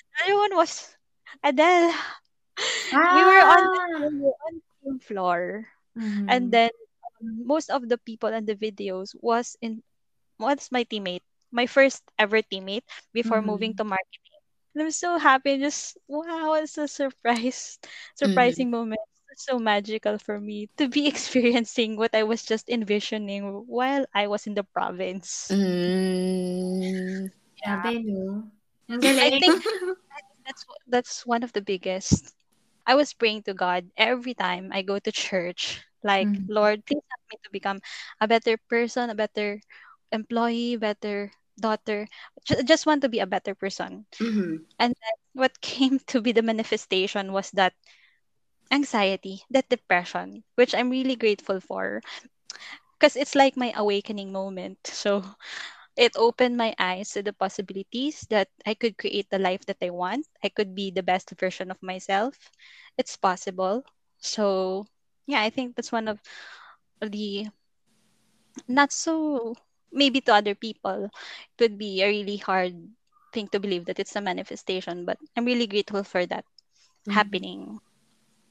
the 0.00 0.24
other 0.24 0.36
one 0.38 0.56
was 0.56 0.96
Adele. 1.42 1.92
We 3.10 3.24
were 3.24 3.42
on 3.44 3.62
the, 3.70 3.80
Ah! 3.80 4.08
we 4.10 4.18
were 4.20 4.36
on 4.46 4.54
the 4.54 4.62
same 4.84 4.98
floor, 5.00 5.68
and 6.28 6.50
Mhm. 6.50 6.52
then 6.52 6.70
um, 7.22 7.46
most 7.46 7.70
of 7.70 7.88
the 7.88 7.98
people 7.98 8.32
on 8.34 8.44
the 8.46 8.56
videos 8.56 9.14
was 9.20 9.56
in 9.62 9.82
was 10.38 10.70
my 10.72 10.84
teammate, 10.84 11.22
my 11.52 11.66
first 11.66 12.02
ever 12.18 12.42
teammate 12.42 12.84
before 13.12 13.42
moving 13.42 13.72
Mhm. 13.72 13.80
to 13.80 13.84
marketing. 13.84 14.40
And 14.74 14.84
I'm 14.84 14.90
so 14.92 15.18
happy. 15.18 15.58
Just 15.58 15.98
wow, 16.08 16.54
it's 16.54 16.78
a 16.78 16.88
surprise, 16.88 17.78
Mm-hmm. 18.24 18.62
surprising 18.62 18.70
moment. 18.70 19.00
It's 19.32 19.44
so 19.46 19.58
magical 19.58 20.18
for 20.18 20.40
me 20.40 20.68
to 20.78 20.88
be 20.88 21.06
experiencing 21.12 21.96
what 21.96 22.14
I 22.14 22.22
was 22.24 22.44
just 22.44 22.68
envisioning 22.70 23.44
while 23.66 24.06
I 24.14 24.26
was 24.28 24.46
in 24.46 24.54
the 24.54 24.64
province. 24.64 25.56
Mm. 25.56 27.30
Yeah, 27.62 27.92
Grabe 27.92 28.02
'no? 28.04 28.50
Ang 29.02 29.18
I 29.18 29.30
think 29.30 29.62
that's 30.46 30.64
that's 30.86 31.26
one 31.26 31.42
of 31.44 31.52
the 31.52 31.62
biggest. 31.62 32.34
I 32.86 32.94
was 32.96 33.14
praying 33.14 33.44
to 33.44 33.54
God 33.54 33.90
every 33.96 34.34
time 34.34 34.70
I 34.72 34.82
go 34.82 34.98
to 34.98 35.12
church. 35.12 35.85
Like, 36.02 36.28
Mhm. 36.28 36.48
Lord, 36.48 36.84
please 36.86 37.02
help 37.08 37.24
me 37.30 37.36
to 37.44 37.50
become 37.52 37.80
a 38.20 38.28
better 38.28 38.56
person, 38.68 39.10
a 39.10 39.14
better 39.14 39.60
employee, 40.12 40.76
better 40.76 41.32
daughter. 41.58 42.08
Ju- 42.46 42.62
Just 42.64 42.86
want 42.86 43.02
to 43.02 43.08
be 43.08 43.20
a 43.20 43.26
better 43.30 43.54
person. 43.54 44.06
Mm-hmm. 44.20 44.56
And 44.78 44.94
what 45.34 45.60
came 45.64 45.98
to 46.12 46.20
be 46.20 46.32
the 46.32 46.42
manifestation 46.42 47.32
was 47.32 47.50
that 47.52 47.74
anxiety, 48.70 49.42
that 49.50 49.68
depression, 49.68 50.44
which 50.56 50.74
I'm 50.74 50.90
really 50.90 51.16
grateful 51.16 51.60
for 51.60 52.00
because 52.98 53.16
it's 53.16 53.34
like 53.34 53.56
my 53.56 53.72
awakening 53.76 54.32
moment. 54.32 54.78
So 54.86 55.22
it 55.96 56.12
opened 56.16 56.56
my 56.56 56.74
eyes 56.78 57.10
to 57.12 57.22
the 57.22 57.32
possibilities 57.32 58.26
that 58.30 58.48
I 58.66 58.74
could 58.74 58.98
create 58.98 59.30
the 59.30 59.38
life 59.38 59.64
that 59.66 59.78
I 59.82 59.90
want. 59.90 60.26
I 60.42 60.48
could 60.48 60.74
be 60.74 60.90
the 60.90 61.02
best 61.02 61.30
version 61.38 61.70
of 61.70 61.82
myself. 61.82 62.50
It's 62.98 63.16
possible. 63.16 63.84
So 64.18 64.86
yeah, 65.26 65.42
I 65.42 65.50
think 65.50 65.76
that's 65.76 65.92
one 65.92 66.08
of 66.08 66.20
the 67.00 67.48
not 68.68 68.92
so 68.92 69.54
maybe 69.92 70.20
to 70.20 70.34
other 70.34 70.54
people 70.54 71.04
it 71.06 71.60
would 71.60 71.78
be 71.78 72.02
a 72.02 72.08
really 72.08 72.36
hard 72.36 72.74
thing 73.32 73.48
to 73.48 73.60
believe 73.60 73.84
that 73.86 73.98
it's 73.98 74.16
a 74.16 74.20
manifestation, 74.20 75.04
but 75.04 75.18
I'm 75.36 75.44
really 75.44 75.66
grateful 75.66 76.04
for 76.04 76.24
that 76.26 76.44
Mm-hmm. 77.08 77.14
happening. 77.14 77.78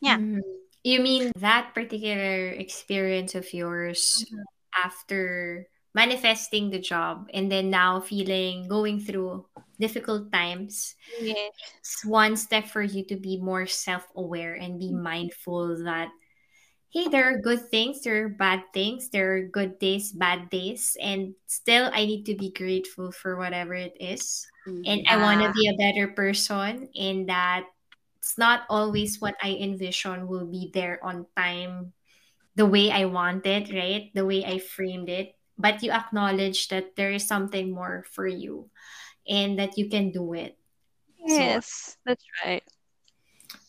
Yeah. 0.01 0.17
Mhm. 0.17 0.41
You 0.83 0.99
mean 1.01 1.31
that 1.37 1.73
particular 1.73 2.49
experience 2.55 3.35
of 3.35 3.51
yours 3.53 4.23
Mhm. 4.31 4.43
after 4.77 5.67
manifesting 5.93 6.69
the 6.69 6.79
job 6.79 7.29
and 7.33 7.51
then 7.51 7.69
now 7.69 7.99
feeling 8.01 8.67
going 8.67 8.99
through 8.99 9.45
difficult 9.79 10.31
times 10.31 10.95
Yeah. 11.21 11.49
it's 11.79 12.03
one 12.05 12.35
step 12.37 12.65
for 12.67 12.81
you 12.83 13.03
to 13.05 13.15
be 13.15 13.37
more 13.39 13.65
self-aware 13.65 14.55
and 14.55 14.79
be 14.79 14.91
mindful 14.91 15.83
that 15.83 16.09
hey 16.95 17.11
there 17.11 17.27
are 17.27 17.43
good 17.43 17.59
things 17.67 17.99
there 18.07 18.23
are 18.23 18.29
bad 18.31 18.63
things 18.71 19.11
there 19.11 19.35
are 19.35 19.43
good 19.51 19.75
days 19.83 20.15
bad 20.15 20.47
days 20.49 20.95
and 21.03 21.35
still 21.45 21.91
i 21.91 22.07
need 22.07 22.23
to 22.23 22.39
be 22.39 22.55
grateful 22.55 23.11
for 23.11 23.35
whatever 23.35 23.75
it 23.75 23.91
is. 23.99 24.47
And 24.87 25.03
i 25.11 25.19
want 25.19 25.43
to 25.43 25.51
be 25.51 25.67
a 25.67 25.75
better 25.75 26.15
person 26.15 26.87
and 26.95 27.27
that 27.27 27.67
it's 28.23 28.37
not 28.37 28.63
always 28.69 29.19
what 29.19 29.35
i 29.43 29.59
envision 29.59 30.27
will 30.31 30.47
be 30.47 30.71
there 30.73 31.03
on 31.03 31.27
time 31.35 31.91
the 32.55 32.65
way 32.65 32.91
i 32.91 33.03
want 33.05 33.45
it 33.45 33.67
right? 33.75 34.07
The 34.15 34.25
way 34.25 34.45
i 34.45 34.59
framed 34.59 35.09
it. 35.09 35.35
But 35.57 35.83
you 35.83 35.91
acknowledge 35.91 36.69
that 36.69 36.95
there 36.95 37.11
is 37.11 37.27
something 37.27 37.75
more 37.75 38.05
for 38.11 38.27
you 38.27 38.71
and 39.27 39.59
that 39.59 39.77
you 39.77 39.89
can 39.89 40.11
do 40.11 40.33
it. 40.33 40.57
So 41.27 41.43
Yes, 41.43 41.97
that's 42.05 42.23
right. 42.45 42.63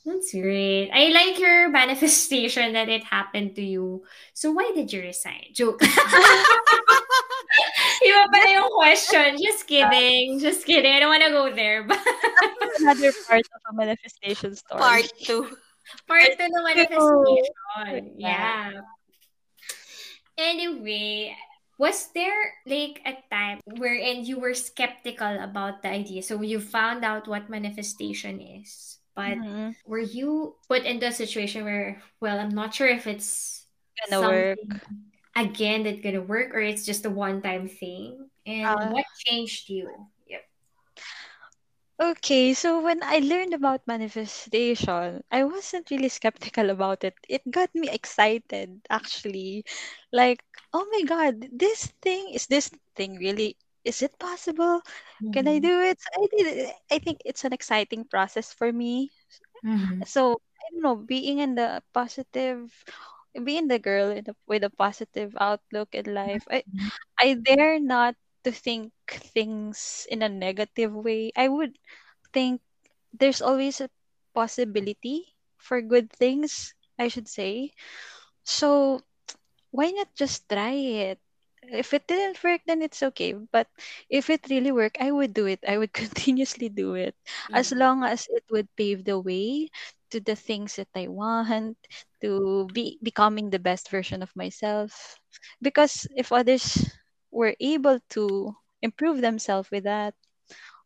That's 0.07 0.33
great. 0.33 0.91
I 0.95 1.09
like 1.11 1.39
your 1.39 1.69
manifestation 1.81 2.73
that 2.73 2.89
it 2.89 3.05
happened 3.05 3.57
to 3.57 3.63
you. 3.63 4.05
So 4.33 4.53
why 4.53 4.71
did 4.75 4.93
you 4.93 5.03
resign? 5.03 5.51
Joke. 5.53 5.81
Iba 8.07 8.23
pala 8.31 8.49
yung 8.53 8.71
question. 8.71 9.35
Just 9.43 9.67
kidding. 9.67 10.39
Just 10.39 10.65
kidding. 10.65 10.93
I 10.95 11.01
don't 11.01 11.11
wanna 11.11 11.31
go 11.35 11.51
there. 11.51 11.83
But 11.83 11.99
Another 12.79 13.13
part 13.27 13.43
of 13.43 13.61
a 13.67 13.73
manifestation 13.75 14.55
story. 14.55 14.81
Part 14.81 15.11
two. 15.19 15.51
part 16.07 16.23
to 16.23 16.37
the 16.39 16.63
manifestation. 16.63 18.15
Yeah. 18.17 18.71
Yeah. 18.71 18.81
Anyway, 20.37 21.35
was 21.79 22.09
there 22.15 22.61
like 22.67 23.01
a 23.05 23.17
time 23.33 23.61
wherein 23.77 24.25
you 24.25 24.39
were 24.39 24.55
skeptical 24.55 25.41
about 25.41 25.83
the 25.83 25.89
idea? 25.89 26.23
So 26.23 26.41
you 26.43 26.61
found 26.61 27.05
out 27.05 27.29
what 27.29 27.49
manifestation 27.51 28.41
is, 28.41 28.95
but 29.17 29.39
Mhm. 29.39 29.75
were 29.87 30.01
you 30.01 30.57
put 30.69 30.85
into 30.85 31.09
a 31.09 31.12
situation 31.12 31.64
where, 31.64 32.03
well, 32.21 32.39
I'm 32.39 32.55
not 32.55 32.75
sure 32.75 32.89
if 32.89 33.07
it's 33.09 33.67
Gonna 34.11 34.23
work. 34.23 34.59
again 35.37 35.85
that's 35.85 36.01
gonna 36.01 36.23
work 36.23 36.55
or 36.55 36.61
it's 36.61 36.87
just 36.87 37.07
a 37.07 37.11
one-time 37.11 37.69
thing? 37.69 38.31
And 38.47 38.69
Uh, 38.69 38.93
what 38.93 39.05
changed 39.27 39.69
you? 39.71 39.91
Yep. 40.29 40.43
Okay, 42.01 42.55
so 42.55 42.81
when 42.83 43.03
I 43.03 43.19
learned 43.19 43.55
about 43.55 43.87
manifestation, 43.87 45.23
I 45.31 45.45
wasn't 45.45 45.91
really 45.91 46.09
skeptical 46.09 46.71
about 46.71 47.05
it. 47.05 47.14
It 47.29 47.43
got 47.51 47.75
me 47.75 47.89
excited, 47.91 48.81
actually. 48.91 49.64
Like, 50.12 50.43
oh 50.75 50.87
my 50.93 51.03
God, 51.05 51.49
this 51.53 51.87
thing, 52.03 52.31
is 52.35 52.47
this 52.49 52.71
thing 52.97 53.17
really, 53.17 53.57
is 53.87 54.03
it 54.03 54.18
possible? 54.18 54.82
Can 55.32 55.47
I 55.49 55.59
Mhm. 55.59 55.70
do 55.70 55.80
it? 55.82 55.99
So 56.01 56.09
I 56.22 56.26
did 56.37 56.47
it. 56.47 56.74
I 56.91 56.99
think 56.99 57.20
it's 57.24 57.45
an 57.45 57.53
exciting 57.55 58.05
process 58.05 58.53
for 58.53 58.72
me. 58.72 59.11
Mhm. 59.62 60.07
So, 60.07 60.41
I 60.61 60.64
don't 60.72 60.82
know, 60.82 60.97
being 60.97 61.39
in 61.39 61.55
the 61.55 61.82
positive, 61.95 62.72
being 63.45 63.68
the 63.68 63.78
girl 63.78 64.11
in 64.11 64.24
the, 64.24 64.34
with 64.47 64.64
a 64.64 64.70
positive 64.70 65.37
outlook 65.41 65.95
in 65.95 66.14
life, 66.14 66.45
I, 66.51 66.64
Mhm. 66.66 66.91
I 67.18 67.34
dare 67.34 67.80
not 67.80 68.16
to 68.45 68.53
think 68.53 68.93
things 69.09 70.07
in 70.11 70.22
a 70.22 70.28
negative 70.28 70.93
way. 70.95 71.32
I 71.37 71.49
would 71.49 71.78
think 72.32 72.62
there's 73.12 73.43
always 73.43 73.80
a 73.80 73.91
possibility 74.34 75.34
for 75.59 75.80
good 75.82 76.11
things, 76.12 76.74
I 76.99 77.09
should 77.09 77.28
say. 77.28 77.72
So 78.45 79.01
why 79.70 79.91
not 79.91 80.14
just 80.14 80.49
try 80.49 80.72
it? 80.74 81.20
If 81.71 81.93
it 81.95 82.07
didn't 82.07 82.43
work, 82.43 82.62
then 82.67 82.83
it's 82.83 83.03
okay. 83.03 83.33
But 83.35 83.69
if 84.11 84.31
it 84.31 84.47
really 84.51 84.73
worked, 84.73 84.99
I 85.01 85.11
would 85.11 85.33
do 85.35 85.47
it. 85.47 85.61
I 85.67 85.79
would 85.79 85.93
continuously 86.03 86.69
do 86.69 86.95
it 86.95 87.14
as 87.53 87.73
Mhm. 87.73 87.73
long 87.73 88.05
as 88.05 88.27
it 88.31 88.45
would 88.51 88.69
pave 88.77 89.05
the 89.05 89.19
way 89.19 89.69
to 90.11 90.21
the 90.21 90.35
things 90.37 90.77
that 90.77 90.89
I 90.95 91.09
want, 91.09 91.77
to 92.23 92.69
be 92.73 92.99
becoming 93.03 93.51
the 93.51 93.59
best 93.59 93.91
version 93.91 94.23
of 94.23 94.35
myself. 94.37 95.19
Because 95.62 96.07
if 96.17 96.33
others 96.33 96.87
were 97.31 97.55
able 97.61 97.99
to 98.17 98.55
improve 98.83 99.21
themselves 99.21 99.71
with 99.71 99.85
that 99.85 100.14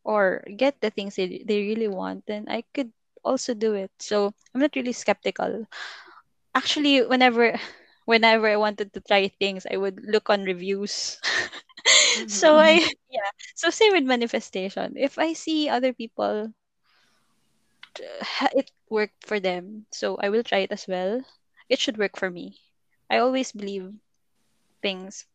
or 0.04 0.44
get 0.56 0.80
the 0.80 0.90
things 0.90 1.16
they, 1.16 1.42
they 1.46 1.60
really 1.62 1.88
want, 1.88 2.26
then 2.26 2.46
I 2.48 2.64
could 2.74 2.92
also 3.24 3.54
do 3.54 3.74
it. 3.74 3.90
So 3.98 4.32
I'm 4.54 4.60
not 4.60 4.74
really 4.76 4.92
skeptical 4.92 5.66
actually 6.54 7.02
whenever 7.06 7.58
whenever 8.10 8.48
I 8.50 8.58
wanted 8.58 8.92
to 8.94 9.00
try 9.00 9.28
things, 9.30 9.66
I 9.70 9.78
would 9.78 10.02
look 10.02 10.28
on 10.30 10.42
reviews. 10.44 11.18
so 12.26 12.58
Mhm. 12.58 12.58
I 12.58 12.82
yeah. 13.10 13.30
So 13.54 13.70
same 13.70 13.92
with 13.94 14.04
manifestation. 14.04 14.98
If 14.98 15.18
I 15.18 15.32
see 15.34 15.68
other 15.70 15.94
people 15.94 16.52
it 18.54 18.70
worked 18.90 19.26
for 19.26 19.40
them, 19.40 19.86
so 19.92 20.16
I 20.20 20.28
will 20.30 20.42
try 20.42 20.58
it 20.66 20.72
as 20.72 20.86
well. 20.88 21.22
It 21.68 21.78
should 21.78 21.98
work 21.98 22.18
for 22.18 22.30
me. 22.30 22.58
I 23.10 23.18
always 23.18 23.52
believe 23.52 23.92
things 24.82 25.26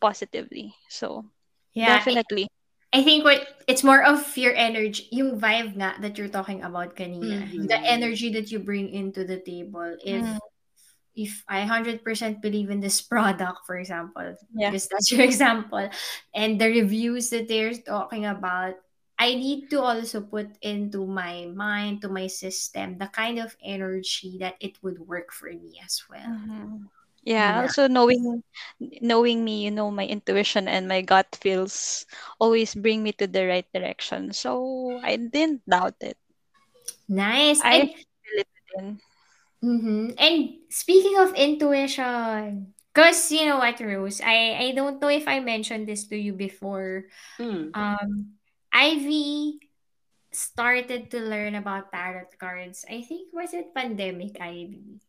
positively. 0.00 0.74
So 0.88 1.26
Yeah, 1.74 2.04
definitely. 2.04 2.48
I 2.92 3.02
think 3.02 3.24
what 3.24 3.46
it's 3.68 3.84
more 3.84 4.02
of 4.02 4.36
your 4.38 4.54
energy, 4.54 5.08
yung 5.12 5.38
vibe 5.40 5.76
nga 5.76 5.96
that 6.00 6.18
you're 6.18 6.32
talking 6.32 6.62
about 6.62 6.96
kanina. 6.96 7.44
The 7.54 7.78
Mhm. 7.78 7.80
energy 7.88 8.30
that 8.32 8.50
you 8.50 8.58
bring 8.60 8.88
into 8.90 9.24
the 9.24 9.38
table. 9.40 9.96
If 10.04 10.24
Mm, 10.24 10.38
if 11.16 11.44
I 11.48 11.60
100% 11.60 12.42
believe 12.42 12.70
in 12.70 12.80
this 12.80 13.00
product, 13.12 13.66
for 13.66 13.78
example, 13.78 14.36
yeah. 14.54 14.72
because 14.72 14.88
that's 14.88 15.10
your 15.12 15.22
example, 15.30 15.88
and 16.34 16.60
the 16.60 16.68
reviews 16.68 17.30
that 17.30 17.48
they're 17.48 17.74
talking 17.74 18.26
about, 18.26 18.74
I 19.18 19.34
need 19.34 19.70
to 19.70 19.80
also 19.80 20.20
put 20.22 20.56
into 20.62 21.06
my 21.06 21.46
mind, 21.54 22.02
to 22.02 22.08
my 22.08 22.26
system, 22.28 22.98
the 22.98 23.08
kind 23.08 23.38
of 23.38 23.56
energy 23.64 24.36
that 24.40 24.56
it 24.60 24.76
would 24.82 25.00
work 25.00 25.32
for 25.32 25.48
me 25.48 25.80
as 25.84 26.02
well. 26.10 26.28
Mhm. 26.28 26.88
Yeah, 27.26 27.56
Yeah. 27.56 27.66
also 27.66 27.88
knowing 27.88 28.44
knowing 29.02 29.42
me, 29.44 29.64
you 29.64 29.70
know, 29.72 29.90
my 29.90 30.06
intuition 30.06 30.68
and 30.68 30.86
my 30.88 31.00
gut 31.02 31.34
feels 31.40 32.06
always 32.38 32.74
bring 32.74 33.02
me 33.02 33.12
to 33.18 33.26
the 33.26 33.46
right 33.46 33.66
direction. 33.72 34.32
So 34.32 35.00
I 35.02 35.16
didn't 35.16 35.62
doubt 35.68 35.96
it. 36.00 36.18
Nice. 37.08 37.62
I 37.62 37.70
And 37.70 37.90
feel 38.24 38.38
it 38.40 38.48
in. 38.78 39.00
Hmm 39.66 40.14
And 40.18 40.62
speaking 40.70 41.18
of 41.18 41.34
intuition, 41.34 42.72
because 42.94 43.18
you 43.32 43.46
know 43.46 43.58
what, 43.58 43.80
Rose, 43.82 44.22
I 44.22 44.70
I 44.70 44.72
don't 44.78 45.02
know 45.02 45.10
if 45.10 45.26
I 45.26 45.40
mentioned 45.42 45.88
this 45.90 46.06
to 46.08 46.16
you 46.16 46.32
before. 46.34 47.10
Mm. 47.40 47.74
Um, 47.74 48.38
Ivy 48.72 49.58
started 50.32 51.10
to 51.10 51.18
learn 51.20 51.54
about 51.56 51.90
tarot 51.92 52.30
cards. 52.38 52.84
I 52.88 53.02
think 53.02 53.34
was 53.34 53.54
it 53.54 53.74
pandemic 53.74 54.38
Ivy 54.40 55.02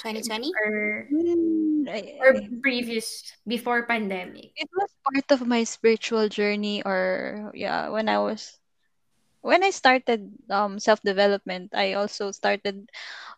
2020? 0.00 0.52
or 0.64 1.08
Mm, 1.12 1.84
or 2.20 2.32
previous 2.62 3.24
before 3.46 3.84
pandemic. 3.86 4.52
it 4.56 4.68
was 4.74 4.90
part 5.04 5.28
of 5.30 5.46
my 5.46 5.64
spiritual 5.64 6.28
journey 6.28 6.82
or 6.84 7.50
yeah, 7.54 7.88
when 7.88 8.08
I 8.08 8.18
was 8.18 8.58
when 9.42 9.62
I 9.62 9.70
started 9.70 10.32
um 10.50 10.78
self-development, 10.78 11.72
I 11.74 11.94
also 11.94 12.30
started 12.32 12.88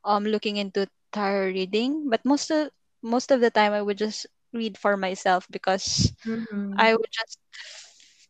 um 0.05 0.25
looking 0.25 0.57
into 0.57 0.87
tarot 1.13 1.53
reading, 1.55 2.09
but 2.11 2.25
most 2.25 2.51
of 2.51 2.71
most 3.03 3.31
of 3.31 3.41
the 3.41 3.51
time 3.51 3.73
I 3.73 3.83
would 3.83 3.99
just 3.99 4.27
read 4.53 4.77
for 4.79 4.97
myself 4.97 5.47
because 5.51 6.13
Mm-hmm. 6.27 6.79
I 6.79 6.95
would 6.95 7.11
just 7.13 7.39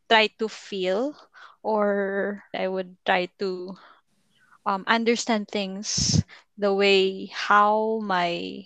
try 0.08 0.28
to 0.38 0.48
feel 0.48 1.14
or 1.62 2.42
I 2.54 2.68
would 2.68 2.96
try 3.06 3.28
to 3.40 3.76
um, 4.66 4.84
understand 4.86 5.48
things 5.48 6.22
the 6.58 6.72
way 6.74 7.26
how 7.26 8.00
my 8.02 8.64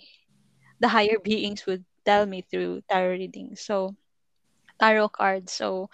the 0.79 0.87
higher 0.89 1.19
beings 1.23 1.65
would 1.65 1.85
tell 2.05 2.25
me 2.25 2.41
through 2.41 2.81
tarot 2.89 3.17
reading. 3.19 3.55
So 3.55 3.95
tarot 4.79 5.09
cards. 5.09 5.51
So 5.53 5.89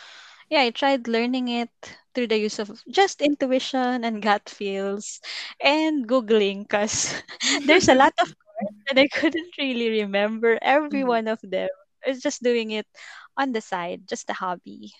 yeah, 0.51 0.61
I 0.61 0.71
tried 0.71 1.07
learning 1.09 1.49
it 1.49 1.71
through 2.15 2.27
the 2.29 2.37
use 2.39 2.59
of 2.59 2.83
just 2.91 3.21
intuition 3.21 4.05
and 4.05 4.21
gut 4.21 4.49
feels 4.49 5.21
and 5.63 6.07
googling 6.07 6.63
because 6.67 7.15
there's 7.65 7.89
a 7.89 7.95
lot 7.95 8.13
of 8.21 8.27
cards 8.37 8.77
and 8.91 8.99
I 8.99 9.07
couldn't 9.09 9.57
really 9.59 10.03
remember 10.03 10.59
every 10.61 11.03
Mhm. 11.03 11.07
one 11.07 11.27
of 11.29 11.39
them. 11.43 11.69
I 12.05 12.11
was 12.11 12.21
just 12.21 12.43
doing 12.43 12.71
it 12.71 12.87
on 13.37 13.53
the 13.53 13.61
side, 13.61 14.07
just 14.09 14.29
a 14.29 14.33
hobby. 14.33 14.93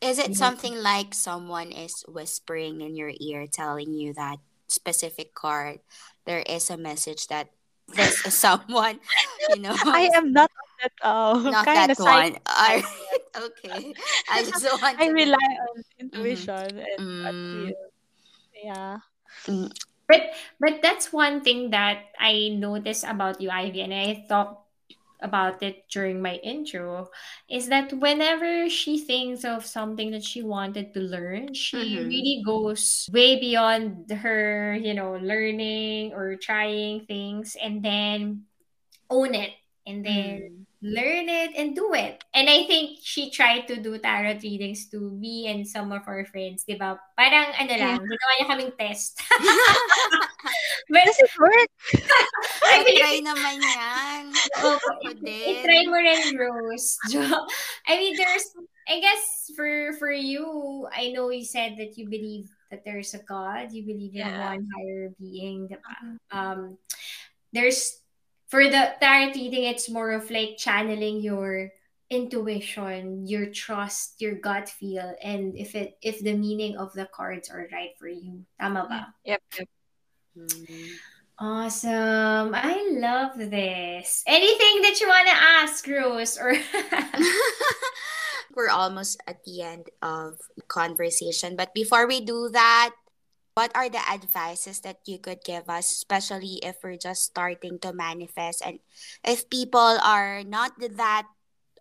Is 0.00 0.18
it 0.18 0.36
something 0.36 0.76
like 0.82 1.14
someone 1.14 1.72
is 1.72 2.04
whispering 2.08 2.80
in 2.82 2.96
your 2.96 3.12
ear 3.20 3.46
telling 3.46 3.92
you 3.94 4.14
that 4.14 4.38
specific 4.68 5.34
card 5.34 5.80
there 6.26 6.40
is 6.46 6.70
a 6.70 6.76
message 6.76 7.28
that 7.28 7.50
this 7.88 8.24
is 8.26 8.34
someone, 8.46 9.00
you 9.48 9.58
know, 9.60 9.76
I 9.84 10.10
am 10.14 10.32
not 10.32 10.50
that 10.82 10.92
uh, 11.02 11.50
not 11.50 11.64
kind 11.64 11.90
that 11.90 11.90
of 11.90 11.98
one. 11.98 12.36
Alright, 12.48 12.84
okay. 13.36 13.94
I 14.28 14.42
just 14.42 14.64
want 14.82 15.00
I 15.00 15.04
to 15.04 15.10
rely 15.10 15.48
on 15.70 15.82
Mhm. 16.14 16.48
intuition 16.48 16.78
and 16.78 17.00
gut 17.22 17.34
Mm, 17.38 17.44
feel. 17.50 17.90
Yeah. 18.64 18.98
mm, 19.46 19.68
But 20.08 20.32
but 20.60 20.80
that's 20.82 21.12
one 21.12 21.42
thing 21.42 21.70
that 21.70 22.12
I 22.18 22.48
noticed 22.56 23.04
about 23.04 23.40
you, 23.40 23.50
Ivy, 23.50 23.82
and 23.82 23.94
I 23.94 24.24
thought 24.28 24.64
about 25.20 25.62
it 25.62 25.88
during 25.90 26.22
my 26.22 26.36
intro, 26.42 27.10
is 27.50 27.68
that 27.68 27.92
whenever 27.92 28.68
she 28.70 28.98
thinks 28.98 29.44
of 29.44 29.66
something 29.66 30.10
that 30.12 30.24
she 30.24 30.42
wanted 30.42 30.94
to 30.94 31.00
learn, 31.00 31.54
she 31.54 31.78
mhm. 31.78 32.06
really 32.06 32.42
goes 32.44 33.08
way 33.12 33.38
beyond 33.40 34.10
her, 34.10 34.74
you 34.76 34.94
know, 34.94 35.16
learning 35.16 36.12
or 36.14 36.36
trying 36.36 37.06
things 37.06 37.56
and 37.60 37.82
then 37.84 38.44
own 39.10 39.34
it 39.34 39.52
and 39.86 40.04
then 40.04 40.40
Mm. 40.42 40.67
Learn 40.78 41.26
it 41.28 41.58
and 41.58 41.74
do 41.74 41.90
it. 41.94 42.22
And 42.34 42.46
I 42.46 42.62
think 42.70 43.02
she 43.02 43.30
tried 43.34 43.66
to 43.66 43.82
do 43.82 43.98
tarot 43.98 44.38
readings 44.42 44.86
to 44.94 45.10
me 45.10 45.50
and 45.50 45.66
some 45.66 45.90
of 45.90 46.06
our 46.06 46.22
friends, 46.30 46.62
di 46.62 46.78
ba? 46.78 46.94
Parang 47.18 47.50
ano 47.58 47.72
Yeah. 47.74 47.98
lang, 47.98 48.06
ginawa 48.06 48.32
niya 48.38 48.46
kaming 48.46 48.72
test. 48.78 49.18
But 50.90 51.04
Does 51.04 51.18
it 51.18 51.34
work? 51.36 51.70
I 52.70 52.80
mean, 52.86 52.96
Try 53.02 53.16
naman 53.20 53.56
yan. 53.60 54.22
Din. 55.20 55.44
i-try 55.58 55.82
mo 55.90 55.98
rin, 55.98 56.32
Rose. 56.38 56.96
I 57.86 57.98
mean, 57.98 58.14
there's, 58.16 58.46
I 58.88 59.00
guess, 59.02 59.50
for 59.58 59.92
for 59.98 60.12
you, 60.14 60.86
I 60.94 61.10
know 61.12 61.28
you 61.28 61.44
said 61.44 61.76
that 61.76 61.98
you 61.98 62.08
believe 62.08 62.48
that 62.70 62.84
there's 62.86 63.12
a 63.18 63.20
God, 63.26 63.72
you 63.72 63.82
believe 63.84 64.14
in 64.16 64.24
Yeah. 64.24 64.54
one 64.54 64.64
higher 64.64 65.10
being. 65.20 65.68
diba? 65.68 65.94
Um, 66.32 66.78
there's, 67.52 68.00
for 68.48 68.64
the 68.64 68.96
tarot 69.00 69.36
reading, 69.36 69.64
it's 69.64 69.88
more 69.88 70.12
of 70.12 70.30
like 70.30 70.56
channeling 70.56 71.20
your 71.20 71.70
intuition, 72.10 73.26
your 73.26 73.52
trust, 73.52 74.20
your 74.20 74.34
gut 74.34 74.68
feel, 74.68 75.14
and 75.22 75.56
if 75.56 75.74
it 75.76 75.96
if 76.00 76.20
the 76.20 76.34
meaning 76.34 76.76
of 76.76 76.92
the 76.92 77.06
cards 77.12 77.48
are 77.50 77.68
right 77.72 77.92
for 78.00 78.08
you. 78.08 78.44
Tama 78.60 78.88
ba? 78.88 79.14
Yep, 79.24 79.42
yep. 79.58 79.68
Mm. 80.36 80.90
Awesome. 81.38 82.50
I 82.50 82.98
love 82.98 83.38
this. 83.38 84.24
Anything 84.26 84.82
that 84.82 84.98
you 85.00 85.06
want 85.06 85.28
to 85.28 85.36
ask, 85.62 85.86
Rose? 85.86 86.36
Or 86.36 86.50
We're 88.56 88.70
almost 88.70 89.22
at 89.28 89.44
the 89.44 89.62
end 89.62 89.86
of 90.02 90.40
conversation, 90.66 91.54
but 91.54 91.74
before 91.74 92.08
we 92.08 92.20
do 92.24 92.48
that, 92.52 92.90
what 93.58 93.74
are 93.74 93.90
the 93.90 93.98
advices 93.98 94.78
that 94.86 95.02
you 95.02 95.18
could 95.18 95.42
give 95.42 95.66
us, 95.66 95.90
especially 95.90 96.62
if 96.62 96.78
we're 96.78 96.94
just 96.94 97.34
starting 97.34 97.74
to 97.82 97.90
manifest 97.90 98.62
and 98.62 98.78
if 99.26 99.50
people 99.50 99.98
are 99.98 100.46
not 100.46 100.78
that 100.78 101.26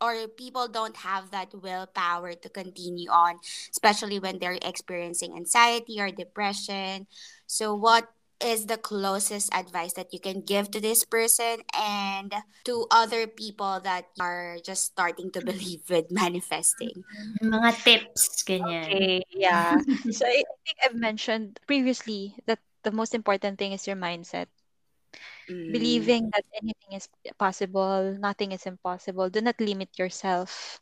or 0.01 0.25
people 0.25 0.65
don't 0.67 0.97
have 1.05 1.29
that 1.29 1.53
willpower 1.53 2.33
to 2.33 2.49
continue 2.49 3.09
on, 3.13 3.37
especially 3.69 4.17
when 4.17 4.41
they're 4.41 4.57
experiencing 4.65 5.37
anxiety 5.37 6.01
or 6.01 6.09
depression. 6.09 7.05
So, 7.45 7.77
what 7.77 8.09
is 8.41 8.65
the 8.67 8.77
closest 8.77 9.53
advice 9.53 9.93
that 9.93 10.13
you 10.13 10.19
can 10.19 10.41
give 10.41 10.69
to 10.71 10.79
this 10.79 11.03
person 11.03 11.65
and 11.73 12.33
to 12.65 12.85
other 12.91 13.25
people 13.27 13.79
that 13.83 14.05
are 14.19 14.57
just 14.63 14.85
starting 14.85 15.31
to 15.31 15.41
believe 15.45 15.81
with 15.89 16.11
manifesting? 16.11 17.03
mga 17.41 17.71
tips, 17.83 18.43
ganyan. 18.43 18.85
Okay, 18.85 19.21
yeah. 19.33 19.77
so 20.11 20.25
I 20.25 20.43
I 20.45 20.57
think 20.65 20.77
I've 20.85 20.99
mentioned 20.99 21.59
previously 21.65 22.35
that 22.45 22.59
the 22.83 22.91
most 22.91 23.15
important 23.15 23.57
thing 23.57 23.73
is 23.73 23.87
your 23.87 23.97
mindset. 23.97 24.47
Mm. 25.49 25.71
Believing 25.71 26.23
that 26.35 26.43
anything 26.61 26.99
is 26.99 27.07
possible, 27.39 28.15
nothing 28.19 28.51
is 28.51 28.67
impossible. 28.67 29.29
Do 29.29 29.41
not 29.41 29.59
limit 29.59 29.89
yourself. 29.97 30.79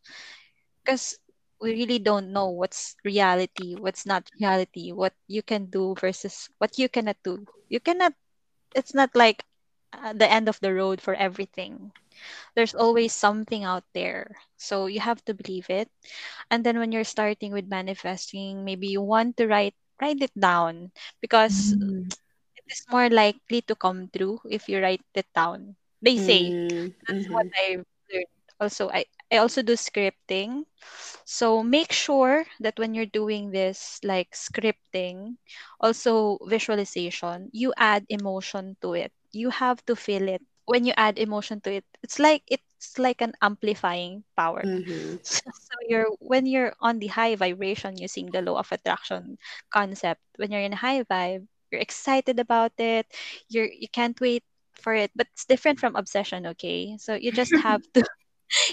Because 0.82 1.18
we 1.62 1.72
really 1.74 2.00
don't 2.00 2.32
know 2.34 2.50
what's 2.50 2.96
reality, 3.04 3.76
what's 3.76 4.06
not 4.06 4.30
reality, 4.40 4.92
what 4.92 5.14
you 5.28 5.42
can 5.42 5.66
do 5.68 5.96
versus 6.00 6.50
what 6.58 6.78
you 6.78 6.90
cannot 6.90 7.18
do. 7.24 7.46
You 7.70 7.80
cannot, 7.80 8.14
it's 8.76 8.94
not 8.94 9.10
like 9.16 9.44
uh, 9.94 10.14
the 10.14 10.30
end 10.30 10.48
of 10.50 10.60
the 10.60 10.74
road 10.74 11.02
for 11.02 11.14
everything. 11.16 11.92
There's 12.56 12.74
always 12.76 13.14
something 13.14 13.64
out 13.64 13.84
there. 13.94 14.38
So 14.58 14.86
you 14.88 15.00
have 15.00 15.24
to 15.26 15.34
believe 15.34 15.70
it. 15.70 15.90
And 16.50 16.64
then 16.66 16.78
when 16.80 16.92
you're 16.92 17.06
starting 17.08 17.52
with 17.54 17.68
manifesting, 17.68 18.64
maybe 18.66 18.88
you 18.88 19.02
want 19.02 19.38
to 19.38 19.48
write 19.48 19.76
write 20.02 20.22
it 20.22 20.34
down 20.40 20.92
because 21.22 21.74
Mm. 21.74 22.14
it 22.56 22.64
is 22.68 22.84
more 22.90 23.10
likely 23.10 23.62
to 23.62 23.76
come 23.76 24.10
true 24.16 24.40
if 24.50 24.68
you 24.70 24.80
write 24.82 25.02
it 25.14 25.28
down. 25.36 25.76
They 26.02 26.18
say 26.18 26.54
Mm. 26.54 26.94
that's 27.08 27.26
what 27.30 27.48
Mhm. 27.48 27.84
Also, 28.60 28.90
I, 28.90 29.06
I 29.32 29.38
also 29.38 29.62
do 29.62 29.74
scripting. 29.74 30.66
So 31.26 31.64
make 31.64 31.92
sure 31.92 32.46
that 32.60 32.78
when 32.80 32.94
you're 32.94 33.06
doing 33.10 33.52
this, 33.52 34.00
like 34.04 34.32
scripting, 34.32 35.38
also 35.80 36.38
visualization, 36.48 37.50
you 37.54 37.74
add 37.78 38.06
emotion 38.10 38.78
to 38.82 38.94
it. 38.94 39.12
You 39.32 39.50
have 39.50 39.84
to 39.86 39.96
feel 39.96 40.28
it. 40.28 40.42
When 40.66 40.86
you 40.86 40.94
add 40.98 41.18
emotion 41.20 41.62
to 41.62 41.72
it, 41.82 41.86
it's 42.04 42.20
like 42.20 42.44
it's 42.48 42.98
like 43.00 43.22
an 43.22 43.34
amplifying 43.42 44.24
power. 44.38 44.66
Mhm. 44.66 45.20
So, 45.24 45.42
so 45.54 45.76
you're 45.88 46.10
when 46.20 46.46
you're 46.46 46.74
on 46.82 47.00
the 47.00 47.08
high 47.08 47.36
vibration 47.36 47.98
using 47.98 48.32
the 48.32 48.42
law 48.42 48.58
of 48.60 48.72
attraction 48.72 49.38
concept, 49.72 50.22
when 50.38 50.52
you're 50.52 50.62
in 50.66 50.72
high 50.74 51.04
vibe, 51.04 51.48
you're 51.72 51.82
excited 51.82 52.40
about 52.40 52.74
it. 52.78 53.06
You're 53.50 53.70
you 53.72 53.88
can't 53.90 54.20
wait 54.20 54.44
for 54.74 54.94
it, 54.94 55.12
but 55.16 55.28
it's 55.34 55.46
different 55.46 55.80
from 55.80 55.96
obsession, 55.96 56.46
okay? 56.58 56.98
So 57.00 57.16
you 57.16 57.32
just 57.32 57.58
have 57.64 57.84
to 57.94 58.04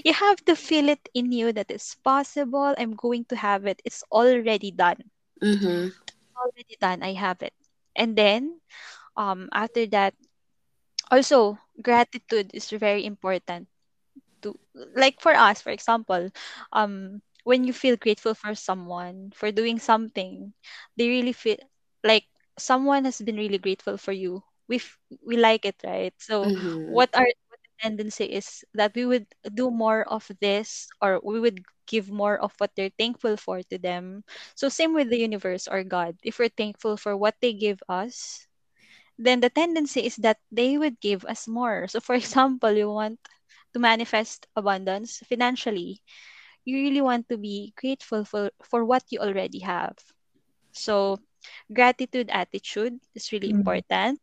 you 0.04 0.12
have 0.12 0.44
to 0.46 0.54
feel 0.56 0.88
it 0.88 1.08
in 1.14 1.32
you 1.32 1.52
that 1.52 1.70
it's 1.70 1.94
possible. 1.94 2.74
I'm 2.78 2.94
going 2.94 3.24
to 3.30 3.36
have 3.36 3.66
it. 3.66 3.80
It's 3.84 4.02
already 4.12 4.70
done. 4.70 5.10
Mhm. 5.42 5.92
Already 6.36 6.76
done. 6.80 7.02
I 7.02 7.12
have 7.14 7.42
it. 7.42 7.54
And 7.96 8.16
then 8.16 8.60
um 9.16 9.48
after 9.52 9.86
that 9.94 10.14
also 11.10 11.58
gratitude 11.82 12.50
is 12.54 12.70
very 12.70 13.04
important 13.04 13.68
to 14.42 14.54
like 14.96 15.20
for 15.20 15.32
us 15.34 15.60
for 15.62 15.70
example 15.70 16.30
um 16.72 17.20
when 17.44 17.64
you 17.64 17.72
feel 17.72 17.96
grateful 17.96 18.34
for 18.34 18.54
someone 18.54 19.30
for 19.34 19.50
doing 19.52 19.78
something 19.78 20.52
they 20.96 21.08
really 21.08 21.32
feel 21.32 21.56
like 22.04 22.24
someone 22.58 23.04
has 23.04 23.20
been 23.20 23.36
really 23.36 23.58
grateful 23.58 23.96
for 23.96 24.12
you 24.12 24.42
we 24.68 24.76
f- 24.76 24.98
we 25.26 25.36
like 25.36 25.64
it 25.64 25.76
right 25.84 26.14
so 26.18 26.50
Mhm. 26.50 26.86
what 26.86 27.10
the 27.14 27.34
tendency 27.82 28.24
is 28.24 28.64
that 28.74 28.94
we 28.94 29.04
would 29.06 29.26
do 29.54 29.70
more 29.70 30.06
of 30.08 30.30
this 30.40 30.88
or 31.02 31.20
we 31.24 31.40
would 31.40 31.60
give 31.86 32.10
more 32.10 32.38
of 32.38 32.54
what 32.58 32.70
they're 32.76 32.94
thankful 32.98 33.36
for 33.36 33.62
to 33.62 33.78
them 33.78 34.22
so 34.54 34.68
same 34.68 34.94
with 34.94 35.10
the 35.10 35.18
universe 35.18 35.66
or 35.68 35.82
god 35.84 36.16
if 36.24 36.38
we're 36.38 36.52
thankful 36.52 36.96
for 36.96 37.16
what 37.16 37.34
they 37.42 37.52
give 37.52 37.82
us 37.88 38.46
then 39.18 39.40
the 39.40 39.50
tendency 39.50 40.00
is 40.06 40.16
that 40.16 40.38
they 40.50 40.78
would 40.78 41.00
give 41.00 41.24
us 41.24 41.46
more 41.48 41.86
so 41.88 42.00
for 42.00 42.14
example 42.20 42.70
you 42.72 42.88
want 42.90 43.18
to 43.72 43.78
manifest 43.80 44.46
abundance 44.56 45.20
financially, 45.28 46.00
you 46.64 46.76
really 46.76 47.00
want 47.00 47.28
to 47.28 47.36
be 47.36 47.72
grateful 47.76 48.24
for, 48.24 48.50
for 48.62 48.84
what 48.84 49.02
you 49.10 49.18
already 49.20 49.60
have. 49.60 49.96
So, 50.72 51.18
gratitude 51.72 52.30
attitude 52.30 52.98
is 53.14 53.32
really 53.32 53.50
Mm. 53.50 53.50
important. 53.50 54.20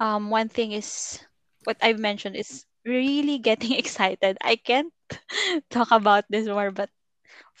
Um, 0.00 0.30
one 0.30 0.48
thing 0.48 0.72
is 0.72 1.20
what 1.64 1.76
I've 1.82 1.98
mentioned 1.98 2.36
is 2.36 2.64
really 2.84 3.38
getting 3.38 3.72
excited. 3.78 4.38
I 4.42 4.56
can't 4.56 4.92
talk 5.70 5.90
about 5.90 6.24
this 6.30 6.46
more, 6.48 6.70
but 6.70 6.90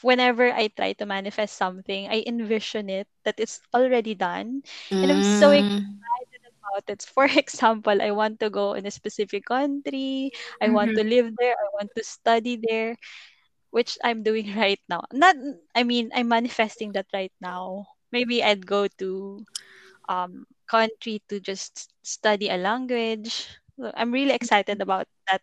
whenever 0.02 0.52
I 0.52 0.68
try 0.68 0.92
to 0.94 1.06
manifest 1.06 1.56
something, 1.56 2.08
I 2.08 2.24
envision 2.26 2.88
it 2.90 3.08
that 3.24 3.38
it's 3.38 3.60
already 3.74 4.14
done. 4.14 4.62
And 5.02 5.10
I'm 5.12 5.22
so 5.22 5.50
Mm. 5.50 5.52
excited 5.52 6.42
about 6.62 6.84
it. 6.88 7.02
For 7.02 7.24
example, 7.36 8.00
I 8.02 8.10
want 8.12 8.40
to 8.40 8.50
go 8.50 8.74
in 8.74 8.86
a 8.86 8.90
specific 8.90 9.46
country. 9.46 10.30
I 10.60 10.70
want 10.70 10.94
to 10.96 11.02
Mhm. 11.02 11.04
live 11.04 11.32
there. 11.38 11.54
I 11.54 11.68
want 11.74 11.90
to 11.96 12.04
study 12.04 12.60
there, 12.62 12.96
which 13.70 13.98
I'm 14.04 14.22
doing 14.22 14.54
right 14.56 14.80
now. 14.88 15.02
Not, 15.12 15.36
I 15.74 15.82
mean, 15.84 16.10
I'm 16.14 16.28
manifesting 16.28 16.92
that 16.92 17.06
right 17.12 17.32
now. 17.40 17.86
Maybe 18.12 18.42
I'd 18.42 18.66
go 18.66 18.86
to 18.98 19.44
um 20.08 20.46
country 20.68 21.22
to 21.28 21.40
just 21.40 21.92
study 22.02 22.48
a 22.48 22.56
language. 22.56 23.48
I'm 23.94 24.12
really 24.12 24.34
excited 24.34 24.80
about 24.80 25.06
that. 25.30 25.42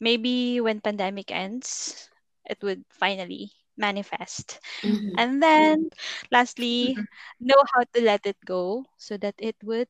Maybe 0.00 0.60
when 0.60 0.80
pandemic 0.80 1.30
ends, 1.30 2.08
it 2.44 2.58
would 2.62 2.84
finally 2.90 3.52
manifest. 3.76 4.60
Mhm. 4.82 5.18
And 5.18 5.42
then 5.42 5.90
lastly, 6.30 7.04
know 7.40 7.60
how 7.74 7.84
to 7.94 8.00
let 8.02 8.26
it 8.26 8.36
go 8.44 8.84
so 8.96 9.16
that 9.18 9.34
it 9.38 9.56
would 9.62 9.88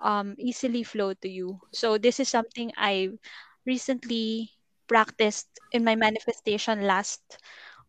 um, 0.00 0.34
easily 0.38 0.82
flow 0.82 1.14
to 1.14 1.28
you. 1.28 1.60
So 1.72 1.98
this 1.98 2.20
is 2.20 2.28
something 2.28 2.72
I 2.76 3.10
recently 3.66 4.50
practiced 4.88 5.48
in 5.72 5.84
my 5.84 5.96
manifestation 5.96 6.82
last 6.86 7.20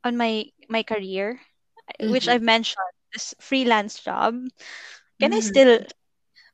on 0.03 0.17
my 0.17 0.45
my 0.69 0.83
career, 0.83 1.39
which 2.07 2.27
Mhm. 2.27 2.29
I've 2.29 2.43
mentioned 2.43 2.93
this 3.13 3.35
freelance 3.39 3.99
job. 3.99 4.35
Can 5.19 5.33
I 5.33 5.39
Mhm. 5.39 5.43
still 5.43 5.79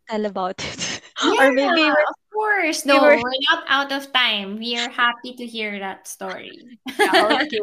tell 0.09 0.25
about 0.25 0.57
it, 0.63 1.01
or 1.39 1.51
maybe 1.51 1.91
Yeah, 1.91 1.91
we're, 1.91 2.13
of 2.41 2.63
course. 2.63 2.85
we 2.85 2.99
were 2.99 3.15
No, 3.15 3.21
we're 3.21 3.43
not 3.51 3.63
out 3.67 3.91
of 3.91 4.11
time. 4.13 4.57
We 4.57 4.77
are 4.77 4.89
happy 4.89 5.33
to 5.35 5.45
hear 5.45 5.79
that 5.79 6.07
story. 6.07 6.79
yeah 6.99 7.15
okay. 7.41 7.61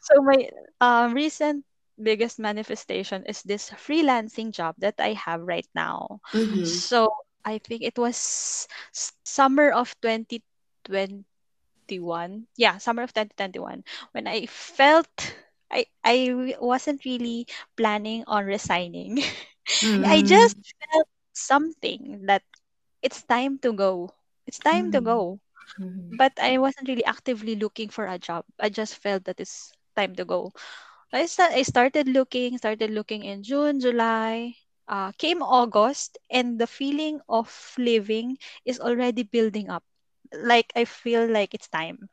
So 0.00 0.22
my 0.22 0.48
um, 0.80 1.14
recent 1.14 1.64
biggest 2.00 2.38
manifestation 2.38 3.24
is 3.26 3.42
this 3.42 3.70
freelancing 3.70 4.52
job 4.52 4.74
that 4.78 4.94
I 4.98 5.14
have 5.14 5.40
right 5.42 5.66
now. 5.74 6.20
Mhm. 6.34 6.82
So 6.82 7.08
I 7.44 7.58
think 7.58 7.82
it 7.82 7.98
was 7.98 8.68
summer 9.24 9.70
of 9.70 9.94
2021. 10.00 11.24
Yeah, 12.56 12.78
summer 12.78 13.02
of 13.02 13.12
2021 13.12 13.84
when 14.12 14.26
I 14.26 14.46
felt 14.46 15.10
I 15.70 15.86
I 16.04 16.54
wasn't 16.60 17.04
really 17.04 17.46
planning 17.76 18.24
on 18.26 18.44
resigning. 18.44 19.20
I 20.04 20.22
just 20.22 20.56
Mm. 20.56 20.64
felt 20.90 21.08
something 21.34 22.26
that 22.26 22.42
it's 23.02 23.22
time 23.22 23.58
to 23.60 23.72
go. 23.72 24.10
It's 24.46 24.58
time 24.60 24.90
to 24.92 25.00
Mhm. 25.00 25.02
go. 25.02 25.40
Mhm. 25.78 26.18
But 26.18 26.32
I 26.40 26.58
wasn't 26.58 26.88
really 26.88 27.04
actively 27.04 27.56
looking 27.56 27.88
for 27.88 28.06
a 28.06 28.18
job. 28.18 28.44
I 28.60 28.68
just 28.70 28.96
felt 28.96 29.24
that 29.24 29.40
it's 29.40 29.72
time 29.96 30.14
to 30.16 30.24
go. 30.24 30.52
I, 31.12 31.26
I 31.38 31.62
started 31.62 32.08
looking, 32.08 32.58
started 32.58 32.90
looking 32.90 33.24
in 33.24 33.42
June, 33.42 33.80
July. 33.80 34.54
Uh, 34.88 35.12
came 35.18 35.42
August, 35.42 36.18
and 36.30 36.58
the 36.58 36.66
feeling 36.66 37.20
of 37.28 37.48
living 37.78 38.36
is 38.64 38.80
already 38.80 39.22
building 39.22 39.70
up. 39.70 39.84
Like 40.32 40.72
I 40.76 40.84
feel 40.84 41.26
like 41.26 41.54
it's 41.54 41.68
time. 41.68 42.08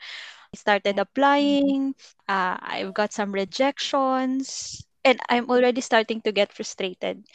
I 0.54 0.58
started 0.58 1.00
applying. 1.00 1.96
Uh, 2.28 2.58
I've 2.62 2.94
got 2.94 3.14
some 3.14 3.32
rejections, 3.32 4.84
and 5.04 5.20
I'm 5.30 5.50
already 5.50 5.82
starting 5.82 6.22
to 6.22 6.32
get 6.32 6.52
frustrated 6.54 7.26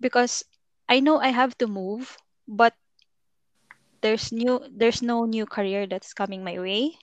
because 0.00 0.44
I 0.88 1.00
know 1.00 1.18
I 1.18 1.28
have 1.28 1.56
to 1.58 1.66
move, 1.66 2.16
but 2.48 2.74
there's 4.02 4.32
new 4.32 4.60
there's 4.70 5.02
no 5.02 5.24
new 5.24 5.46
career 5.46 5.86
that's 5.86 6.14
coming 6.14 6.44
my 6.44 6.58
way. 6.60 6.98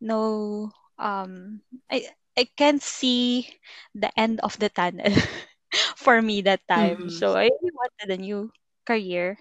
No 0.00 0.70
um 0.98 1.60
I 1.90 2.08
I 2.38 2.48
can't 2.56 2.82
see 2.82 3.48
the 3.94 4.10
end 4.18 4.40
of 4.40 4.58
the 4.58 4.68
tunnel 4.70 5.10
for 5.96 6.20
me 6.22 6.42
that 6.42 6.66
time. 6.68 7.08
Mhm. 7.08 7.10
So 7.10 7.34
I 7.36 7.48
really 7.50 7.74
wanted 7.74 8.08
a 8.14 8.20
new 8.22 8.50
career. 8.86 9.38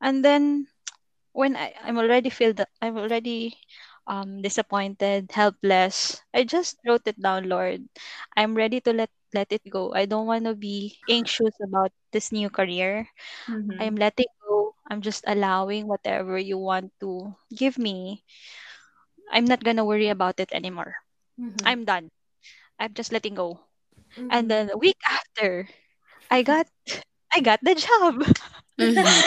And 0.00 0.24
then 0.24 0.66
when 1.32 1.56
I, 1.56 1.74
I'm 1.82 1.98
already 1.98 2.30
feel 2.30 2.52
that 2.54 2.68
I'm 2.80 2.96
already 2.96 3.56
um 4.06 4.40
disappointed, 4.42 5.30
helpless, 5.32 6.20
I 6.34 6.44
just 6.44 6.78
wrote 6.86 7.06
it 7.06 7.20
down, 7.20 7.48
Lord. 7.48 7.86
I'm 8.36 8.54
ready 8.56 8.80
to 8.82 8.92
let 8.92 9.10
let 9.34 9.52
it 9.52 9.62
go. 9.70 9.92
I 9.94 10.06
don't 10.06 10.26
want 10.26 10.44
to 10.46 10.54
be 10.54 10.98
anxious 11.08 11.54
about 11.62 11.92
this 12.12 12.32
new 12.32 12.48
career. 12.50 13.08
Mhm. 13.48 13.78
I'm 13.78 13.96
letting 13.96 14.30
go. 14.46 14.65
I'm 14.90 15.00
just 15.02 15.24
allowing 15.26 15.86
whatever 15.86 16.38
you 16.38 16.58
want 16.58 16.92
to 17.00 17.34
give 17.54 17.78
me. 17.78 18.24
I'm 19.30 19.44
not 19.46 19.62
gonna 19.64 19.84
worry 19.84 20.08
about 20.08 20.38
it 20.40 20.52
anymore. 20.52 20.96
Mhm. 21.38 21.64
I'm 21.64 21.84
done. 21.84 22.10
I'm 22.78 22.94
just 22.94 23.12
letting 23.12 23.34
go. 23.34 23.60
Mhm. 24.16 24.30
And 24.30 24.50
then 24.50 24.70
a 24.70 24.76
week 24.78 24.98
after, 25.08 25.68
I 26.30 26.42
got 26.42 26.66
I 27.34 27.40
got 27.40 27.60
the 27.62 27.74
job. 27.74 28.24
Mhm. 28.78 29.22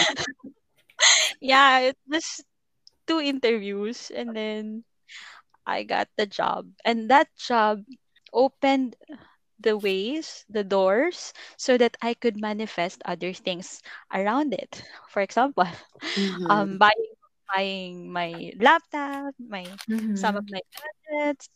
yeah, 1.41 1.79
it 1.79 1.97
was 2.07 2.41
two 3.07 3.19
interviews 3.19 4.11
and 4.13 4.35
then 4.35 4.83
I 5.65 5.83
got 5.83 6.07
the 6.17 6.25
job. 6.25 6.67
And 6.85 7.09
that 7.09 7.27
job 7.37 7.83
opened 8.33 8.95
the 9.59 9.77
ways, 9.77 10.45
the 10.49 10.63
doors, 10.63 11.33
so 11.57 11.77
that 11.77 11.97
I 12.01 12.13
could 12.13 12.37
manifest 12.39 13.01
other 13.05 13.33
things 13.33 13.81
around 14.13 14.53
it. 14.53 14.83
For 15.09 15.21
example, 15.21 15.65
um, 16.49 16.77
Mhm. 16.77 16.79
buying 16.79 17.13
buying 17.53 18.11
my 18.11 18.51
laptop, 18.59 19.33
my 19.39 19.77
some 20.13 20.35
of 20.37 20.43
Mhm. 20.43 20.49
my 20.49 20.61
gadgets, 20.73 21.49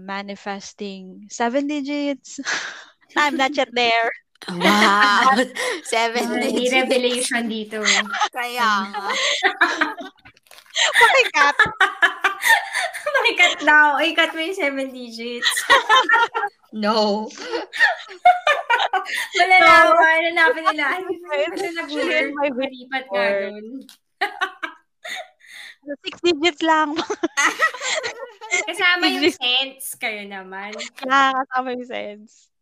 manifesting 0.00 1.26
seven 1.30 1.66
digits. 1.66 2.40
I'm 3.16 3.36
not 3.36 3.56
yet 3.56 3.68
there. 3.72 4.10
Wow. 4.50 5.36
Seven 5.84 6.38
May 6.40 6.68
digits. 6.68 6.72
revelation 6.72 7.48
dito. 7.48 7.80
Kaya 8.32 8.68
nga. 8.92 9.06
Pakikat. 10.78 11.56
Pakikat 13.04 13.54
daw. 13.68 13.98
Ikat 13.98 14.30
mo 14.32 14.40
yung 14.40 14.56
seven 14.56 14.88
digits. 14.88 15.50
No. 16.68 17.24
Malalaman. 19.40 20.20
Hanapin 20.28 20.68
nila. 20.68 21.00
Ay, 21.00 21.48
It's 21.48 21.64
ano 21.64 21.80
actually 21.80 22.12
in 22.12 22.28
nag-work? 22.28 22.36
my 22.36 22.48
Malipat 22.52 23.04
nga 23.08 23.24
report. 23.24 23.40
doon. 23.40 23.64
Six 26.04 26.14
digits 26.20 26.60
lang. 26.60 26.92
Kasama 28.68 29.08
yung 29.08 29.24
English. 29.24 29.40
cents. 29.40 29.96
Kayo 29.96 30.28
naman. 30.28 30.76
yeah, 30.76 31.32
kasama 31.32 31.72
yung 31.72 31.88
sense. 31.88 32.52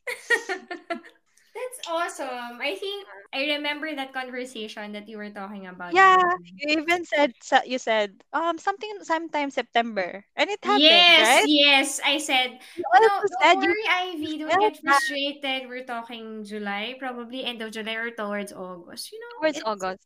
Awesome. 1.88 2.58
I 2.58 2.74
think 2.74 3.06
I 3.32 3.58
remember 3.58 3.94
that 3.94 4.12
conversation 4.12 4.92
that 4.92 5.08
you 5.08 5.16
were 5.16 5.30
talking 5.30 5.66
about. 5.66 5.94
Yeah, 5.94 6.18
you 6.58 6.82
even 6.82 7.04
said 7.04 7.32
sa- 7.42 7.66
you 7.66 7.78
said 7.78 8.18
um 8.32 8.58
something 8.58 8.90
sometime 9.02 9.50
September, 9.50 10.24
and 10.34 10.50
it 10.50 10.58
happened, 10.64 10.82
Yes, 10.82 11.18
right? 11.18 11.46
yes. 11.46 11.88
I 12.04 12.18
said, 12.18 12.58
You 12.74 12.82
no, 12.94 13.00
don't 13.06 13.30
said 13.38 13.54
you 13.62 13.70
worry, 13.70 13.86
Ivy. 13.86 14.32
Don't 14.38 14.50
felt 14.50 14.62
get 14.74 14.76
frustrated. 14.82 15.68
We're 15.70 15.86
talking 15.86 16.42
July, 16.44 16.96
probably 16.98 17.44
end 17.44 17.62
of 17.62 17.70
July 17.70 17.94
or 17.94 18.10
towards 18.10 18.52
August. 18.52 19.12
You 19.12 19.20
know, 19.22 19.32
towards 19.40 19.56
it's, 19.58 19.66
August. 19.66 20.02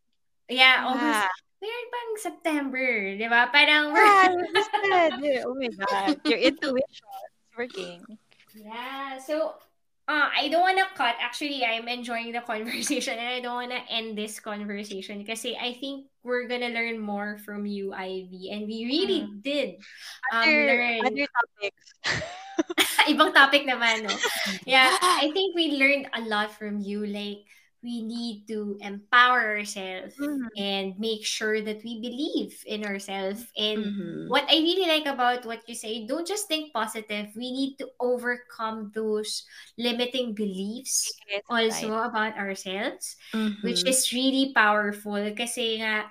yeah, 0.48 0.84
August. 0.84 1.24
Yeah, 1.24 1.28
Meron 1.60 1.86
pang 1.92 2.10
September, 2.16 2.88
di 3.20 3.26
ba? 3.28 3.48
Parang 3.52 3.92
yeah, 3.92 5.12
yeah, 5.20 5.44
Oh 5.48 5.52
my 5.56 5.68
God, 5.68 6.16
your 6.24 6.40
intuition 6.40 7.04
is 7.08 7.32
working. 7.56 8.00
Yeah, 8.56 9.20
so 9.20 9.60
uh, 10.09 10.28
I 10.32 10.48
don't 10.48 10.62
wanna 10.62 10.86
cut. 10.94 11.16
Actually, 11.20 11.64
I'm 11.64 11.88
enjoying 11.88 12.32
the 12.32 12.40
conversation 12.46 13.18
and 13.18 13.28
I 13.28 13.40
don't 13.40 13.55
wanna 13.55 13.80
end 13.90 14.16
this 14.16 14.40
conversation 14.40 15.18
because 15.18 15.44
I 15.44 15.76
think 15.80 16.07
we're 16.22 16.46
gonna 16.48 16.70
learn 16.70 16.98
more 16.98 17.38
from 17.44 17.66
you, 17.66 17.92
Ivy. 17.92 18.51
And 18.53 18.66
we 18.66 18.84
really 18.86 19.20
Mm. 19.26 19.42
did 19.42 19.68
um, 20.32 20.42
Other 20.48 20.66
learn. 20.66 21.01
other 21.07 21.26
topics. 21.28 21.84
Ibang 23.11 23.32
topic 23.34 23.64
naman, 23.66 24.05
no? 24.05 24.14
Yeah, 24.68 24.92
I 25.01 25.30
think 25.32 25.57
we 25.57 25.76
learned 25.80 26.09
a 26.14 26.20
lot 26.28 26.53
from 26.55 26.80
you. 26.80 27.05
Like, 27.07 27.44
we 27.82 28.02
need 28.02 28.46
to 28.48 28.76
empower 28.80 29.56
ourselves 29.56 30.14
Mhm. 30.18 30.48
and 30.56 30.98
make 30.98 31.24
sure 31.24 31.62
that 31.62 31.82
we 31.84 32.00
believe 32.00 32.62
in 32.66 32.84
ourselves. 32.84 33.46
And 33.56 33.84
Mhm. 33.84 34.28
what 34.28 34.44
I 34.50 34.56
really 34.60 34.86
like 34.88 35.06
about 35.06 35.46
what 35.46 35.66
you 35.68 35.74
say, 35.74 36.06
don't 36.06 36.26
just 36.26 36.46
think 36.48 36.72
positive. 36.72 37.32
We 37.36 37.52
need 37.52 37.76
to 37.78 37.88
overcome 38.00 38.92
those 38.94 39.44
limiting 39.78 40.34
beliefs 40.34 41.10
Yes, 41.28 41.42
also 41.48 41.88
right. 41.88 42.04
about 42.04 42.36
ourselves, 42.36 43.16
which 43.62 43.80
Mhm. 43.80 43.88
is 43.88 44.12
really 44.12 44.52
powerful. 44.54 45.16
Kasi 45.34 45.80
nga, 45.80 46.10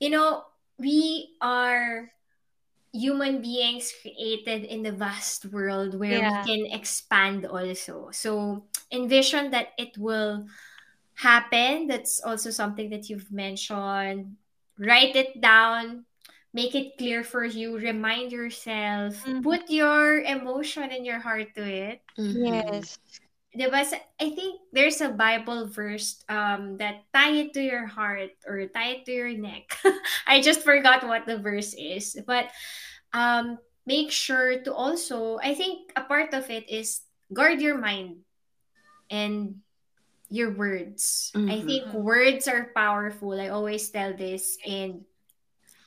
you 0.00 0.10
know, 0.10 0.44
we 0.78 1.34
are 1.40 2.12
human 2.92 3.42
beings 3.42 3.92
created 4.00 4.64
in 4.64 4.82
the 4.82 4.92
vast 4.92 5.46
world 5.46 5.94
where 5.98 6.20
Yeah. 6.20 6.30
we 6.42 6.64
can 6.64 6.72
expand 6.72 7.44
also. 7.46 8.10
So 8.12 8.64
envision 8.92 9.50
that 9.52 9.68
it 9.78 9.98
will 9.98 10.46
happen. 11.18 11.90
That's 11.90 12.22
also 12.22 12.50
something 12.50 12.90
that 12.90 13.10
you've 13.10 13.30
mentioned. 13.34 14.38
Write 14.78 15.18
it 15.18 15.42
down, 15.42 16.06
make 16.54 16.78
it 16.78 16.96
clear 16.96 17.26
for 17.26 17.44
you, 17.44 17.74
remind 17.76 18.30
yourself, 18.30 19.18
Mhm. 19.26 19.42
put 19.42 19.66
your 19.66 20.22
emotion 20.22 20.86
and 20.94 21.02
your 21.02 21.18
heart 21.18 21.58
to 21.58 21.66
it. 21.66 22.00
Mhm. 22.14 22.38
Yes. 22.46 22.98
Diba? 23.58 23.82
Sa- 23.82 24.06
I 24.20 24.30
think 24.30 24.60
there's 24.70 25.00
a 25.02 25.10
Bible 25.10 25.66
verse 25.66 26.22
um, 26.30 26.78
that 26.78 27.02
tie 27.10 27.34
it 27.42 27.50
to 27.58 27.62
your 27.64 27.90
heart 27.90 28.30
or 28.46 28.62
tie 28.70 29.02
it 29.02 29.04
to 29.06 29.12
your 29.12 29.34
neck. 29.34 29.74
I 30.30 30.38
just 30.38 30.62
forgot 30.62 31.02
what 31.02 31.26
the 31.26 31.42
verse 31.42 31.74
is. 31.74 32.14
But 32.22 32.54
um, 33.10 33.58
make 33.88 34.12
sure 34.14 34.62
to 34.62 34.70
also, 34.70 35.42
I 35.42 35.58
think 35.58 35.90
a 35.96 36.04
part 36.06 36.30
of 36.36 36.46
it 36.54 36.70
is 36.70 37.02
guard 37.32 37.58
your 37.58 37.80
mind 37.80 38.22
and 39.10 39.64
your 40.28 40.50
words. 40.52 41.32
I 41.34 41.60
Mhm. 41.60 41.66
think 41.66 41.92
words 41.94 42.48
are 42.48 42.70
powerful. 42.74 43.40
I 43.40 43.48
always 43.48 43.88
tell 43.90 44.12
this. 44.14 44.58
And 44.66 45.04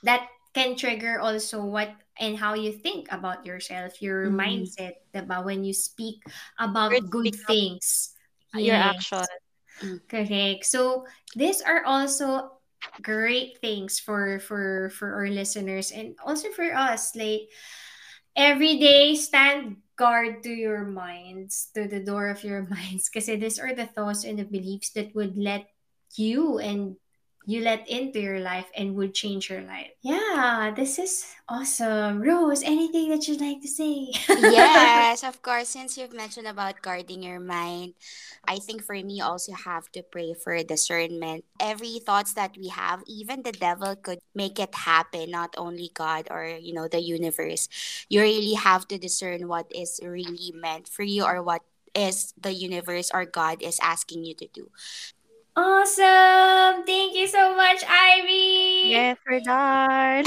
that 0.04 0.28
can 0.54 0.76
trigger 0.76 1.20
also 1.20 1.64
what 1.64 1.90
and 2.20 2.38
how 2.38 2.54
you 2.54 2.72
think 2.72 3.08
about 3.12 3.46
yourself, 3.46 4.02
your 4.02 4.30
Mhm. 4.30 4.38
mindset, 4.38 4.96
about 5.14 5.46
When 5.46 5.64
you 5.64 5.74
speak 5.74 6.24
about 6.60 6.92
good 7.10 7.34
speak 7.34 7.46
things. 7.48 8.14
your 8.54 8.76
Yes, 8.76 9.12
action. 9.14 10.00
correct. 10.10 10.66
So 10.66 11.06
these 11.36 11.62
are 11.62 11.86
also 11.86 12.60
great 13.02 13.58
things 13.62 14.00
for 14.00 14.40
for 14.40 14.90
for 14.92 15.14
our 15.16 15.30
listeners 15.30 15.92
and 15.92 16.18
also 16.26 16.50
for 16.52 16.68
us. 16.74 17.16
Like 17.16 17.50
every 18.36 18.78
day, 18.80 19.16
stand 19.16 19.78
guard 20.02 20.42
to 20.42 20.50
your 20.50 20.82
minds, 20.82 21.70
to 21.78 21.86
the 21.86 22.02
door 22.02 22.34
of 22.34 22.42
your 22.42 22.66
minds, 22.74 23.06
because 23.06 23.30
these 23.30 23.62
are 23.62 23.78
the 23.78 23.86
thoughts 23.86 24.26
and 24.26 24.42
the 24.42 24.50
beliefs 24.50 24.90
that 24.98 25.14
would 25.14 25.38
let 25.38 25.70
you 26.18 26.58
and 26.58 26.98
you 27.52 27.60
let 27.62 27.84
into 27.92 28.24
your 28.24 28.40
life 28.40 28.72
and 28.76 28.96
would 28.96 29.14
change 29.14 29.50
your 29.50 29.62
life. 29.62 29.92
Yeah, 30.02 30.72
this 30.74 30.98
is 30.98 31.28
awesome. 31.50 32.24
Rose, 32.24 32.64
anything 32.64 33.12
that 33.12 33.28
you'd 33.28 33.44
like 33.44 33.60
to 33.62 33.68
say? 33.68 34.16
yes, 34.30 35.24
of 35.28 35.42
course. 35.42 35.68
Since 35.70 35.98
you've 35.98 36.16
mentioned 36.16 36.48
about 36.48 36.82
guarding 36.82 37.22
your 37.22 37.44
mind, 37.44 37.94
I 38.48 38.58
think 38.58 38.84
for 38.84 38.96
me 38.96 39.20
also 39.20 39.52
have 39.52 39.92
to 39.92 40.02
pray 40.02 40.34
for 40.34 40.56
discernment. 40.64 41.44
Every 41.60 42.00
thoughts 42.00 42.34
that 42.40 42.56
we 42.56 42.70
have, 42.70 43.04
even 43.06 43.44
the 43.44 43.52
devil 43.52 43.96
could 44.00 44.20
make 44.34 44.58
it 44.58 44.74
happen, 44.74 45.30
not 45.30 45.54
only 45.58 45.92
God 45.94 46.32
or 46.32 46.48
you 46.48 46.74
know 46.74 46.88
the 46.88 47.04
universe. 47.04 47.68
You 48.08 48.22
really 48.22 48.56
have 48.56 48.88
to 48.88 48.98
discern 48.98 49.52
what 49.52 49.68
is 49.76 50.00
really 50.02 50.56
meant 50.56 50.88
for 50.88 51.04
you 51.04 51.28
or 51.28 51.44
what 51.44 51.62
is 51.94 52.34
the 52.40 52.54
universe 52.54 53.12
or 53.14 53.26
God 53.26 53.62
is 53.62 53.80
asking 53.84 54.24
you 54.24 54.34
to 54.36 54.48
do. 54.48 54.72
Awesome. 55.56 56.84
Thank 56.86 57.16
you 57.16 57.28
so 57.28 57.56
much, 57.56 57.84
Ivy. 57.88 58.92
Yes, 58.92 59.18
we're 59.28 59.42
done. 59.42 60.26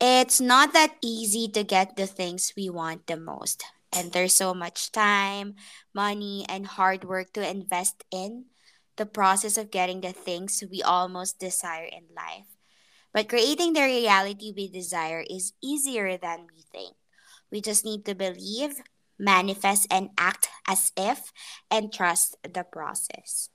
It's 0.00 0.40
not 0.40 0.72
that 0.72 0.96
easy 1.02 1.48
to 1.48 1.62
get 1.62 1.96
the 1.96 2.06
things 2.06 2.54
we 2.56 2.70
want 2.70 3.06
the 3.06 3.16
most. 3.16 3.64
And 3.92 4.12
there's 4.12 4.34
so 4.34 4.54
much 4.54 4.92
time, 4.92 5.56
money, 5.94 6.46
and 6.48 6.66
hard 6.66 7.04
work 7.04 7.32
to 7.34 7.48
invest 7.48 8.04
in 8.10 8.46
the 8.96 9.04
process 9.06 9.58
of 9.58 9.70
getting 9.70 10.00
the 10.00 10.12
things 10.12 10.62
we 10.70 10.82
almost 10.82 11.38
desire 11.38 11.84
in 11.84 12.04
life. 12.16 12.46
But 13.12 13.28
creating 13.28 13.74
the 13.74 13.82
reality 13.82 14.52
we 14.56 14.68
desire 14.68 15.24
is 15.28 15.52
easier 15.62 16.16
than 16.16 16.46
we 16.54 16.62
think. 16.72 16.94
We 17.50 17.60
just 17.60 17.84
need 17.84 18.04
to 18.06 18.14
believe, 18.14 18.80
manifest, 19.20 19.86
and 19.90 20.10
act 20.18 20.48
as 20.66 20.92
if 20.96 21.32
and 21.70 21.92
trust 21.92 22.36
the 22.42 22.64
process. 22.64 23.50